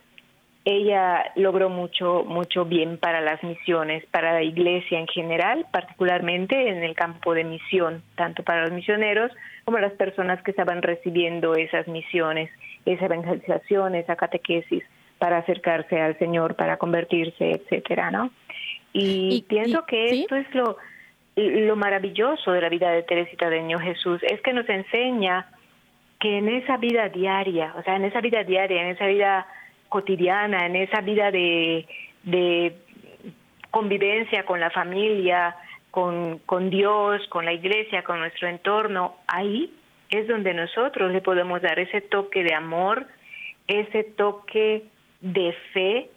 ella 0.65 1.33
logró 1.37 1.69
mucho, 1.69 2.25
mucho 2.27 2.65
bien 2.65 2.97
para 2.97 3.21
las 3.21 3.45
misiones, 3.45 4.07
para 4.07 4.33
la 4.33 4.43
iglesia 4.43 4.99
en 4.99 5.07
general, 5.07 5.67
particularmente 5.71 6.71
en 6.71 6.83
el 6.83 6.95
campo 6.95 7.35
de 7.35 7.45
misión, 7.45 8.03
tanto 8.15 8.43
para 8.43 8.63
los 8.63 8.73
misioneros 8.73 9.31
como 9.67 9.77
las 9.81 9.93
personas 9.93 10.43
que 10.43 10.53
estaban 10.53 10.81
recibiendo 10.81 11.57
esas 11.57 11.89
misiones, 11.89 12.49
esa 12.87 13.05
evangelización, 13.05 13.97
esa 13.97 14.17
catequesis 14.17 14.83
para 15.25 15.39
acercarse 15.39 15.99
al 15.99 16.19
Señor, 16.19 16.55
para 16.55 16.77
convertirse, 16.77 17.53
etcétera, 17.53 18.11
¿no? 18.11 18.31
Y, 18.93 19.43
pienso 19.49 19.87
que 19.87 20.21
esto 20.21 20.37
es 20.37 20.55
lo, 20.55 20.77
lo 21.35 21.77
maravilloso 21.77 22.53
de 22.53 22.61
la 22.61 22.69
vida 22.69 22.91
de 22.91 23.05
Teresita 23.05 23.49
de 23.49 23.63
Niño 23.63 23.79
Jesús, 23.79 24.23
es 24.23 24.43
que 24.43 24.53
nos 24.53 24.69
enseña 24.69 25.47
que 26.21 26.37
en 26.37 26.51
esa 26.51 26.77
vida 26.77 27.09
diaria, 27.09 27.73
o 27.79 27.83
sea, 27.85 27.97
en 27.97 28.05
esa 28.05 28.21
vida 28.21 28.45
diaria, 28.45 28.83
en 28.83 28.89
esa 28.89 29.07
vida 29.07 29.47
cotidiana, 29.89 30.67
en 30.67 30.77
esa 30.77 31.01
vida 31.01 31.31
de, 31.31 31.87
de 32.25 32.77
convivencia 33.71 34.45
con 34.45 34.61
la 34.61 34.69
familia, 34.73 35.57
con, 35.91 36.39
con 36.41 36.69
Dios, 36.69 37.27
con 37.29 37.47
la 37.47 37.55
iglesia, 37.55 38.05
con 38.05 38.19
nuestro 38.19 38.47
entorno, 38.47 39.17
ahí 39.27 39.73
es 40.11 40.29
donde 40.29 40.53
nosotros 40.53 41.13
le 41.13 41.23
podemos 41.23 41.63
dar 41.63 41.79
ese 41.79 42.03
toque 42.03 42.45
de 42.45 42.53
amor, 42.53 43.07
ese 43.67 44.05
toque 44.05 44.85
de 45.25 45.55
fe 45.73 46.11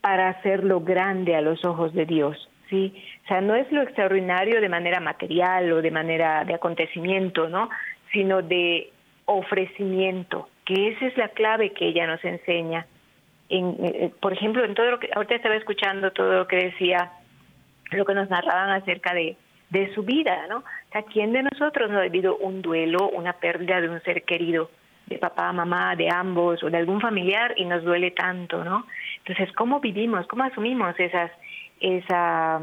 para 0.00 0.30
hacerlo 0.30 0.80
grande 0.80 1.36
a 1.36 1.42
los 1.42 1.64
ojos 1.64 1.92
de 1.92 2.06
Dios. 2.06 2.48
¿sí? 2.70 2.94
O 3.24 3.28
sea, 3.28 3.40
no 3.42 3.54
es 3.54 3.70
lo 3.70 3.82
extraordinario 3.82 4.60
de 4.60 4.68
manera 4.68 4.98
material 4.98 5.70
o 5.72 5.82
de 5.82 5.90
manera 5.90 6.44
de 6.44 6.54
acontecimiento, 6.54 7.48
¿no? 7.48 7.68
Sino 8.12 8.40
de 8.40 8.90
ofrecimiento, 9.26 10.48
que 10.64 10.88
esa 10.88 11.06
es 11.06 11.16
la 11.16 11.28
clave 11.28 11.72
que 11.72 11.88
ella 11.88 12.06
nos 12.06 12.24
enseña. 12.24 12.86
En, 13.50 13.76
eh, 13.84 14.10
por 14.20 14.32
ejemplo, 14.32 14.64
en 14.64 14.74
todo 14.74 14.90
lo 14.90 14.98
que 14.98 15.10
ahorita 15.14 15.34
estaba 15.34 15.56
escuchando 15.56 16.12
todo 16.12 16.32
lo 16.32 16.48
que 16.48 16.56
decía, 16.56 17.12
lo 17.90 18.04
que 18.04 18.14
nos 18.14 18.30
narraban 18.30 18.70
acerca 18.70 19.12
de, 19.12 19.36
de 19.68 19.92
su 19.94 20.02
vida, 20.02 20.46
¿no? 20.48 20.58
O 20.58 21.04
¿quién 21.12 21.32
de 21.32 21.42
nosotros 21.42 21.90
no 21.90 21.98
ha 21.98 22.02
vivido 22.02 22.36
un 22.38 22.62
duelo, 22.62 23.10
una 23.10 23.34
pérdida 23.34 23.80
de 23.80 23.90
un 23.90 24.00
ser 24.02 24.22
querido, 24.22 24.70
de 25.10 25.18
papá, 25.18 25.52
mamá, 25.52 25.96
de 25.96 26.08
ambos 26.08 26.62
o 26.62 26.70
de 26.70 26.78
algún 26.78 27.00
familiar 27.00 27.52
y 27.56 27.64
nos 27.64 27.82
duele 27.82 28.12
tanto, 28.12 28.64
¿no? 28.64 28.86
Entonces, 29.18 29.52
¿cómo 29.54 29.80
vivimos, 29.80 30.26
cómo 30.28 30.44
asumimos 30.44 30.98
esas, 30.98 31.32
esa, 31.80 32.60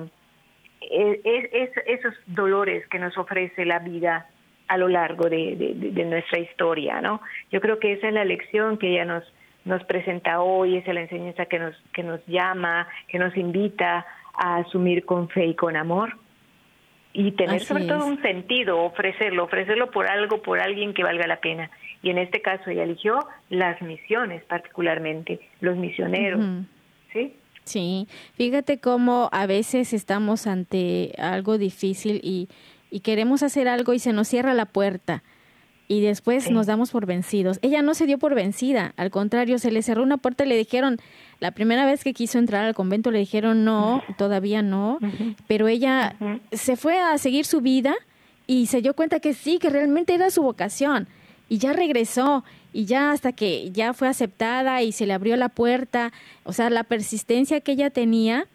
e, 0.81 1.71
esos 1.85 2.13
dolores 2.25 2.87
que 2.87 2.99
nos 2.99 3.17
ofrece 3.17 3.65
la 3.65 3.79
vida 3.79 4.27
a 4.69 4.77
lo 4.77 4.87
largo 4.87 5.29
de, 5.29 5.55
de, 5.75 6.05
nuestra 6.05 6.39
historia, 6.39 7.01
¿no? 7.01 7.21
Yo 7.51 7.61
creo 7.61 7.79
que 7.79 7.93
esa 7.93 8.07
es 8.07 8.13
la 8.13 8.25
lección 8.25 8.77
que 8.77 8.89
ella 8.89 9.05
nos 9.05 9.23
nos 9.65 9.83
presenta 9.83 10.39
hoy, 10.39 10.77
esa 10.77 10.91
es 10.91 10.95
la 10.95 11.01
enseñanza 11.01 11.45
que 11.45 11.59
nos, 11.59 11.75
que 11.91 12.01
nos 12.01 12.25
llama, 12.25 12.87
que 13.09 13.19
nos 13.19 13.35
invita 13.35 14.05
a 14.33 14.57
asumir 14.59 15.03
con 15.03 15.27
fe 15.27 15.45
y 15.47 15.55
con 15.55 15.75
amor 15.75 16.17
y 17.11 17.31
tener 17.31 17.61
sobre 17.61 17.85
todo 17.85 18.05
un 18.05 18.21
sentido, 18.21 18.79
ofrecerlo, 18.79 19.45
ofrecerlo 19.45 19.89
por 19.89 20.07
algo, 20.07 20.41
por 20.41 20.61
alguien 20.61 20.93
que 20.93 21.03
valga 21.03 21.25
la 21.25 21.37
pena. 21.41 21.69
Y 22.01 22.09
en 22.09 22.17
este 22.17 22.41
caso 22.41 22.69
ella 22.69 22.83
eligió 22.83 23.19
las 23.49 23.81
misiones 23.81 24.43
particularmente, 24.45 25.39
los 25.61 25.77
misioneros, 25.77 26.39
¿sí? 27.11 27.33
Sí, 27.63 28.07
fíjate 28.35 28.79
cómo 28.79 29.29
a 29.33 29.45
veces 29.45 29.91
estamos 29.91 30.47
ante 30.47 31.13
algo 31.17 31.57
difícil 31.57 32.21
y, 32.23 32.47
y 32.89 33.01
queremos 33.01 33.43
hacer 33.43 33.67
algo 33.67 33.93
y 33.93 33.99
se 33.99 34.13
nos 34.13 34.29
cierra 34.29 34.53
la 34.53 34.65
puerta 34.65 35.21
y 35.89 36.01
después 36.01 36.51
nos 36.51 36.65
damos 36.65 36.91
por 36.91 37.05
vencidos. 37.05 37.59
Ella 37.61 37.81
no 37.81 37.93
se 37.93 38.05
dio 38.05 38.17
por 38.17 38.35
vencida, 38.35 38.93
al 38.97 39.09
contrario, 39.09 39.57
se 39.57 39.71
le 39.71 39.81
cerró 39.81 40.03
una 40.03 40.17
puerta 40.17 40.45
y 40.45 40.49
le 40.49 40.57
dijeron, 40.57 40.97
la 41.39 41.51
primera 41.51 41.85
vez 41.85 42.03
que 42.03 42.13
quiso 42.13 42.39
entrar 42.39 42.65
al 42.65 42.75
convento 42.75 43.11
le 43.11 43.19
dijeron 43.19 43.63
no, 43.63 44.03
todavía 44.17 44.61
no, 44.61 44.99
pero 45.47 45.67
ella 45.67 46.15
se 46.51 46.75
fue 46.75 46.99
a 46.99 47.17
seguir 47.17 47.45
su 47.45 47.61
vida 47.61 47.95
y 48.47 48.67
se 48.67 48.81
dio 48.81 48.93
cuenta 48.93 49.19
que 49.19 49.33
sí, 49.33 49.59
que 49.59 49.69
realmente 49.69 50.13
era 50.13 50.29
su 50.29 50.41
vocación 50.41 51.07
y 51.49 51.57
ya 51.57 51.73
regresó 51.73 52.43
y 52.73 52.85
ya 52.85 53.11
hasta 53.11 53.31
que 53.31 53.71
ya 53.71 53.93
fue 53.93 54.07
aceptada 54.07 54.81
y 54.81 54.91
se 54.91 55.05
le 55.05 55.13
abrió 55.13 55.35
la 55.35 55.49
puerta, 55.49 56.11
o 56.43 56.53
sea, 56.53 56.69
la 56.69 56.83
persistencia 56.83 57.61
que 57.61 57.71
ella 57.73 57.89
tenía, 57.89 58.47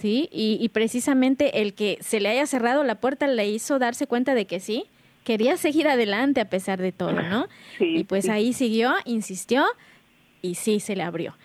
¿sí? 0.00 0.28
Y, 0.32 0.58
y 0.60 0.68
precisamente 0.70 1.62
el 1.62 1.74
que 1.74 1.98
se 2.00 2.20
le 2.20 2.28
haya 2.28 2.46
cerrado 2.46 2.84
la 2.84 2.96
puerta 2.96 3.26
le 3.26 3.48
hizo 3.48 3.78
darse 3.78 4.06
cuenta 4.06 4.34
de 4.34 4.46
que 4.46 4.60
sí, 4.60 4.86
quería 5.24 5.56
seguir 5.56 5.88
adelante 5.88 6.40
a 6.40 6.48
pesar 6.48 6.80
de 6.80 6.92
todo, 6.92 7.12
¿no? 7.12 7.46
y 7.78 8.04
pues 8.04 8.28
ahí 8.28 8.52
siguió, 8.52 8.94
insistió 9.04 9.64
y 10.42 10.54
sí 10.54 10.80
se 10.80 10.96
le 10.96 11.02
abrió 11.02 11.36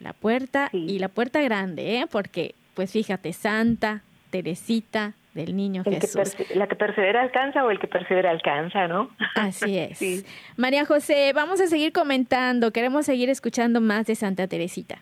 la 0.00 0.12
puerta 0.12 0.68
y 0.72 0.98
la 0.98 1.08
puerta 1.08 1.40
grande, 1.40 2.00
¿eh? 2.00 2.06
Porque 2.10 2.54
pues 2.74 2.90
fíjate, 2.90 3.32
Santa 3.32 4.02
Teresita 4.30 5.14
del 5.34 5.56
Niño 5.56 5.82
Jesús. 5.84 6.36
la 6.54 6.66
que 6.66 6.76
persevera 6.76 7.22
alcanza 7.22 7.64
o 7.64 7.70
el 7.70 7.78
que 7.78 7.86
persevera 7.86 8.30
alcanza, 8.30 8.86
¿no? 8.88 9.10
Así 9.34 9.78
es. 9.78 10.24
María 10.56 10.84
José, 10.84 11.32
vamos 11.34 11.60
a 11.60 11.66
seguir 11.66 11.92
comentando, 11.92 12.72
queremos 12.72 13.06
seguir 13.06 13.30
escuchando 13.30 13.80
más 13.80 14.06
de 14.06 14.14
Santa 14.14 14.46
Teresita. 14.46 14.98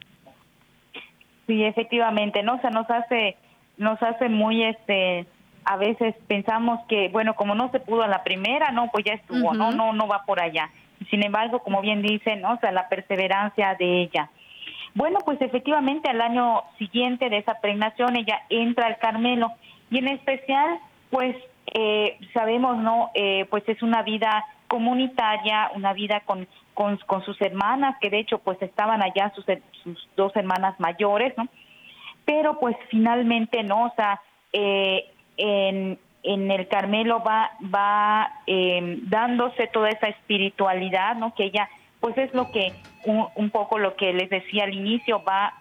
Sí, 1.47 1.65
efectivamente, 1.65 2.43
¿no? 2.43 2.55
O 2.55 2.61
sea, 2.61 2.71
nos 2.71 2.89
hace, 2.91 3.37
nos 3.77 4.01
hace 4.03 4.29
muy 4.29 4.63
este 4.63 5.27
a 5.65 5.77
veces 5.77 6.15
pensamos 6.27 6.81
que, 6.89 7.09
bueno, 7.11 7.35
como 7.35 7.55
no 7.55 7.71
se 7.71 7.81
pudo 7.81 8.03
a 8.03 8.09
la 8.09 8.25
primera, 8.25 8.71
no, 8.71 8.89
pues 8.91 9.05
ya 9.05 9.13
estuvo, 9.13 9.55
no, 9.55 9.73
no, 9.73 9.93
no 9.93 10.09
va 10.09 10.25
por 10.25 10.41
allá. 10.41 10.71
Sin 11.11 11.25
embargo, 11.25 11.61
como 11.61 11.81
bien 11.81 12.03
dicen, 12.03 12.41
¿no? 12.41 12.55
o 12.55 12.59
sea, 12.59 12.73
la 12.73 12.89
perseverancia 12.89 13.77
de 13.79 14.03
ella. 14.03 14.31
Bueno, 14.95 15.19
pues 15.25 15.41
efectivamente 15.41 16.11
al 16.11 16.21
año 16.21 16.63
siguiente 16.79 17.31
de 17.31 17.39
esa 17.39 17.61
pregnación 17.61 18.17
ella 18.17 18.41
entra 18.49 18.87
al 18.87 18.99
Carmelo 18.99 19.53
y 19.91 19.99
en 19.99 20.09
especial, 20.09 20.79
pues 21.11 21.37
eh, 21.75 22.19
sabemos, 22.33 22.79
¿no? 22.79 23.11
Eh, 23.15 23.47
pues 23.51 23.69
es 23.69 23.83
una 23.83 24.03
vida 24.03 24.45
comunitaria, 24.69 25.71
una 25.75 25.93
vida 25.93 26.21
con, 26.21 26.47
con, 26.75 27.25
sus 27.25 27.41
hermanas, 27.41 27.97
que 28.01 28.09
de 28.09 28.21
hecho 28.21 28.39
pues 28.39 28.61
estaban 28.63 29.03
allá 29.03 29.33
sus, 29.35 29.45
dos 30.17 30.35
hermanas 30.37 30.79
mayores, 30.79 31.37
¿no? 31.37 31.49
Pero 32.25 32.59
pues 32.59 32.77
finalmente, 32.89 33.63
¿no? 33.65 33.87
O 33.87 33.93
sea, 33.97 34.21
eh, 34.53 35.11
en, 35.37 35.99
en 36.23 36.51
el 36.51 36.69
Carmelo 36.69 37.23
va, 37.23 37.51
va 37.63 38.31
em, 38.47 39.01
dándose 39.09 39.67
toda 39.69 39.89
esa 39.89 40.09
espiritualidad, 40.09 41.17
¿no? 41.17 41.35
Que 41.35 41.45
ella, 41.45 41.69
pues 42.01 42.17
es 42.19 42.33
lo 42.35 42.51
que, 42.51 42.73
un, 43.05 43.51
poco 43.51 43.79
lo 43.79 43.97
que 43.97 44.13
les 44.13 44.29
decía 44.29 44.65
al 44.65 44.75
inicio, 44.75 45.23
va 45.25 45.55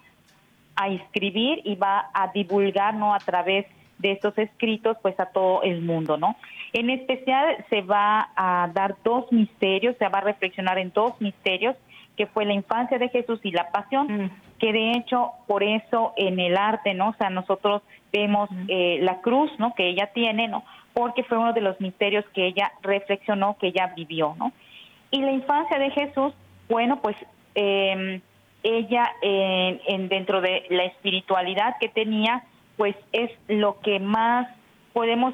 a 0.75 0.87
escribir 0.89 1.61
y 1.63 1.75
va 1.75 2.09
a 2.13 2.27
divulgar, 2.27 2.93
¿no? 2.93 3.13
A 3.13 3.19
través 3.19 3.65
estos 4.01 4.37
escritos, 4.37 4.97
pues 5.01 5.19
a 5.19 5.27
todo 5.27 5.63
el 5.63 5.81
mundo, 5.81 6.17
¿no? 6.17 6.35
En 6.73 6.89
especial 6.89 7.65
se 7.69 7.81
va 7.81 8.29
a 8.35 8.69
dar 8.73 8.95
dos 9.03 9.31
misterios, 9.31 9.95
se 9.97 10.07
va 10.07 10.19
a 10.19 10.21
reflexionar 10.21 10.77
en 10.77 10.91
dos 10.93 11.19
misterios, 11.19 11.75
que 12.15 12.27
fue 12.27 12.45
la 12.45 12.53
infancia 12.53 12.97
de 12.97 13.09
Jesús 13.09 13.39
y 13.43 13.51
la 13.51 13.71
pasión, 13.71 14.07
mm. 14.07 14.31
que 14.59 14.73
de 14.73 14.91
hecho 14.91 15.31
por 15.47 15.63
eso 15.63 16.13
en 16.17 16.39
el 16.39 16.57
arte, 16.57 16.93
¿no? 16.93 17.09
O 17.09 17.13
sea, 17.13 17.29
nosotros 17.29 17.81
vemos 18.11 18.49
eh, 18.67 18.99
la 19.01 19.21
cruz, 19.21 19.51
¿no? 19.57 19.73
Que 19.73 19.89
ella 19.89 20.11
tiene, 20.13 20.47
¿no? 20.47 20.63
Porque 20.93 21.23
fue 21.23 21.37
uno 21.37 21.53
de 21.53 21.61
los 21.61 21.79
misterios 21.79 22.25
que 22.33 22.47
ella 22.47 22.71
reflexionó, 22.81 23.57
que 23.59 23.67
ella 23.67 23.93
vivió, 23.95 24.35
¿no? 24.37 24.51
Y 25.11 25.21
la 25.21 25.31
infancia 25.31 25.79
de 25.79 25.91
Jesús, 25.91 26.33
bueno, 26.67 26.99
pues 27.01 27.15
eh, 27.55 28.21
ella 28.63 29.11
en, 29.21 30.09
dentro 30.09 30.41
de 30.41 30.65
la 30.69 30.83
espiritualidad 30.85 31.75
que 31.79 31.89
tenía, 31.89 32.43
pues 32.79 32.95
es 33.11 33.29
lo 33.49 33.81
que 33.81 33.99
más 33.99 34.47
podemos 34.93 35.33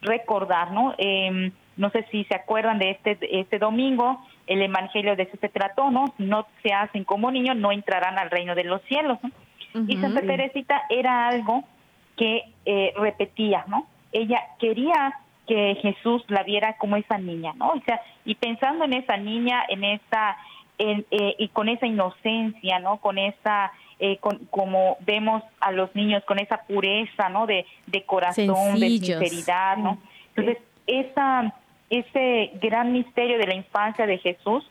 recordar, 0.00 0.72
¿no? 0.72 0.94
Em, 0.96 1.52
no 1.76 1.90
sé 1.90 2.06
si 2.10 2.24
se 2.24 2.34
acuerdan 2.34 2.78
de 2.78 2.92
este, 2.92 3.18
este 3.40 3.58
domingo, 3.58 4.24
el 4.46 4.62
Evangelio 4.62 5.16
de 5.16 5.24
eso 5.24 5.36
se 5.38 5.50
trató, 5.50 5.90
¿no? 5.90 6.14
No 6.16 6.46
se 6.62 6.72
hacen 6.72 7.04
como 7.04 7.30
niños, 7.30 7.56
no 7.56 7.72
entrarán 7.72 8.18
al 8.18 8.30
reino 8.30 8.54
de 8.54 8.64
los 8.64 8.80
cielos, 8.84 9.18
¿no? 9.22 9.30
Y 9.86 9.98
Santa 9.98 10.22
Teresita 10.22 10.84
era 10.88 11.28
algo 11.28 11.62
que 12.16 12.44
eh, 12.64 12.94
repetía, 12.96 13.66
¿no? 13.68 13.86
Ella 14.10 14.40
quería 14.58 15.12
que 15.46 15.74
Jesús 15.82 16.24
la 16.28 16.42
viera 16.42 16.78
como 16.78 16.96
esa 16.96 17.18
niña, 17.18 17.52
¿no? 17.56 17.68
O 17.68 17.80
sea, 17.84 18.00
y 18.24 18.34
pensando 18.36 18.86
en 18.86 18.94
esa 18.94 19.18
niña, 19.18 19.62
en 19.68 19.84
esa, 19.84 20.38
en, 20.78 21.04
eh, 21.10 21.36
y 21.38 21.48
con 21.48 21.68
esa 21.68 21.86
inocencia, 21.86 22.78
¿no? 22.78 22.96
Con 22.96 23.18
esa, 23.18 23.72
eh, 23.98 24.18
con, 24.18 24.46
como 24.46 24.98
vemos 25.00 25.42
a 25.60 25.72
los 25.72 25.94
niños, 25.94 26.22
con 26.24 26.38
esa 26.38 26.62
pureza, 26.62 27.28
¿no? 27.28 27.46
De, 27.46 27.66
de 27.86 28.04
corazón, 28.04 28.78
de 28.78 28.88
sinceridad, 28.88 29.76
¿no? 29.78 29.98
Entonces, 30.34 30.62
esa, 30.86 31.54
ese 31.90 32.50
gran 32.60 32.92
misterio 32.92 33.38
de 33.38 33.46
la 33.46 33.54
infancia 33.54 34.06
de 34.06 34.18
Jesús, 34.18 34.68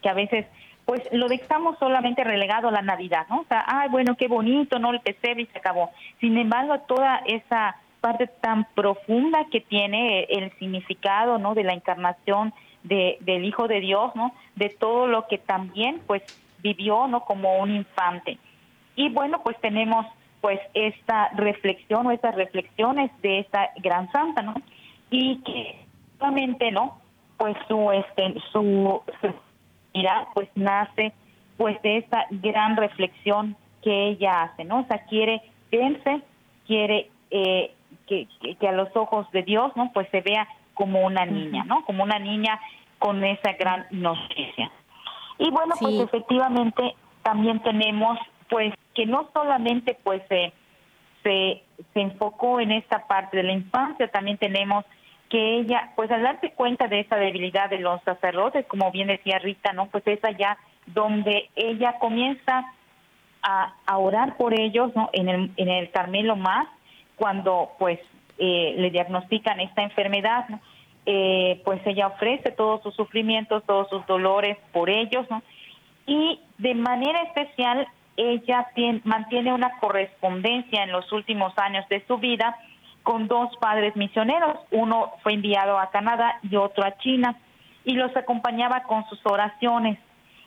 que 0.00 0.08
a 0.08 0.14
veces 0.14 0.46
pues 0.84 1.02
lo 1.12 1.28
dejamos 1.28 1.78
solamente 1.78 2.24
relegado 2.24 2.68
a 2.68 2.72
la 2.72 2.82
Navidad, 2.82 3.26
¿no? 3.30 3.40
O 3.40 3.44
sea, 3.44 3.64
ay, 3.66 3.88
bueno, 3.88 4.16
qué 4.16 4.28
bonito, 4.28 4.78
¿no? 4.78 4.90
El 4.92 5.00
pesebre 5.00 5.42
y 5.42 5.46
se 5.46 5.58
acabó. 5.58 5.90
Sin 6.20 6.36
embargo, 6.36 6.78
toda 6.80 7.22
esa 7.26 7.76
parte 8.00 8.26
tan 8.26 8.64
profunda 8.74 9.46
que 9.50 9.60
tiene 9.60 10.24
el 10.24 10.50
significado, 10.58 11.38
¿no? 11.38 11.54
De 11.54 11.62
la 11.62 11.72
encarnación 11.72 12.52
de, 12.82 13.16
del 13.20 13.44
Hijo 13.44 13.68
de 13.68 13.80
Dios, 13.80 14.14
¿no? 14.16 14.34
De 14.56 14.70
todo 14.70 15.06
lo 15.06 15.28
que 15.28 15.38
también, 15.38 16.00
pues, 16.06 16.22
vivió, 16.58 17.06
¿no? 17.06 17.24
Como 17.24 17.58
un 17.58 17.74
infante. 17.74 18.38
Y 18.96 19.08
bueno, 19.10 19.40
pues 19.42 19.56
tenemos, 19.60 20.06
pues, 20.40 20.60
esta 20.74 21.30
reflexión 21.30 22.06
o 22.06 22.10
estas 22.10 22.34
reflexiones 22.34 23.10
de 23.22 23.40
esta 23.40 23.70
gran 23.78 24.10
santa, 24.12 24.42
¿no? 24.42 24.54
Y 25.10 25.38
que 25.42 25.84
solamente, 26.18 26.70
¿no? 26.70 26.98
Pues 27.36 27.56
su, 27.68 27.90
este, 27.90 28.34
su, 28.52 29.02
su 29.20 29.34
mira, 29.94 30.28
pues 30.34 30.48
nace 30.54 31.12
pues 31.56 31.80
de 31.82 31.98
esta 31.98 32.26
gran 32.30 32.76
reflexión 32.76 33.56
que 33.82 34.08
ella 34.08 34.42
hace, 34.42 34.64
¿no? 34.64 34.80
O 34.80 34.86
sea, 34.86 35.04
quiere 35.06 35.42
verse, 35.70 36.22
quiere 36.66 37.10
eh, 37.30 37.74
que, 38.06 38.26
que, 38.58 38.68
a 38.68 38.72
los 38.72 38.88
ojos 38.96 39.30
de 39.32 39.42
Dios, 39.42 39.72
¿no? 39.76 39.92
Pues 39.92 40.08
se 40.10 40.20
vea 40.22 40.48
como 40.74 41.00
una 41.06 41.24
niña, 41.26 41.64
¿no? 41.64 41.84
Como 41.84 42.02
una 42.02 42.18
niña 42.18 42.58
con 42.98 43.22
esa 43.24 43.52
gran 43.52 43.86
inocencia. 43.90 44.70
Y 45.38 45.50
bueno, 45.50 45.74
pues 45.80 46.00
efectivamente 46.00 46.94
también 47.22 47.60
tenemos, 47.60 48.18
pues, 48.48 48.72
que 48.94 49.06
no 49.06 49.28
solamente, 49.32 49.96
pues, 50.02 50.22
se, 50.28 50.52
se 51.22 51.62
enfocó 51.94 52.60
en 52.60 52.72
esta 52.72 53.06
parte 53.06 53.36
de 53.36 53.42
la 53.44 53.52
infancia, 53.52 54.08
también 54.08 54.38
tenemos 54.38 54.84
que 55.32 55.60
ella, 55.60 55.92
pues 55.96 56.10
al 56.10 56.22
darse 56.22 56.52
cuenta 56.52 56.88
de 56.88 57.00
esa 57.00 57.16
debilidad 57.16 57.70
de 57.70 57.78
los 57.78 58.02
sacerdotes, 58.02 58.66
como 58.66 58.90
bien 58.90 59.08
decía 59.08 59.38
Rita, 59.38 59.72
¿no? 59.72 59.86
Pues 59.86 60.06
es 60.06 60.22
allá 60.22 60.58
donde 60.86 61.48
ella 61.56 61.98
comienza 61.98 62.66
a, 63.42 63.72
orar 63.96 64.36
por 64.36 64.58
ellos, 64.58 64.94
¿no? 64.94 65.08
En 65.14 65.30
el, 65.30 65.50
en 65.56 65.68
el 65.68 65.90
Carmelo 65.90 66.36
más, 66.36 66.68
cuando 67.16 67.70
pues 67.78 67.98
eh, 68.38 68.74
le 68.76 68.90
diagnostican 68.90 69.60
esta 69.60 69.82
enfermedad. 69.82 70.46
Eh, 71.06 71.60
pues 71.64 71.80
ella 71.86 72.08
ofrece 72.08 72.52
todos 72.52 72.82
sus 72.82 72.94
sufrimientos, 72.94 73.64
todos 73.64 73.88
sus 73.88 74.06
dolores 74.06 74.56
por 74.72 74.90
ellos, 74.90 75.26
¿no? 75.30 75.42
Y 76.06 76.40
de 76.58 76.74
manera 76.74 77.22
especial, 77.22 77.88
ella 78.16 78.68
tiene, 78.74 79.00
mantiene 79.04 79.52
una 79.52 79.78
correspondencia 79.78 80.84
en 80.84 80.92
los 80.92 81.10
últimos 81.12 81.52
años 81.58 81.88
de 81.88 82.04
su 82.06 82.18
vida, 82.18 82.56
con 83.02 83.26
dos 83.26 83.56
padres 83.56 83.96
misioneros, 83.96 84.58
uno 84.70 85.12
fue 85.22 85.32
enviado 85.32 85.78
a 85.78 85.90
Canadá 85.90 86.38
y 86.42 86.54
otro 86.56 86.84
a 86.84 86.96
China, 86.98 87.36
y 87.84 87.94
los 87.94 88.16
acompañaba 88.16 88.84
con 88.84 89.04
sus 89.08 89.20
oraciones. 89.24 89.98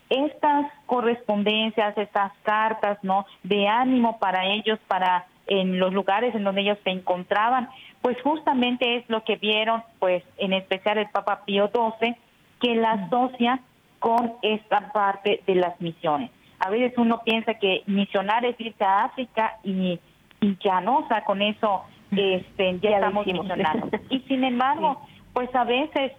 Estas 0.09 0.67
correspondencias, 0.85 1.97
estas 1.97 2.31
cartas, 2.43 2.97
¿no? 3.01 3.25
De 3.43 3.67
ánimo 3.67 4.19
para 4.19 4.45
ellos, 4.45 4.79
para 4.87 5.25
en 5.47 5.79
los 5.79 5.93
lugares 5.93 6.33
en 6.33 6.43
donde 6.43 6.61
ellos 6.61 6.77
se 6.83 6.91
encontraban, 6.91 7.69
pues 8.01 8.17
justamente 8.21 8.97
es 8.97 9.09
lo 9.09 9.23
que 9.23 9.35
vieron, 9.35 9.83
pues 9.99 10.23
en 10.37 10.53
especial 10.53 10.97
el 10.97 11.09
Papa 11.09 11.43
Pío 11.45 11.69
XII, 11.73 12.15
que 12.61 12.75
la 12.75 12.91
asocia 12.91 13.59
con 13.99 14.33
esta 14.41 14.91
parte 14.91 15.41
de 15.45 15.55
las 15.55 15.79
misiones. 15.81 16.31
A 16.65 16.69
veces 16.71 16.97
uno 16.97 17.21
piensa 17.23 17.53
que 17.53 17.83
misionar 17.85 18.43
es 18.43 18.59
irse 18.59 18.83
a 18.83 19.03
África 19.03 19.57
y, 19.63 19.99
y 20.41 20.57
ya 20.63 20.81
no, 20.81 20.97
o 20.97 21.07
sea, 21.07 21.23
con 21.23 21.43
eso 21.43 21.83
este, 22.09 22.79
ya, 22.79 22.89
estamos 22.89 23.27
misionando. 23.27 23.89
Y 24.09 24.21
sin 24.21 24.43
embargo, 24.43 24.99
pues 25.33 25.53
a 25.53 25.63
veces 25.63 26.13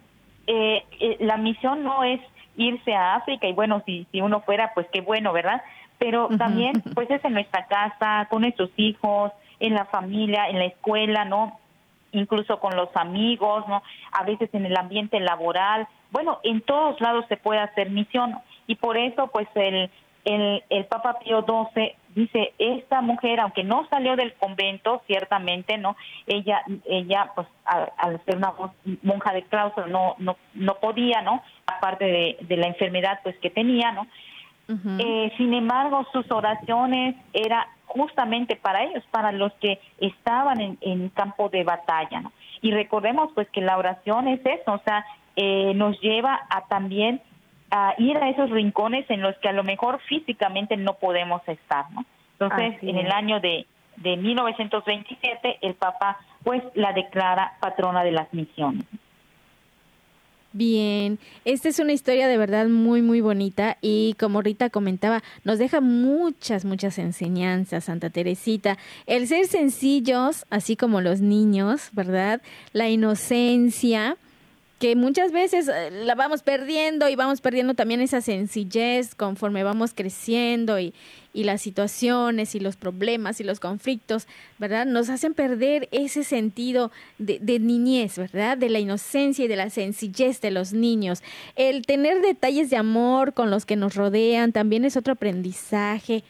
eh, 0.46 0.84
eh, 1.00 1.16
la 1.18 1.36
misión 1.36 1.82
no 1.82 2.04
es 2.04 2.20
irse 2.56 2.94
a 2.94 3.16
África 3.16 3.48
y 3.48 3.54
bueno, 3.54 3.82
si, 3.86 4.06
si 4.12 4.20
uno 4.20 4.40
fuera, 4.42 4.70
pues 4.72 4.86
qué 4.92 5.00
bueno, 5.00 5.32
¿verdad? 5.32 5.62
Pero 5.98 6.28
también, 6.38 6.80
pues 6.94 7.10
es 7.10 7.24
en 7.24 7.32
nuestra 7.32 7.66
casa, 7.66 8.28
con 8.30 8.42
nuestros 8.42 8.70
hijos, 8.76 9.32
en 9.58 9.74
la 9.74 9.86
familia, 9.86 10.48
en 10.48 10.60
la 10.60 10.66
escuela, 10.66 11.24
¿no? 11.24 11.58
Incluso 12.12 12.60
con 12.60 12.76
los 12.76 12.94
amigos, 12.94 13.66
¿no? 13.66 13.82
A 14.12 14.22
veces 14.22 14.48
en 14.52 14.64
el 14.64 14.76
ambiente 14.76 15.18
laboral. 15.18 15.88
Bueno, 16.12 16.38
en 16.44 16.60
todos 16.60 17.00
lados 17.00 17.24
se 17.28 17.36
puede 17.36 17.58
hacer 17.58 17.90
misión 17.90 18.38
y 18.68 18.76
por 18.76 18.96
eso, 18.96 19.28
pues 19.28 19.48
el, 19.56 19.90
el, 20.26 20.64
el 20.70 20.84
Papa 20.86 21.18
Pío 21.20 21.46
XII 21.46 21.94
dice, 22.16 22.52
esta 22.58 23.00
mujer, 23.00 23.38
aunque 23.38 23.62
no 23.62 23.86
salió 23.88 24.16
del 24.16 24.34
convento, 24.34 25.02
ciertamente, 25.06 25.78
¿no? 25.78 25.96
Ella, 26.26 26.62
ella 26.84 27.30
pues, 27.34 27.46
al, 27.64 28.20
ser 28.24 28.36
una 28.36 28.52
monja 29.02 29.32
de 29.32 29.42
claustro, 29.44 29.86
no, 29.86 30.16
no, 30.18 30.36
no 30.54 30.74
podía, 30.76 31.22
¿no? 31.22 31.42
Aparte 31.66 32.04
de, 32.04 32.38
de 32.40 32.56
la 32.56 32.66
enfermedad, 32.66 33.20
pues, 33.22 33.38
que 33.38 33.50
tenía, 33.50 33.92
¿no? 33.92 34.06
eh, 34.98 35.32
sin 35.36 35.54
embargo, 35.54 36.04
sus 36.12 36.28
oraciones 36.32 37.14
era 37.32 37.68
justamente 37.86 38.56
para 38.56 38.82
ellos, 38.82 39.04
para 39.12 39.30
los 39.30 39.52
que 39.60 39.78
estaban 39.98 40.60
en, 40.60 40.76
en 40.80 41.08
campo 41.10 41.48
de 41.50 41.62
batalla, 41.62 42.20
¿no? 42.20 42.32
Y 42.62 42.72
recordemos, 42.72 43.30
pues, 43.32 43.48
que 43.50 43.60
la 43.60 43.78
oración 43.78 44.26
es 44.26 44.40
eso, 44.44 44.72
o 44.72 44.80
sea, 44.84 45.06
eh, 45.36 45.72
nos 45.74 46.00
lleva 46.00 46.40
a 46.50 46.66
también 46.66 47.20
a 47.70 47.94
ir 47.98 48.16
a 48.16 48.28
esos 48.28 48.50
rincones 48.50 49.08
en 49.10 49.22
los 49.22 49.36
que 49.38 49.48
a 49.48 49.52
lo 49.52 49.64
mejor 49.64 50.00
físicamente 50.08 50.76
no 50.76 50.94
podemos 50.94 51.42
estar, 51.48 51.90
¿no? 51.92 52.04
Entonces, 52.38 52.76
en 52.82 52.96
el 52.96 53.10
año 53.10 53.40
de, 53.40 53.66
de 53.96 54.16
1927, 54.16 55.58
el 55.62 55.74
Papa 55.74 56.18
pues 56.44 56.62
la 56.74 56.92
declara 56.92 57.54
patrona 57.60 58.04
de 58.04 58.12
las 58.12 58.32
misiones. 58.32 58.84
Bien, 60.52 61.18
esta 61.44 61.68
es 61.68 61.78
una 61.80 61.92
historia 61.92 62.28
de 62.28 62.38
verdad 62.38 62.66
muy, 62.68 63.02
muy 63.02 63.20
bonita 63.20 63.76
y 63.82 64.14
como 64.18 64.40
Rita 64.40 64.70
comentaba, 64.70 65.22
nos 65.44 65.58
deja 65.58 65.82
muchas, 65.82 66.64
muchas 66.64 66.98
enseñanzas, 66.98 67.84
Santa 67.84 68.08
Teresita. 68.08 68.78
El 69.04 69.28
ser 69.28 69.48
sencillos, 69.48 70.46
así 70.48 70.74
como 70.74 71.02
los 71.02 71.20
niños, 71.20 71.90
¿verdad? 71.92 72.40
La 72.72 72.88
inocencia, 72.88 74.16
que 74.78 74.94
muchas 74.94 75.32
veces 75.32 75.68
eh, 75.68 75.90
la 75.90 76.14
vamos 76.14 76.42
perdiendo 76.42 77.08
y 77.08 77.16
vamos 77.16 77.40
perdiendo 77.40 77.74
también 77.74 78.00
esa 78.00 78.20
sencillez 78.20 79.14
conforme 79.14 79.62
vamos 79.62 79.92
creciendo 79.94 80.78
y, 80.78 80.92
y, 81.32 81.44
las 81.44 81.62
situaciones 81.62 82.54
y 82.54 82.60
los 82.60 82.76
problemas 82.76 83.40
y 83.40 83.44
los 83.44 83.58
conflictos, 83.58 84.26
¿verdad? 84.58 84.84
Nos 84.84 85.08
hacen 85.08 85.32
perder 85.32 85.88
ese 85.92 86.24
sentido 86.24 86.92
de, 87.18 87.38
de, 87.40 87.58
niñez, 87.58 88.18
¿verdad? 88.18 88.58
De 88.58 88.68
la 88.68 88.78
inocencia 88.78 89.46
y 89.46 89.48
de 89.48 89.56
la 89.56 89.70
sencillez 89.70 90.42
de 90.42 90.50
los 90.50 90.74
niños. 90.74 91.22
El 91.56 91.86
tener 91.86 92.20
detalles 92.20 92.68
de 92.68 92.76
amor 92.76 93.32
con 93.32 93.50
los 93.50 93.64
que 93.64 93.76
nos 93.76 93.94
rodean 93.94 94.52
también 94.52 94.84
es 94.84 94.98
otro 94.98 95.14
aprendizaje 95.14 96.22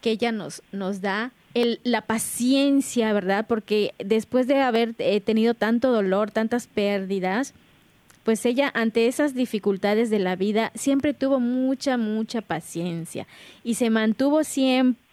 que 0.00 0.10
ella 0.10 0.32
nos, 0.32 0.62
nos 0.72 1.00
da. 1.00 1.32
El, 1.54 1.78
la 1.84 2.02
paciencia, 2.02 3.12
¿verdad? 3.12 3.46
Porque 3.48 3.94
después 3.98 4.48
de 4.48 4.60
haber 4.60 4.96
eh, 4.98 5.20
tenido 5.20 5.54
tanto 5.54 5.92
dolor, 5.92 6.32
tantas 6.32 6.66
pérdidas, 6.66 7.54
pues 8.24 8.44
ella 8.46 8.70
ante 8.74 9.06
esas 9.06 9.34
dificultades 9.34 10.10
de 10.10 10.18
la 10.18 10.34
vida 10.34 10.72
siempre 10.74 11.14
tuvo 11.14 11.40
mucha, 11.40 11.96
mucha 11.96 12.40
paciencia 12.40 13.26
y 13.62 13.74
se 13.74 13.90
mantuvo 13.90 14.42
siempre 14.44 15.04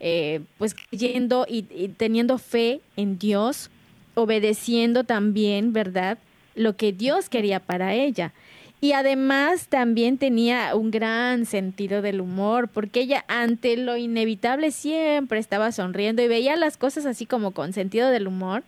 eh, 0.00 0.42
pues 0.58 0.76
yendo 0.90 1.44
y, 1.48 1.66
y 1.70 1.88
teniendo 1.88 2.38
fe 2.38 2.80
en 2.96 3.18
Dios, 3.18 3.68
obedeciendo 4.14 5.02
también, 5.04 5.72
¿verdad? 5.72 6.18
Lo 6.54 6.76
que 6.76 6.92
Dios 6.92 7.28
quería 7.28 7.60
para 7.60 7.94
ella. 7.94 8.32
Y 8.80 8.92
además 8.92 9.66
también 9.66 10.18
tenía 10.18 10.76
un 10.76 10.92
gran 10.92 11.46
sentido 11.46 12.00
del 12.00 12.20
humor, 12.20 12.68
porque 12.68 13.00
ella 13.00 13.24
ante 13.26 13.76
lo 13.76 13.96
inevitable 13.96 14.70
siempre 14.70 15.40
estaba 15.40 15.72
sonriendo 15.72 16.22
y 16.22 16.28
veía 16.28 16.54
las 16.54 16.76
cosas 16.76 17.04
así 17.04 17.26
como 17.26 17.50
con 17.50 17.72
sentido 17.72 18.10
del 18.10 18.28
humor 18.28 18.62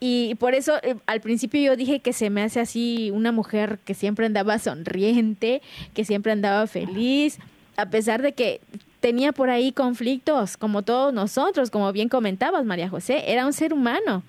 y 0.00 0.34
por 0.36 0.54
eso 0.54 0.74
eh, 0.82 0.96
al 1.06 1.20
principio 1.20 1.60
yo 1.60 1.76
dije 1.76 2.00
que 2.00 2.12
se 2.12 2.30
me 2.30 2.42
hace 2.42 2.60
así 2.60 3.10
una 3.12 3.32
mujer 3.32 3.78
que 3.84 3.94
siempre 3.94 4.26
andaba 4.26 4.58
sonriente, 4.58 5.62
que 5.94 6.04
siempre 6.04 6.32
andaba 6.32 6.66
feliz, 6.66 7.38
a 7.76 7.86
pesar 7.86 8.22
de 8.22 8.32
que 8.32 8.60
tenía 9.00 9.32
por 9.32 9.50
ahí 9.50 9.72
conflictos, 9.72 10.56
como 10.56 10.82
todos 10.82 11.12
nosotros, 11.12 11.70
como 11.70 11.92
bien 11.92 12.08
comentabas, 12.08 12.64
María 12.64 12.88
José, 12.88 13.32
era 13.32 13.46
un 13.46 13.52
ser 13.52 13.72
humano. 13.72 14.22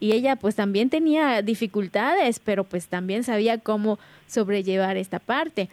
y 0.00 0.12
ella 0.12 0.36
pues 0.36 0.54
también 0.54 0.90
tenía 0.90 1.42
dificultades, 1.42 2.38
pero 2.38 2.62
pues 2.62 2.86
también 2.86 3.24
sabía 3.24 3.58
cómo 3.58 3.98
sobrellevar 4.28 4.96
esta 4.96 5.18
parte. 5.18 5.68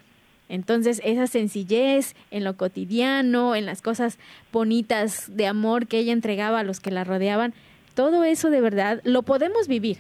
Entonces, 0.50 1.02
esa 1.04 1.28
sencillez 1.28 2.16
en 2.32 2.44
lo 2.44 2.56
cotidiano, 2.56 3.56
en 3.56 3.66
las 3.66 3.82
cosas 3.82 4.18
bonitas 4.52 5.36
de 5.36 5.48
amor 5.48 5.88
que 5.88 6.00
ella 6.00 6.14
entregaba 6.14 6.60
a 6.60 6.64
los 6.64 6.80
que 6.80 6.92
la 6.92 7.04
rodeaban, 7.04 7.54
todo 7.96 8.24
eso 8.24 8.50
de 8.50 8.62
verdad 8.62 9.02
lo 9.04 9.24
podemos 9.24 9.68
vivir. 9.68 9.98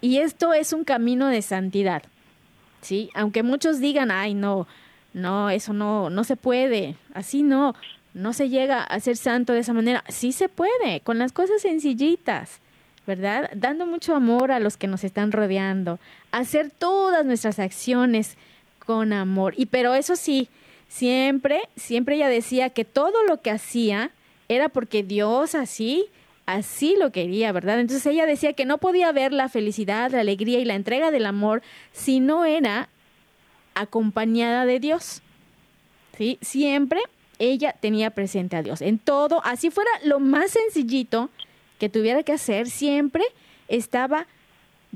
Y 0.00 0.18
esto 0.18 0.52
es 0.52 0.72
un 0.72 0.84
camino 0.84 1.28
de 1.28 1.40
santidad. 1.42 2.02
¿Sí? 2.82 3.10
Aunque 3.14 3.42
muchos 3.42 3.78
digan, 3.78 4.10
"Ay, 4.10 4.34
no, 4.34 4.66
no, 5.14 5.48
eso 5.48 5.72
no 5.72 6.10
no 6.10 6.24
se 6.24 6.36
puede." 6.36 6.96
Así 7.14 7.42
no, 7.42 7.74
no 8.12 8.32
se 8.32 8.48
llega 8.48 8.82
a 8.82 9.00
ser 9.00 9.16
santo 9.16 9.52
de 9.52 9.60
esa 9.60 9.72
manera. 9.72 10.04
Sí 10.08 10.32
se 10.32 10.48
puede, 10.48 11.00
con 11.00 11.18
las 11.18 11.32
cosas 11.32 11.62
sencillitas. 11.62 12.60
¿verdad? 13.06 13.50
Dando 13.54 13.86
mucho 13.86 14.14
amor 14.14 14.52
a 14.52 14.60
los 14.60 14.76
que 14.76 14.86
nos 14.86 15.04
están 15.04 15.32
rodeando, 15.32 15.98
hacer 16.30 16.70
todas 16.70 17.26
nuestras 17.26 17.58
acciones 17.58 18.36
con 18.86 19.12
amor. 19.12 19.54
Y 19.56 19.66
pero 19.66 19.94
eso 19.94 20.16
sí, 20.16 20.48
siempre, 20.88 21.62
siempre 21.76 22.16
ella 22.16 22.28
decía 22.28 22.70
que 22.70 22.84
todo 22.84 23.24
lo 23.24 23.40
que 23.40 23.50
hacía 23.50 24.10
era 24.48 24.68
porque 24.68 25.02
Dios 25.02 25.54
así, 25.54 26.06
así 26.46 26.96
lo 26.98 27.12
quería, 27.12 27.52
¿verdad? 27.52 27.80
Entonces 27.80 28.06
ella 28.06 28.26
decía 28.26 28.52
que 28.52 28.64
no 28.64 28.78
podía 28.78 29.12
ver 29.12 29.32
la 29.32 29.48
felicidad, 29.48 30.10
la 30.10 30.20
alegría 30.20 30.58
y 30.58 30.64
la 30.64 30.74
entrega 30.74 31.10
del 31.10 31.26
amor 31.26 31.62
si 31.92 32.20
no 32.20 32.44
era 32.44 32.88
acompañada 33.74 34.66
de 34.66 34.80
Dios. 34.80 35.22
¿Sí? 36.16 36.38
Siempre 36.42 37.00
ella 37.38 37.74
tenía 37.80 38.10
presente 38.10 38.56
a 38.56 38.62
Dios. 38.62 38.82
En 38.82 38.98
todo, 38.98 39.44
así 39.44 39.70
fuera 39.70 39.90
lo 40.04 40.20
más 40.20 40.52
sencillito 40.52 41.30
que 41.78 41.88
tuviera 41.88 42.22
que 42.22 42.32
hacer, 42.32 42.68
siempre 42.68 43.24
estaba 43.68 44.26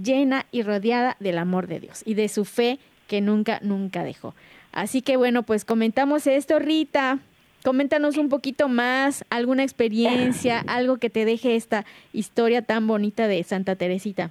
llena 0.00 0.46
y 0.52 0.62
rodeada 0.62 1.16
del 1.18 1.38
amor 1.38 1.66
de 1.66 1.80
Dios 1.80 2.02
y 2.04 2.14
de 2.14 2.28
su 2.28 2.44
fe 2.44 2.78
que 3.08 3.20
nunca, 3.20 3.58
nunca 3.62 4.04
dejó. 4.04 4.34
Así 4.72 5.02
que 5.02 5.16
bueno, 5.16 5.42
pues 5.42 5.64
comentamos 5.64 6.26
esto, 6.26 6.58
Rita. 6.58 7.18
Coméntanos 7.66 8.16
un 8.16 8.28
poquito 8.28 8.68
más, 8.68 9.24
alguna 9.28 9.64
experiencia, 9.64 10.60
algo 10.68 10.98
que 10.98 11.10
te 11.10 11.24
deje 11.24 11.56
esta 11.56 11.84
historia 12.12 12.62
tan 12.62 12.86
bonita 12.86 13.26
de 13.26 13.42
Santa 13.42 13.74
Teresita. 13.74 14.30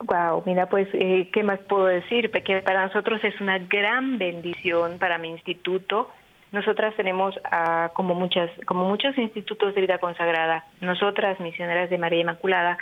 Wow, 0.00 0.42
mira, 0.44 0.68
pues, 0.68 0.88
eh, 0.92 1.30
¿qué 1.32 1.44
más 1.44 1.60
puedo 1.68 1.86
decir? 1.86 2.32
Porque 2.32 2.60
para 2.62 2.84
nosotros 2.84 3.22
es 3.22 3.40
una 3.40 3.60
gran 3.60 4.18
bendición 4.18 4.98
para 4.98 5.18
mi 5.18 5.28
instituto. 5.28 6.10
Nosotras 6.50 6.96
tenemos, 6.96 7.36
como 7.94 8.16
muchas, 8.16 8.50
como 8.66 8.88
muchos 8.88 9.16
institutos 9.18 9.76
de 9.76 9.80
vida 9.80 9.98
consagrada, 9.98 10.64
nosotras, 10.80 11.38
misioneras 11.38 11.90
de 11.90 11.98
María 11.98 12.22
Inmaculada, 12.22 12.76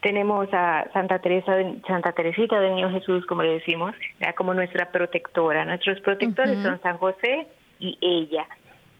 tenemos 0.00 0.48
a 0.52 0.88
Santa 0.92 1.20
Teresa, 1.20 1.52
Santa 1.86 2.10
Teresita 2.10 2.58
del 2.58 2.74
Niño 2.74 2.90
Jesús, 2.90 3.24
como 3.26 3.44
le 3.44 3.52
decimos, 3.52 3.94
como 4.36 4.54
nuestra 4.54 4.90
protectora. 4.90 5.64
Nuestros 5.64 6.00
protectores 6.00 6.60
son 6.64 6.82
San 6.82 6.98
José 6.98 7.46
y 7.78 7.96
ella. 8.00 8.48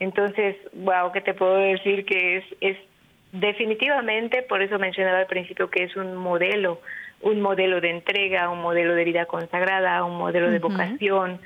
Entonces, 0.01 0.57
wow, 0.73 1.13
¿qué 1.13 1.21
te 1.21 1.35
puedo 1.35 1.57
decir? 1.57 2.05
Que 2.05 2.39
es, 2.39 2.45
es 2.61 2.77
definitivamente, 3.33 4.43
por 4.43 4.63
eso 4.63 4.79
mencionaba 4.79 5.19
al 5.19 5.27
principio 5.27 5.71
que 5.71 5.85
es 5.85 5.97
un 5.97 6.17
modelo, 6.17 6.81
un 7.21 7.41
modelo 7.41 7.81
de 7.81 7.91
entrega, 7.91 8.49
un 8.49 8.63
modelo 8.63 8.95
de 8.95 9.05
vida 9.05 9.27
consagrada, 9.27 10.05
un 10.05 10.17
modelo 10.17 10.51
de 10.51 10.59
vocación, 10.59 11.39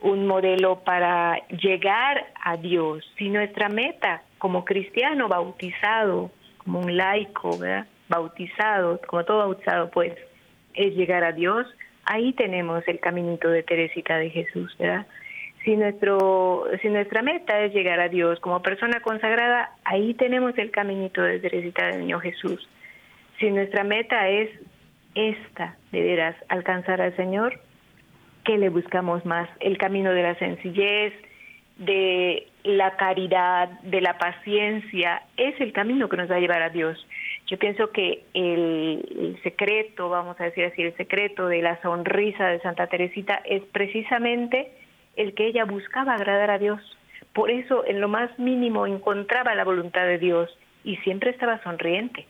un 0.00 0.26
modelo 0.26 0.84
para 0.84 1.46
llegar 1.48 2.26
a 2.42 2.56
Dios. 2.56 3.04
Si 3.18 3.28
nuestra 3.28 3.68
meta 3.68 4.22
como 4.38 4.64
cristiano 4.64 5.28
bautizado, 5.28 6.30
como 6.58 6.80
un 6.80 6.96
laico, 6.96 7.58
¿verdad? 7.58 7.86
bautizado, 8.08 9.00
como 9.06 9.24
todo 9.24 9.38
bautizado 9.38 9.90
pues, 9.90 10.12
es 10.74 10.94
llegar 10.94 11.24
a 11.24 11.32
Dios, 11.32 11.66
ahí 12.04 12.32
tenemos 12.32 12.86
el 12.86 13.00
caminito 13.00 13.48
de 13.48 13.62
Teresita 13.62 14.16
de 14.16 14.30
Jesús, 14.30 14.74
¿verdad? 14.78 15.06
Si, 15.66 15.76
nuestro, 15.76 16.64
si 16.80 16.88
nuestra 16.88 17.22
meta 17.22 17.60
es 17.60 17.74
llegar 17.74 17.98
a 17.98 18.08
Dios 18.08 18.38
como 18.38 18.62
persona 18.62 19.00
consagrada, 19.00 19.72
ahí 19.82 20.14
tenemos 20.14 20.56
el 20.58 20.70
caminito 20.70 21.20
de 21.20 21.40
Teresita 21.40 21.88
del 21.88 22.02
Niño 22.02 22.20
Jesús. 22.20 22.68
Si 23.40 23.50
nuestra 23.50 23.82
meta 23.82 24.28
es 24.28 24.48
esta, 25.16 25.76
de 25.90 26.02
veras, 26.02 26.36
alcanzar 26.48 27.00
al 27.00 27.16
Señor, 27.16 27.58
¿qué 28.44 28.58
le 28.58 28.68
buscamos 28.68 29.26
más? 29.26 29.48
El 29.58 29.76
camino 29.76 30.12
de 30.12 30.22
la 30.22 30.36
sencillez, 30.36 31.12
de 31.78 32.46
la 32.62 32.96
caridad, 32.96 33.68
de 33.80 34.00
la 34.00 34.18
paciencia, 34.18 35.22
es 35.36 35.60
el 35.60 35.72
camino 35.72 36.08
que 36.08 36.16
nos 36.16 36.30
va 36.30 36.36
a 36.36 36.40
llevar 36.40 36.62
a 36.62 36.70
Dios. 36.70 37.04
Yo 37.48 37.58
pienso 37.58 37.90
que 37.90 38.22
el, 38.34 39.36
secreto, 39.42 40.10
vamos 40.10 40.40
a 40.40 40.44
decir 40.44 40.66
así, 40.66 40.82
el 40.82 40.96
secreto 40.96 41.48
de 41.48 41.60
la 41.60 41.82
sonrisa 41.82 42.46
de 42.46 42.60
Santa 42.60 42.86
Teresita 42.86 43.42
es 43.44 43.64
precisamente 43.72 44.85
el 45.16 45.34
que 45.34 45.46
ella 45.46 45.64
buscaba 45.64 46.14
agradar 46.14 46.50
a 46.50 46.58
Dios. 46.58 46.80
Por 47.32 47.50
eso 47.50 47.84
en 47.86 48.00
lo 48.00 48.08
más 48.08 48.38
mínimo 48.38 48.86
encontraba 48.86 49.54
la 49.54 49.64
voluntad 49.64 50.06
de 50.06 50.18
Dios 50.18 50.56
y 50.84 50.96
siempre 50.98 51.30
estaba 51.30 51.62
sonriente, 51.62 52.26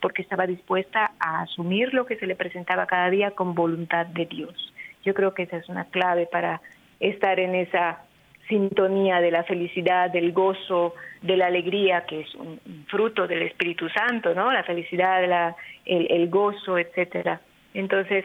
porque 0.00 0.22
estaba 0.22 0.46
dispuesta 0.46 1.12
a 1.18 1.42
asumir 1.42 1.92
lo 1.92 2.06
que 2.06 2.16
se 2.16 2.26
le 2.26 2.36
presentaba 2.36 2.86
cada 2.86 3.10
día 3.10 3.32
con 3.32 3.54
voluntad 3.54 4.06
de 4.06 4.26
Dios. 4.26 4.72
Yo 5.04 5.14
creo 5.14 5.34
que 5.34 5.44
esa 5.44 5.56
es 5.56 5.68
una 5.68 5.84
clave 5.86 6.26
para 6.26 6.60
estar 7.00 7.38
en 7.40 7.54
esa 7.54 8.00
sintonía 8.48 9.20
de 9.20 9.30
la 9.30 9.44
felicidad, 9.44 10.10
del 10.10 10.32
gozo, 10.32 10.94
de 11.22 11.36
la 11.36 11.46
alegría, 11.46 12.04
que 12.06 12.20
es 12.20 12.34
un, 12.34 12.60
fruto 12.88 13.26
del 13.26 13.42
Espíritu 13.42 13.88
Santo, 13.88 14.34
¿no? 14.34 14.52
La 14.52 14.62
felicidad, 14.62 15.26
la, 15.28 15.56
el, 15.84 16.28
gozo, 16.28 16.78
etcétera. 16.78 17.40
Entonces, 17.74 18.24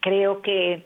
creo 0.00 0.42
que 0.42 0.84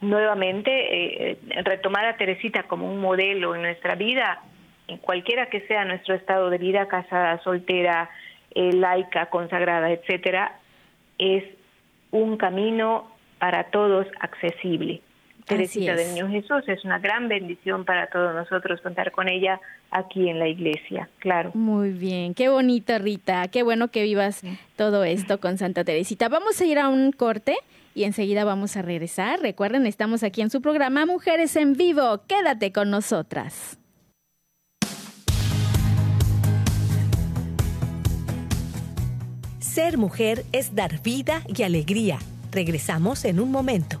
nuevamente 0.00 1.30
eh, 1.30 1.38
retomar 1.64 2.06
a 2.06 2.16
Teresita 2.16 2.64
como 2.64 2.90
un 2.90 3.00
modelo 3.00 3.54
en 3.54 3.62
nuestra 3.62 3.94
vida, 3.94 4.42
en 4.86 4.98
cualquiera 4.98 5.46
que 5.46 5.60
sea 5.62 5.84
nuestro 5.84 6.14
estado 6.14 6.50
de 6.50 6.58
vida, 6.58 6.86
casada, 6.88 7.42
soltera, 7.42 8.10
eh, 8.54 8.72
laica, 8.72 9.26
consagrada, 9.26 9.90
etcétera, 9.90 10.58
es 11.18 11.44
un 12.10 12.36
camino 12.36 13.10
para 13.38 13.64
todos 13.64 14.06
accesible. 14.20 15.02
Teresita 15.48 15.94
del 15.94 16.14
Niño 16.14 16.28
Jesús. 16.28 16.62
Es 16.68 16.84
una 16.84 16.98
gran 16.98 17.28
bendición 17.28 17.84
para 17.84 18.08
todos 18.08 18.34
nosotros 18.34 18.80
contar 18.82 19.10
con 19.10 19.28
ella 19.28 19.60
aquí 19.90 20.28
en 20.28 20.38
la 20.38 20.46
iglesia, 20.46 21.08
claro. 21.18 21.50
Muy 21.54 21.90
bien, 21.90 22.34
qué 22.34 22.50
bonita 22.50 22.98
Rita, 22.98 23.48
qué 23.48 23.62
bueno 23.62 23.88
que 23.88 24.02
vivas 24.02 24.42
todo 24.76 25.04
esto 25.04 25.40
con 25.40 25.56
Santa 25.56 25.84
Teresita. 25.84 26.28
Vamos 26.28 26.60
a 26.60 26.66
ir 26.66 26.78
a 26.78 26.88
un 26.88 27.12
corte 27.12 27.56
y 27.94 28.04
enseguida 28.04 28.44
vamos 28.44 28.76
a 28.76 28.82
regresar. 28.82 29.40
Recuerden, 29.40 29.86
estamos 29.86 30.22
aquí 30.22 30.40
en 30.40 30.50
su 30.50 30.60
programa 30.60 31.06
Mujeres 31.06 31.56
en 31.56 31.74
Vivo. 31.74 32.22
Quédate 32.26 32.72
con 32.72 32.90
nosotras. 32.90 33.78
Ser 39.60 39.96
mujer 39.96 40.44
es 40.52 40.74
dar 40.74 41.02
vida 41.02 41.42
y 41.46 41.62
alegría. 41.62 42.18
Regresamos 42.50 43.24
en 43.24 43.38
un 43.38 43.52
momento. 43.52 44.00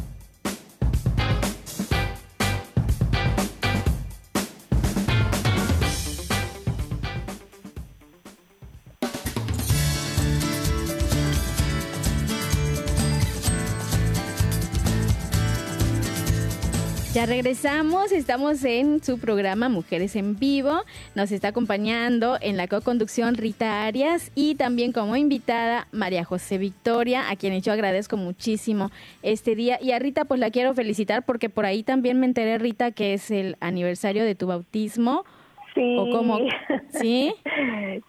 Ya 17.13 17.25
regresamos, 17.25 18.13
estamos 18.13 18.63
en 18.63 19.03
su 19.03 19.19
programa 19.19 19.67
Mujeres 19.67 20.15
en 20.15 20.39
Vivo. 20.39 20.83
Nos 21.13 21.33
está 21.33 21.49
acompañando 21.49 22.37
en 22.39 22.55
la 22.55 22.69
co-conducción 22.69 23.35
Rita 23.35 23.85
Arias 23.85 24.31
y 24.33 24.55
también 24.55 24.93
como 24.93 25.17
invitada 25.17 25.89
María 25.91 26.23
José 26.23 26.57
Victoria, 26.57 27.29
a 27.29 27.35
quienes 27.35 27.63
yo 27.63 27.73
agradezco 27.73 28.15
muchísimo 28.15 28.91
este 29.23 29.55
día. 29.55 29.77
Y 29.81 29.91
a 29.91 29.99
Rita 29.99 30.23
pues 30.23 30.39
la 30.39 30.51
quiero 30.51 30.73
felicitar 30.73 31.25
porque 31.25 31.49
por 31.49 31.65
ahí 31.65 31.83
también 31.83 32.17
me 32.17 32.27
enteré, 32.27 32.57
Rita, 32.57 32.91
que 32.91 33.13
es 33.13 33.29
el 33.29 33.57
aniversario 33.59 34.23
de 34.23 34.35
tu 34.35 34.47
bautismo. 34.47 35.25
Sí. 35.75 35.97
¿O 35.99 36.09
cómo? 36.11 36.39
¿Sí? 36.91 37.33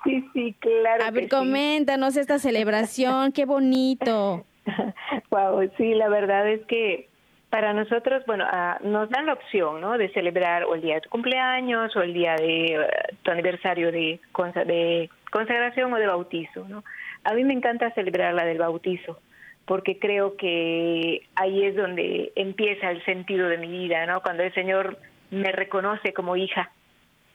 Sí, 0.05 0.25
sí, 0.33 0.55
claro. 0.61 1.05
A 1.05 1.11
ver, 1.11 1.29
coméntanos 1.29 2.17
esta 2.17 2.39
celebración, 2.39 3.33
qué 3.33 3.47
bonito. 3.47 4.45
wow, 5.31 5.69
sí, 5.77 5.95
la 5.95 6.09
verdad 6.09 6.49
es 6.49 6.65
que 6.67 7.09
para 7.53 7.75
nosotros, 7.75 8.25
bueno, 8.27 8.47
ah, 8.51 8.79
nos 8.83 9.11
dan 9.11 9.27
la 9.27 9.35
opción, 9.35 9.83
¿no? 9.83 9.99
De 9.99 10.09
celebrar 10.15 10.65
o 10.65 10.75
el 10.75 10.81
día 10.81 10.95
de 10.95 11.01
tu 11.03 11.11
cumpleaños 11.11 11.95
o 11.95 12.01
el 12.01 12.15
día 12.15 12.35
de 12.35 12.77
eh, 12.77 12.87
tu 13.23 13.31
aniversario 13.31 13.93
de, 13.93 14.19
de 14.65 15.11
consagración 15.31 15.93
o 15.93 15.99
de 15.99 16.07
bautizo, 16.07 16.67
¿no? 16.67 16.83
A 17.25 17.35
mí 17.35 17.45
me 17.45 17.53
encanta 17.53 17.91
celebrar 17.91 18.33
la 18.33 18.47
del 18.47 18.57
bautizo 18.57 19.21
porque 19.67 19.99
creo 19.99 20.39
que 20.39 21.27
ahí 21.35 21.67
es 21.67 21.77
donde 21.77 22.33
empieza 22.37 22.91
el 22.91 23.05
sentido 23.05 23.47
de 23.51 23.59
mi 23.59 23.69
vida, 23.69 24.07
¿no? 24.07 24.23
Cuando 24.23 24.45
el 24.45 24.55
Señor 24.55 24.97
me 25.31 25.53
reconoce 25.53 26.15
como 26.15 26.37
hija 26.37 26.71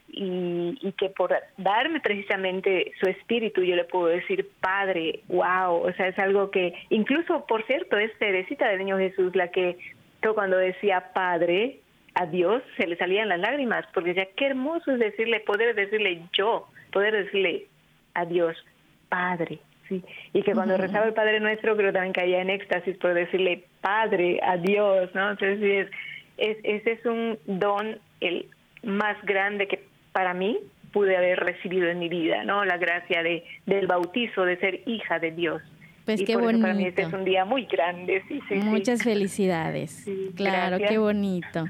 y, 0.09 0.79
y, 0.81 0.93
que 0.93 1.09
por 1.09 1.31
darme 1.57 1.99
precisamente 1.99 2.91
su 2.99 3.07
espíritu 3.07 3.61
yo 3.61 3.75
le 3.75 3.83
puedo 3.83 4.07
decir 4.07 4.49
Padre, 4.61 5.19
wow, 5.27 5.75
o 5.75 5.93
sea, 5.93 6.07
es 6.07 6.17
algo 6.17 6.49
que 6.49 6.73
incluso, 6.89 7.45
por 7.45 7.63
cierto, 7.67 7.99
es 7.99 8.17
Teresita 8.17 8.67
del 8.67 8.79
Niño 8.79 8.97
Jesús 8.97 9.35
la 9.35 9.49
que 9.49 9.77
cuando 10.35 10.57
decía 10.57 11.11
Padre 11.13 11.79
a 12.13 12.25
Dios 12.25 12.63
se 12.77 12.87
le 12.87 12.97
salían 12.97 13.29
las 13.29 13.39
lágrimas, 13.39 13.85
porque 13.93 14.13
decía, 14.13 14.27
qué 14.35 14.47
hermoso 14.47 14.91
es 14.91 14.99
decirle, 14.99 15.39
poder 15.41 15.75
decirle 15.75 16.23
yo, 16.33 16.67
poder 16.91 17.13
decirle 17.13 17.67
a 18.15 18.25
Dios, 18.25 18.57
Padre. 19.09 19.59
Sí, 19.87 20.03
y 20.33 20.41
que 20.41 20.53
cuando 20.53 20.75
rezaba 20.75 21.05
el 21.05 21.13
Padre 21.13 21.39
Nuestro, 21.39 21.77
creo 21.77 21.93
también 21.93 22.13
caía 22.13 22.41
en 22.41 22.49
éxtasis 22.49 22.97
por 22.97 23.13
decirle 23.13 23.63
Padre 23.81 24.39
a 24.43 24.57
Dios, 24.57 25.13
¿no? 25.13 25.31
Entonces, 25.31 25.89
es, 26.37 26.57
ese 26.63 26.91
es 26.91 27.05
un 27.05 27.37
don 27.45 27.99
el 28.19 28.47
más 28.83 29.15
grande 29.23 29.67
que 29.67 29.83
para 30.11 30.33
mí 30.33 30.57
pude 30.91 31.15
haber 31.15 31.39
recibido 31.39 31.87
en 31.87 31.99
mi 31.99 32.09
vida, 32.09 32.43
¿no? 32.43 32.65
La 32.65 32.77
gracia 32.77 33.21
de, 33.21 33.43
del 33.65 33.87
bautizo, 33.87 34.43
de 34.43 34.57
ser 34.57 34.81
hija 34.87 35.19
de 35.19 35.31
Dios. 35.31 35.61
Pues 36.07 36.23
qué 36.23 36.37
bonito. 36.37 36.61
para 36.61 36.73
mí 36.73 36.85
este 36.85 37.01
es 37.01 37.11
un 37.11 37.25
día 37.25 37.43
muy 37.43 37.65
grande, 37.65 38.23
sí, 38.29 38.39
sí. 38.47 38.55
Muchas 38.55 39.03
felicidades. 39.03 40.05
claro, 40.37 40.77
qué 40.77 40.97
bonito. 40.97 41.65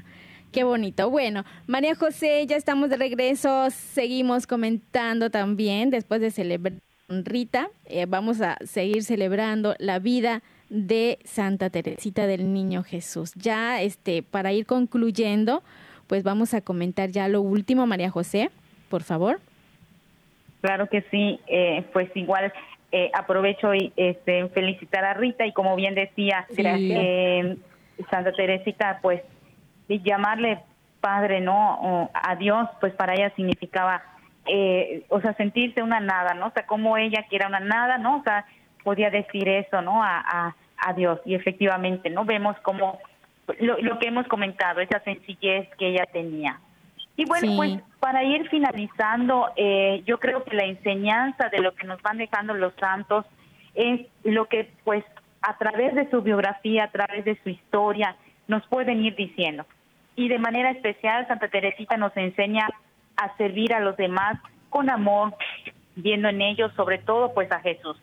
Qué 0.52 0.62
bonito. 0.62 1.10
Bueno, 1.10 1.44
María 1.66 1.96
José, 1.96 2.46
ya 2.46 2.54
estamos 2.54 2.88
de 2.88 2.98
regreso. 2.98 3.68
Seguimos 3.70 4.46
comentando 4.46 5.28
también, 5.30 5.90
después 5.90 6.20
de 6.20 6.30
celebrar 6.30 6.74
Rita, 7.08 7.68
eh, 7.86 8.06
vamos 8.06 8.40
a 8.40 8.58
seguir 8.64 9.02
celebrando 9.02 9.74
la 9.80 9.98
vida 9.98 10.42
de 10.68 11.18
Santa 11.24 11.68
Teresita 11.68 12.28
del 12.28 12.52
Niño 12.52 12.84
Jesús. 12.84 13.32
Ya, 13.34 13.82
este, 13.82 14.22
para 14.22 14.52
ir 14.52 14.66
concluyendo, 14.66 15.64
pues 16.06 16.22
vamos 16.22 16.54
a 16.54 16.60
comentar 16.60 17.10
ya 17.10 17.26
lo 17.26 17.40
último, 17.40 17.88
María 17.88 18.10
José, 18.10 18.50
por 18.88 19.02
favor. 19.02 19.40
Claro 20.60 20.88
que 20.88 21.02
sí, 21.10 21.40
eh, 21.48 21.84
pues 21.92 22.08
igual 22.14 22.52
eh, 22.90 23.10
aprovecho 23.12 23.74
y 23.74 23.92
este, 23.96 24.48
felicitar 24.48 25.04
a 25.04 25.14
Rita 25.14 25.44
y 25.44 25.52
como 25.52 25.76
bien 25.76 25.94
decía 25.94 26.46
eh, 26.56 27.56
Santa 28.10 28.32
Teresita, 28.32 28.98
pues 29.02 29.22
llamarle 29.88 30.60
padre, 31.00 31.40
¿no? 31.40 32.10
a 32.14 32.36
Dios, 32.36 32.68
pues 32.80 32.92
para 32.94 33.14
ella 33.14 33.30
significaba, 33.36 34.02
eh, 34.46 35.04
o 35.08 35.20
sea, 35.20 35.34
sentirse 35.34 35.82
una 35.82 36.00
nada, 36.00 36.34
¿no? 36.34 36.46
O 36.46 36.50
sea, 36.50 36.66
como 36.66 36.96
ella 36.96 37.24
que 37.28 37.36
era 37.36 37.46
una 37.46 37.60
nada, 37.60 37.98
¿no? 37.98 38.18
O 38.18 38.22
sea, 38.22 38.46
podía 38.82 39.10
decir 39.10 39.48
eso, 39.48 39.82
¿no? 39.82 40.02
A, 40.02 40.54
a, 40.78 40.92
Dios. 40.94 41.20
Y 41.24 41.34
efectivamente, 41.34 42.08
¿no? 42.10 42.24
Vemos 42.24 42.56
como 42.60 42.98
lo, 43.60 43.78
lo 43.78 43.98
que 43.98 44.08
hemos 44.08 44.26
comentado, 44.28 44.80
esa 44.80 45.00
sencillez 45.00 45.68
que 45.76 45.88
ella 45.88 46.04
tenía. 46.12 46.58
Y 47.18 47.24
bueno, 47.24 47.56
pues 47.56 47.80
para 47.98 48.22
ir 48.22 48.48
finalizando, 48.48 49.50
eh, 49.56 50.04
yo 50.06 50.20
creo 50.20 50.44
que 50.44 50.54
la 50.54 50.66
enseñanza 50.66 51.48
de 51.48 51.58
lo 51.58 51.74
que 51.74 51.84
nos 51.84 52.00
van 52.00 52.16
dejando 52.16 52.54
los 52.54 52.72
santos 52.74 53.26
es 53.74 54.06
lo 54.22 54.46
que 54.46 54.70
pues 54.84 55.04
a 55.42 55.58
través 55.58 55.96
de 55.96 56.08
su 56.10 56.22
biografía, 56.22 56.84
a 56.84 56.92
través 56.92 57.24
de 57.24 57.36
su 57.42 57.48
historia, 57.48 58.14
nos 58.46 58.64
pueden 58.68 59.04
ir 59.04 59.16
diciendo. 59.16 59.66
Y 60.14 60.28
de 60.28 60.38
manera 60.38 60.70
especial, 60.70 61.26
Santa 61.26 61.48
Teresita 61.48 61.96
nos 61.96 62.16
enseña 62.16 62.68
a 63.16 63.36
servir 63.36 63.74
a 63.74 63.80
los 63.80 63.96
demás 63.96 64.38
con 64.70 64.88
amor, 64.88 65.34
viendo 65.96 66.28
en 66.28 66.40
ellos 66.40 66.70
sobre 66.76 66.98
todo 66.98 67.34
pues 67.34 67.50
a 67.50 67.58
Jesús. 67.58 67.96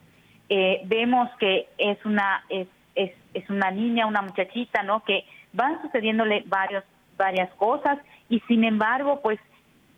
Eh, 0.49 0.81
vemos 0.87 1.29
que 1.39 1.69
es 1.77 2.03
una 2.03 2.43
es, 2.49 2.67
es, 2.95 3.13
es 3.33 3.49
una 3.49 3.71
niña, 3.71 4.07
una 4.07 4.23
muchachita, 4.23 4.83
¿no? 4.83 5.05
Que 5.05 5.23
van 5.53 5.81
sucediéndole 5.83 6.43
varios 6.47 6.83
varias 7.17 7.53
cosas 7.55 7.97
y 8.29 8.39
sin 8.41 8.63
embargo 8.63 9.21
pues 9.21 9.39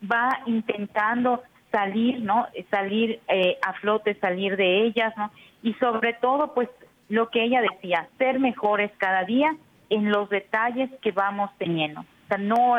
va 0.04 0.40
intentando 0.46 1.44
salir, 1.72 2.22
¿no? 2.22 2.48
Salir 2.72 3.20
eh, 3.28 3.58
a 3.66 3.74
flote, 3.74 4.16
salir 4.20 4.56
de 4.56 4.86
ellas, 4.86 5.14
¿no? 5.18 5.32
Y 5.64 5.74
sobre 5.76 6.14
todo 6.14 6.54
pues 6.54 6.70
lo 7.10 7.30
que 7.30 7.44
ella 7.44 7.62
decía, 7.62 8.08
ser 8.18 8.40
mejores 8.40 8.92
cada 8.98 9.24
día 9.24 9.56
en 9.90 10.12
los 10.12 10.30
detalles 10.30 10.90
que 11.02 11.12
vamos 11.12 11.50
teniendo. 11.58 12.02
O 12.02 12.28
sea, 12.28 12.38
no 12.38 12.78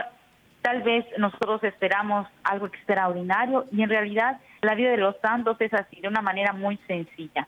tal 0.62 0.82
vez 0.82 1.06
nosotros 1.18 1.62
esperamos 1.64 2.26
algo 2.44 2.66
extraordinario 2.66 3.66
y 3.72 3.82
en 3.82 3.88
realidad 3.88 4.38
la 4.62 4.74
vida 4.74 4.90
de 4.90 4.96
los 4.96 5.16
santos 5.22 5.56
es 5.60 5.72
así, 5.72 6.00
de 6.00 6.08
una 6.08 6.20
manera 6.20 6.52
muy 6.52 6.78
sencilla. 6.86 7.46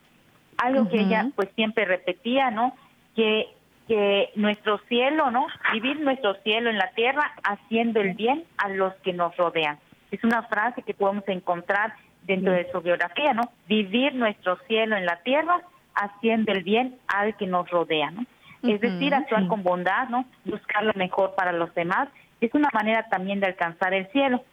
Algo 0.58 0.88
que 0.88 1.00
ella 1.00 1.28
pues 1.34 1.48
siempre 1.54 1.84
repetía, 1.84 2.50
¿no? 2.50 2.74
Que 3.16 3.48
que 3.90 4.30
nuestro 4.36 4.78
cielo, 4.88 5.32
¿no? 5.32 5.48
Vivir 5.72 5.98
nuestro 5.98 6.34
cielo 6.44 6.70
en 6.70 6.78
la 6.78 6.92
tierra 6.92 7.32
haciendo 7.42 8.00
el 8.00 8.14
bien 8.14 8.44
a 8.56 8.68
los 8.68 8.94
que 9.02 9.12
nos 9.12 9.36
rodean. 9.36 9.80
Es 10.12 10.22
una 10.22 10.44
frase 10.44 10.82
que 10.82 10.94
podemos 10.94 11.26
encontrar 11.26 11.94
dentro 12.22 12.52
de 12.52 12.70
su 12.70 12.80
biografía, 12.82 13.34
¿no? 13.34 13.50
Vivir 13.66 14.14
nuestro 14.14 14.58
cielo 14.68 14.96
en 14.96 15.06
la 15.06 15.16
tierra 15.24 15.60
haciendo 15.96 16.52
el 16.52 16.62
bien 16.62 17.00
al 17.08 17.36
que 17.36 17.48
nos 17.48 17.68
rodea, 17.68 18.12
¿no? 18.12 18.26
Es 18.62 18.80
decir, 18.80 19.12
actuar 19.12 19.48
con 19.48 19.64
bondad, 19.64 20.08
¿no? 20.08 20.24
Buscar 20.44 20.84
lo 20.84 20.92
mejor 20.94 21.34
para 21.34 21.50
los 21.50 21.74
demás. 21.74 22.10
Es 22.40 22.54
una 22.54 22.68
manera 22.72 23.08
también 23.08 23.40
de 23.40 23.48
alcanzar 23.48 23.92
el 23.92 24.06
cielo. 24.12 24.44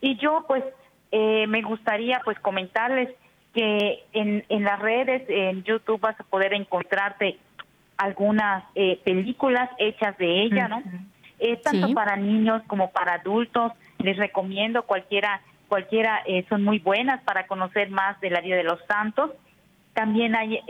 Y 0.00 0.16
yo, 0.16 0.46
pues, 0.48 0.64
eh, 1.12 1.46
me 1.46 1.62
gustaría, 1.62 2.22
pues, 2.24 2.40
comentarles 2.40 3.08
que 3.54 4.02
en, 4.14 4.44
en 4.48 4.64
las 4.64 4.80
redes, 4.80 5.22
en 5.28 5.62
YouTube 5.62 6.00
vas 6.00 6.18
a 6.18 6.24
poder 6.24 6.54
encontrarte 6.54 7.38
algunas 8.00 8.64
eh, 8.74 8.98
películas 9.04 9.68
hechas 9.78 10.16
de 10.16 10.42
ella, 10.42 10.68
¿no? 10.68 10.82
Eh, 11.38 11.56
tanto 11.62 11.92
para 11.92 12.16
niños 12.16 12.62
como 12.66 12.90
para 12.90 13.14
adultos. 13.14 13.72
Les 13.98 14.16
recomiendo 14.16 14.84
cualquiera, 14.84 15.42
cualquiera 15.68 16.22
eh, 16.26 16.46
son 16.48 16.64
muy 16.64 16.78
buenas 16.78 17.22
para 17.24 17.46
conocer 17.46 17.90
más 17.90 18.18
de 18.20 18.30
la 18.30 18.40
vida 18.40 18.56
de 18.56 18.64
los 18.64 18.80
santos. 18.88 19.32
También 19.92 20.34
hay 20.34 20.60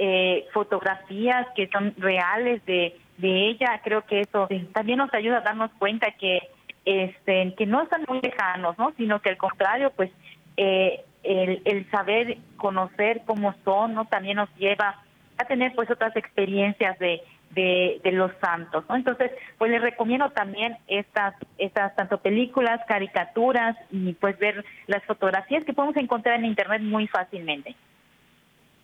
fotografías 0.52 1.46
que 1.54 1.68
son 1.68 1.94
reales 1.98 2.64
de, 2.66 2.98
de 3.18 3.48
ella. 3.50 3.80
Creo 3.84 4.04
que 4.06 4.22
eso 4.22 4.48
también 4.72 4.98
nos 4.98 5.14
ayuda 5.14 5.38
a 5.38 5.42
darnos 5.42 5.70
cuenta 5.78 6.10
que 6.12 6.40
este 6.84 7.54
que 7.54 7.66
no 7.66 7.82
están 7.82 8.04
muy 8.08 8.20
lejanos, 8.20 8.76
¿no? 8.76 8.92
Sino 8.96 9.20
que 9.20 9.28
al 9.28 9.36
contrario, 9.36 9.92
pues 9.94 10.10
el, 10.56 11.62
el 11.64 11.88
saber 11.90 12.38
conocer 12.56 13.22
cómo 13.24 13.54
son, 13.64 13.94
¿no? 13.94 14.06
También 14.06 14.36
nos 14.36 14.48
lleva 14.56 14.96
a 15.42 15.46
tener 15.46 15.74
pues 15.74 15.90
otras 15.90 16.14
experiencias 16.16 16.98
de, 16.98 17.20
de, 17.54 18.12
los 18.12 18.30
santos, 18.40 18.84
¿no? 18.88 18.96
Entonces, 18.96 19.30
pues 19.58 19.70
les 19.70 19.80
recomiendo 19.80 20.30
también 20.30 20.76
estas, 20.86 21.34
estas 21.58 21.94
tanto 21.96 22.18
películas, 22.18 22.80
caricaturas 22.86 23.76
y 23.90 24.12
pues 24.14 24.38
ver 24.38 24.64
las 24.86 25.04
fotografías 25.04 25.64
que 25.64 25.72
podemos 25.72 25.96
encontrar 25.96 26.38
en 26.38 26.46
internet 26.46 26.82
muy 26.82 27.06
fácilmente. 27.08 27.74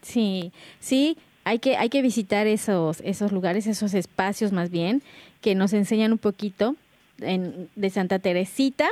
Sí, 0.02 0.52
sí, 0.80 1.16
hay 1.44 1.58
que, 1.58 1.76
hay 1.76 1.88
que 1.88 2.02
visitar 2.02 2.46
esos, 2.46 3.00
esos 3.00 3.32
lugares, 3.32 3.66
esos 3.66 3.94
espacios 3.94 4.52
más 4.52 4.70
bien, 4.70 5.02
que 5.40 5.54
nos 5.54 5.72
enseñan 5.72 6.12
un 6.12 6.18
poquito 6.18 6.74
en, 7.20 7.68
de 7.76 7.90
Santa 7.90 8.18
Teresita 8.18 8.88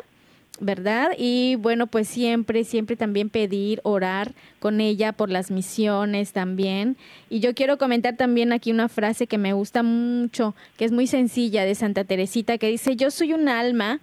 ¿verdad? 0.60 1.10
Y 1.18 1.56
bueno, 1.56 1.86
pues 1.86 2.08
siempre, 2.08 2.64
siempre 2.64 2.96
también 2.96 3.28
pedir, 3.28 3.80
orar 3.82 4.32
con 4.60 4.80
ella 4.80 5.12
por 5.12 5.30
las 5.30 5.50
misiones 5.50 6.32
también. 6.32 6.96
Y 7.28 7.40
yo 7.40 7.54
quiero 7.54 7.78
comentar 7.78 8.16
también 8.16 8.52
aquí 8.52 8.70
una 8.70 8.88
frase 8.88 9.26
que 9.26 9.38
me 9.38 9.52
gusta 9.52 9.82
mucho, 9.82 10.54
que 10.76 10.84
es 10.84 10.92
muy 10.92 11.06
sencilla 11.06 11.64
de 11.64 11.74
Santa 11.74 12.04
Teresita, 12.04 12.58
que 12.58 12.68
dice, 12.68 12.96
yo 12.96 13.10
soy 13.10 13.32
un 13.32 13.48
alma, 13.48 14.00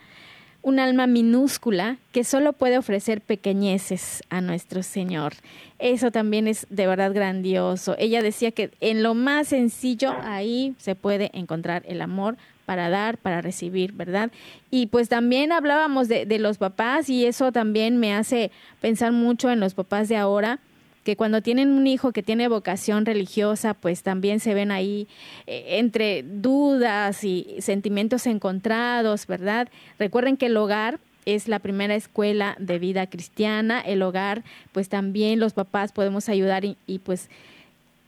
un 0.62 0.80
alma 0.80 1.08
minúscula 1.08 1.98
que 2.12 2.24
solo 2.24 2.54
puede 2.54 2.78
ofrecer 2.78 3.22
pequeñeces 3.22 4.22
a 4.30 4.42
nuestro 4.42 4.84
Señor. 4.84 5.34
Eso 5.80 6.12
también 6.12 6.48
es 6.48 6.68
de 6.70 6.86
verdad 6.86 7.14
grandioso. 7.14 7.96
Ella 7.98 8.22
decía 8.22 8.52
que 8.52 8.72
en 8.82 9.02
lo 9.04 9.16
más 9.16 9.48
sencillo 9.48 10.14
ahí 10.22 10.76
se 10.78 10.96
puede 10.96 11.32
encontrar 11.34 11.84
el 11.88 12.02
amor 12.02 12.38
para 12.72 12.90
dar, 12.90 13.18
para 13.18 13.42
recibir, 13.42 13.92
¿verdad? 13.92 14.32
Y 14.70 14.86
pues 14.86 15.10
también 15.10 15.52
hablábamos 15.52 16.08
de, 16.08 16.40
los 16.40 16.58
papás 16.58 17.10
y 17.10 17.26
eso 17.26 17.52
también 17.52 17.98
me 17.98 18.14
hace 18.14 18.50
pensar 18.80 19.12
mucho 19.12 19.52
en 19.52 19.60
los 19.60 19.74
papás 19.74 20.08
de 20.08 20.16
ahora 20.16 20.60
que 21.04 21.18
cuando 21.18 21.42
tienen 21.42 21.72
un 21.72 21.86
hijo 21.86 22.14
que 22.14 22.24
tiene 22.24 22.48
vocación 22.48 23.06
religiosa, 23.06 23.74
pues 23.74 24.04
también 24.04 24.40
se 24.40 24.54
ven 24.54 24.72
ahí 24.72 25.10
eh, 25.48 25.80
entre 25.80 26.24
dudas 26.24 27.26
y 27.26 27.58
sentimientos 27.60 28.26
encontrados, 28.26 29.28
¿verdad? 29.28 29.68
Recuerden 30.00 30.38
que 30.38 30.46
el 30.46 30.56
hogar 30.56 31.02
es 31.26 31.50
la 31.50 31.60
primera 31.60 31.96
escuela 31.96 32.56
de 32.58 32.80
vida 32.80 33.06
cristiana, 33.08 33.82
el 33.82 34.02
hogar, 34.02 34.46
pues 34.72 34.88
también 34.88 35.42
los 35.42 35.52
papás 35.52 35.92
podemos 35.92 36.30
ayudar 36.30 36.64
y, 36.64 37.00
pues 37.00 37.30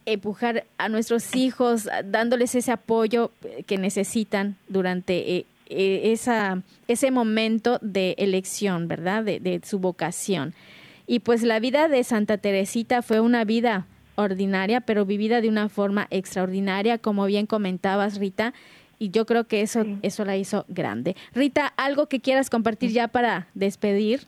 empujar 0.06 0.64
a 0.78 0.88
nuestros 0.88 1.34
hijos 1.34 1.88
dándoles 2.04 2.54
ese 2.54 2.72
apoyo 2.72 3.30
que 3.66 3.78
necesitan 3.78 4.56
durante 4.68 5.36
eh, 5.36 5.46
eh, 5.66 6.12
esa, 6.12 6.62
ese 6.88 7.10
momento 7.10 7.78
de 7.80 8.14
elección, 8.18 8.88
¿verdad? 8.88 9.24
de 9.24 9.60
su 9.64 9.78
vocación. 9.78 10.54
Y 11.06 11.20
pues 11.20 11.42
la 11.42 11.60
vida 11.60 11.88
de 11.88 12.02
Santa 12.02 12.38
Teresita 12.38 13.02
fue 13.02 13.20
una 13.20 13.44
vida 13.44 13.86
ordinaria, 14.16 14.80
pero 14.80 15.04
vivida 15.04 15.40
de 15.40 15.48
una 15.48 15.68
forma 15.68 16.06
extraordinaria, 16.10 16.98
como 16.98 17.26
bien 17.26 17.46
comentabas, 17.46 18.18
Rita, 18.18 18.54
y 18.98 19.10
yo 19.10 19.26
creo 19.26 19.44
que 19.44 19.60
eso, 19.60 19.84
eso 20.02 20.24
la 20.24 20.36
hizo 20.36 20.64
grande. 20.68 21.16
Rita, 21.34 21.72
¿algo 21.76 22.06
que 22.06 22.20
quieras 22.20 22.48
compartir 22.48 22.90
ya 22.90 23.08
para 23.08 23.48
despedir? 23.54 24.20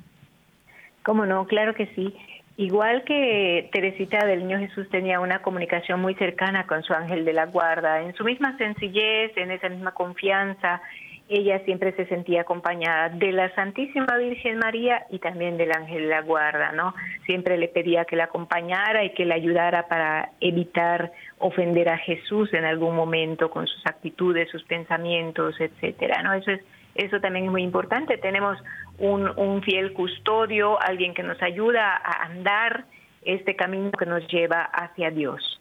Cómo 1.02 1.24
no, 1.24 1.46
claro 1.46 1.74
que 1.74 1.86
sí. 1.94 2.14
Igual 2.58 3.04
que 3.04 3.68
Teresita 3.70 4.24
del 4.24 4.46
Niño 4.46 4.58
Jesús 4.58 4.88
tenía 4.88 5.20
una 5.20 5.42
comunicación 5.42 6.00
muy 6.00 6.14
cercana 6.14 6.66
con 6.66 6.82
su 6.82 6.94
ángel 6.94 7.26
de 7.26 7.34
la 7.34 7.46
guarda, 7.46 8.00
en 8.00 8.14
su 8.14 8.24
misma 8.24 8.56
sencillez, 8.56 9.36
en 9.36 9.50
esa 9.50 9.68
misma 9.68 9.92
confianza, 9.92 10.80
ella 11.28 11.58
siempre 11.64 11.92
se 11.92 12.06
sentía 12.06 12.42
acompañada 12.42 13.08
de 13.08 13.32
la 13.32 13.52
Santísima 13.54 14.16
Virgen 14.16 14.58
María 14.58 15.06
y 15.10 15.18
también 15.18 15.56
del 15.56 15.72
ángel 15.72 16.02
de 16.02 16.08
la 16.08 16.22
guarda, 16.22 16.70
¿no? 16.72 16.94
Siempre 17.24 17.58
le 17.58 17.68
pedía 17.68 18.04
que 18.04 18.14
la 18.14 18.24
acompañara 18.24 19.04
y 19.04 19.10
que 19.10 19.24
la 19.24 19.34
ayudara 19.34 19.88
para 19.88 20.30
evitar 20.40 21.12
ofender 21.38 21.88
a 21.88 21.98
Jesús 21.98 22.54
en 22.54 22.64
algún 22.64 22.94
momento 22.94 23.50
con 23.50 23.66
sus 23.66 23.84
actitudes, 23.86 24.48
sus 24.50 24.62
pensamientos, 24.64 25.60
etcétera, 25.60 26.22
¿no? 26.22 26.32
Eso 26.32 26.52
es 26.52 26.60
eso 26.96 27.20
también 27.20 27.46
es 27.46 27.50
muy 27.50 27.62
importante. 27.62 28.18
Tenemos 28.18 28.58
un, 28.98 29.28
un 29.38 29.62
fiel 29.62 29.92
custodio, 29.92 30.80
alguien 30.80 31.14
que 31.14 31.22
nos 31.22 31.40
ayuda 31.42 31.96
a 31.96 32.24
andar 32.24 32.86
este 33.22 33.56
camino 33.56 33.90
que 33.92 34.06
nos 34.06 34.26
lleva 34.28 34.62
hacia 34.62 35.10
Dios. 35.10 35.60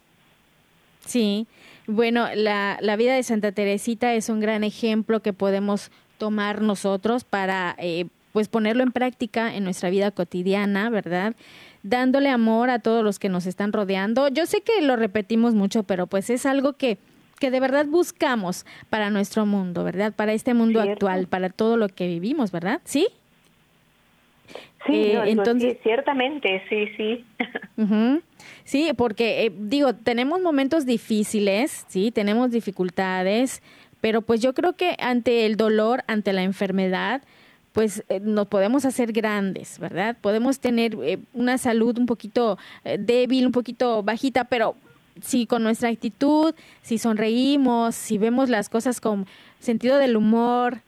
Sí, 0.99 1.47
bueno, 1.87 2.27
la, 2.33 2.77
la 2.81 2.95
vida 2.95 3.15
de 3.15 3.23
Santa 3.23 3.51
Teresita 3.51 4.13
es 4.13 4.29
un 4.29 4.39
gran 4.39 4.63
ejemplo 4.63 5.21
que 5.21 5.33
podemos 5.33 5.91
tomar 6.17 6.61
nosotros 6.61 7.23
para 7.23 7.75
eh, 7.77 8.05
pues 8.31 8.47
ponerlo 8.47 8.83
en 8.83 8.91
práctica 8.91 9.55
en 9.55 9.63
nuestra 9.63 9.89
vida 9.89 10.11
cotidiana, 10.11 10.89
¿verdad? 10.89 11.35
Dándole 11.83 12.29
amor 12.29 12.69
a 12.69 12.79
todos 12.79 13.03
los 13.03 13.19
que 13.19 13.29
nos 13.29 13.45
están 13.45 13.71
rodeando. 13.71 14.27
Yo 14.29 14.45
sé 14.45 14.61
que 14.61 14.81
lo 14.81 14.95
repetimos 14.95 15.53
mucho, 15.53 15.83
pero 15.83 16.07
pues 16.07 16.29
es 16.29 16.45
algo 16.45 16.73
que, 16.73 16.97
que 17.39 17.51
de 17.51 17.59
verdad 17.59 17.85
buscamos 17.85 18.65
para 18.89 19.09
nuestro 19.09 19.45
mundo, 19.45 19.83
¿verdad? 19.83 20.13
Para 20.13 20.33
este 20.33 20.53
mundo 20.53 20.81
actual, 20.81 21.27
para 21.27 21.49
todo 21.49 21.77
lo 21.77 21.89
que 21.89 22.07
vivimos, 22.07 22.51
¿verdad? 22.51 22.81
¿Sí? 22.83 23.07
Sí, 24.85 24.93
eh, 24.93 25.21
entonces, 25.25 25.77
ciertamente, 25.83 26.63
sí, 26.69 26.87
sí. 26.97 27.25
Sí, 28.63 28.91
porque 28.97 29.45
eh, 29.45 29.51
digo, 29.55 29.93
tenemos 29.93 30.41
momentos 30.41 30.85
difíciles, 30.85 31.85
sí, 31.87 32.09
tenemos 32.09 32.49
dificultades, 32.49 33.61
pero 34.01 34.21
pues 34.21 34.41
yo 34.41 34.53
creo 34.53 34.73
que 34.73 34.95
ante 34.99 35.45
el 35.45 35.55
dolor, 35.55 36.03
ante 36.07 36.33
la 36.33 36.41
enfermedad, 36.41 37.21
pues 37.73 38.03
eh, 38.09 38.19
nos 38.21 38.47
podemos 38.47 38.85
hacer 38.85 39.11
grandes, 39.11 39.77
¿verdad? 39.77 40.17
Podemos 40.19 40.59
tener 40.59 40.97
una 41.33 41.57
salud 41.57 41.97
un 41.99 42.05
poquito 42.05 42.57
débil, 42.99 43.47
un 43.47 43.51
poquito 43.51 44.01
bajita, 44.01 44.45
pero 44.45 44.75
si 45.21 45.45
con 45.45 45.63
nuestra 45.63 45.89
actitud, 45.89 46.53
si 46.81 46.97
sonreímos, 46.97 47.95
si 47.95 48.17
vemos 48.17 48.49
las 48.49 48.69
cosas 48.69 49.01
con 49.01 49.25
sentido 49.59 49.97
del 49.97 50.17
humor, 50.17 50.79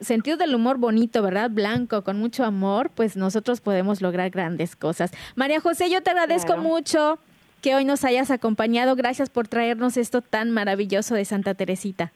sentido 0.00 0.36
del 0.36 0.54
humor 0.54 0.78
bonito, 0.78 1.22
¿verdad? 1.22 1.50
Blanco, 1.50 2.02
con 2.02 2.18
mucho 2.18 2.44
amor, 2.44 2.90
pues 2.94 3.16
nosotros 3.16 3.60
podemos 3.60 4.00
lograr 4.00 4.30
grandes 4.30 4.76
cosas. 4.76 5.12
María 5.34 5.60
José, 5.60 5.90
yo 5.90 6.02
te 6.02 6.10
agradezco 6.10 6.56
mucho 6.56 7.18
que 7.62 7.74
hoy 7.74 7.84
nos 7.84 8.04
hayas 8.04 8.30
acompañado. 8.30 8.96
Gracias 8.96 9.30
por 9.30 9.48
traernos 9.48 9.96
esto 9.96 10.22
tan 10.22 10.50
maravilloso 10.50 11.14
de 11.14 11.24
Santa 11.24 11.54
Teresita. 11.54 12.12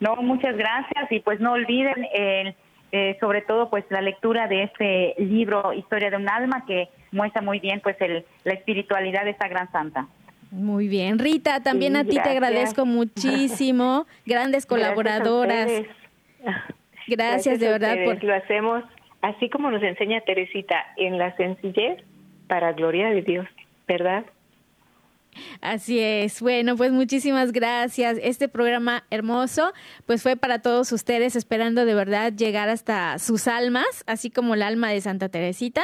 No, 0.00 0.16
muchas 0.16 0.56
gracias 0.56 1.10
y 1.10 1.20
pues 1.20 1.40
no 1.40 1.52
olviden 1.52 2.06
eh, 2.92 3.16
sobre 3.20 3.42
todo 3.42 3.70
pues 3.70 3.84
la 3.88 4.00
lectura 4.00 4.48
de 4.48 4.64
este 4.64 5.14
libro 5.18 5.72
Historia 5.72 6.10
de 6.10 6.16
un 6.16 6.28
alma 6.28 6.64
que 6.66 6.88
muestra 7.10 7.40
muy 7.42 7.58
bien 7.58 7.80
pues 7.80 7.96
el, 8.00 8.24
la 8.44 8.52
espiritualidad 8.52 9.24
de 9.24 9.30
esta 9.30 9.48
gran 9.48 9.70
santa. 9.72 10.06
Muy 10.50 10.86
bien, 10.86 11.18
Rita, 11.18 11.62
también 11.62 11.96
a 11.96 12.04
ti 12.04 12.18
te 12.22 12.28
agradezco 12.28 12.84
muchísimo, 12.84 14.06
grandes 14.26 14.66
colaboradoras. 14.66 15.70
Gracias, 17.08 17.58
de 17.58 17.68
verdad. 17.68 17.96
Por... 18.04 18.22
Lo 18.22 18.34
hacemos 18.34 18.84
así 19.22 19.48
como 19.48 19.70
nos 19.70 19.82
enseña 19.82 20.20
Teresita, 20.20 20.76
en 20.96 21.16
la 21.16 21.34
sencillez 21.36 22.04
para 22.48 22.72
gloria 22.72 23.08
de 23.08 23.22
Dios, 23.22 23.46
¿verdad? 23.88 24.26
Así 25.60 25.98
es. 25.98 26.40
Bueno, 26.40 26.76
pues 26.76 26.92
muchísimas 26.92 27.52
gracias. 27.52 28.18
Este 28.22 28.48
programa 28.48 29.04
hermoso, 29.10 29.72
pues 30.06 30.22
fue 30.22 30.36
para 30.36 30.60
todos 30.60 30.92
ustedes, 30.92 31.36
esperando 31.36 31.84
de 31.84 31.94
verdad 31.94 32.32
llegar 32.32 32.68
hasta 32.68 33.18
sus 33.18 33.48
almas, 33.48 34.04
así 34.06 34.30
como 34.30 34.54
el 34.54 34.62
alma 34.62 34.90
de 34.90 35.00
Santa 35.00 35.28
Teresita. 35.28 35.82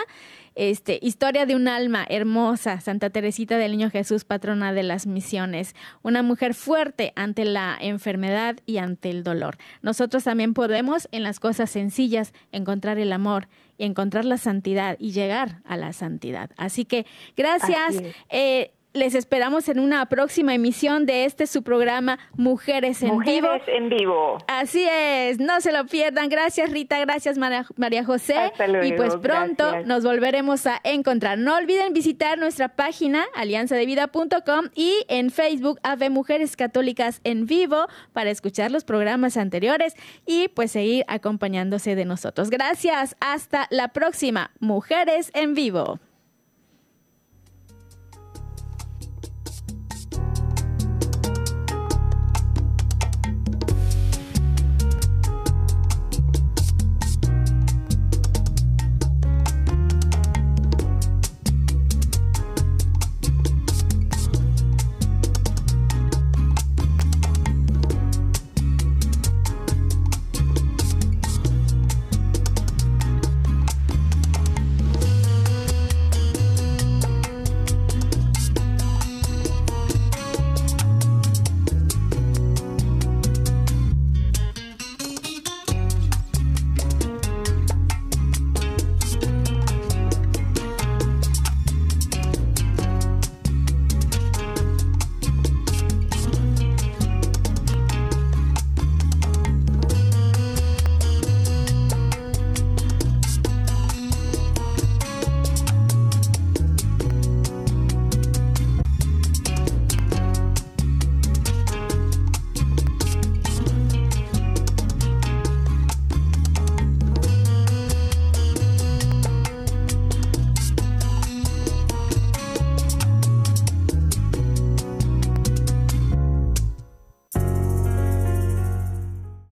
Este, 0.55 0.99
historia 1.01 1.46
de 1.46 1.55
un 1.55 1.68
alma 1.68 2.05
hermosa, 2.09 2.80
Santa 2.80 3.11
Teresita 3.11 3.59
del 3.59 3.70
Niño 3.70 3.90
Jesús, 3.90 4.24
patrona 4.24 4.72
de 4.72 4.82
las 4.82 5.07
misiones, 5.07 5.76
una 6.03 6.24
mujer 6.24 6.53
fuerte 6.53 7.12
ante 7.14 7.44
la 7.44 7.78
enfermedad 7.80 8.57
y 8.66 8.78
ante 8.78 9.11
el 9.11 9.22
dolor. 9.22 9.57
Nosotros 9.82 10.24
también 10.24 10.55
podemos 10.55 11.09
en 11.12 11.22
las 11.22 11.38
cosas 11.38 11.70
sencillas 11.70 12.32
encontrar 12.51 12.99
el 12.99 13.12
amor 13.12 13.46
y 13.76 13.84
encontrar 13.84 14.24
la 14.24 14.36
santidad 14.36 14.96
y 14.99 15.12
llegar 15.12 15.61
a 15.64 15.76
la 15.76 15.92
santidad. 15.92 16.51
Así 16.57 16.84
que 16.84 17.07
gracias. 17.36 18.03
Les 18.95 19.14
esperamos 19.14 19.68
en 19.68 19.80
una 19.80 20.07
próxima 20.07 20.55
emisión 20.55 21.05
de 21.05 21.26
este 21.26 21.47
su 21.47 21.62
programa 21.62 22.18
Mujeres 22.36 23.03
en 23.03 23.18
Vivo. 23.18 23.49
Mujeres 23.49 23.62
en 23.68 23.89
Vivo. 23.91 24.39
Así 24.47 24.86
es, 24.91 25.39
no 25.39 25.61
se 25.61 25.72
lo 25.72 25.84
pierdan. 25.84 26.30
Gracias 26.30 26.70
Rita, 26.70 26.99
gracias 27.01 27.36
María, 27.36 28.05
José. 28.05 28.51
y 28.82 28.93
pues 28.95 29.16
pronto 29.16 29.82
nos 29.84 30.05
volveremos 30.05 30.66
a 30.66 30.80
encontrar. 30.84 31.39
No 31.39 31.57
olviden 31.57 31.93
visitar 31.93 32.39
nuestra 32.39 32.70
página 32.70 33.26
alianzadevida.com 33.34 34.68
y 34.74 35.05
en 35.09 35.30
Facebook 35.30 35.78
Ave 35.82 36.09
Mujeres 36.09 36.57
Católicas 36.57 37.20
en 37.24 37.45
Vivo 37.45 37.86
para 38.14 38.30
escuchar 38.30 38.70
los 38.70 38.84
programas 38.84 39.36
anteriores 39.36 39.95
y 40.24 40.49
pues 40.49 40.72
seguir 40.72 41.05
acompañándose 41.09 41.95
de 41.95 42.07
nosotros. 42.07 42.49
Gracias, 42.49 43.16
hasta 43.20 43.66
la 43.70 43.89
próxima. 43.89 44.51
Mujeres 44.61 45.30
en 45.34 45.55
Vivo. 45.55 46.01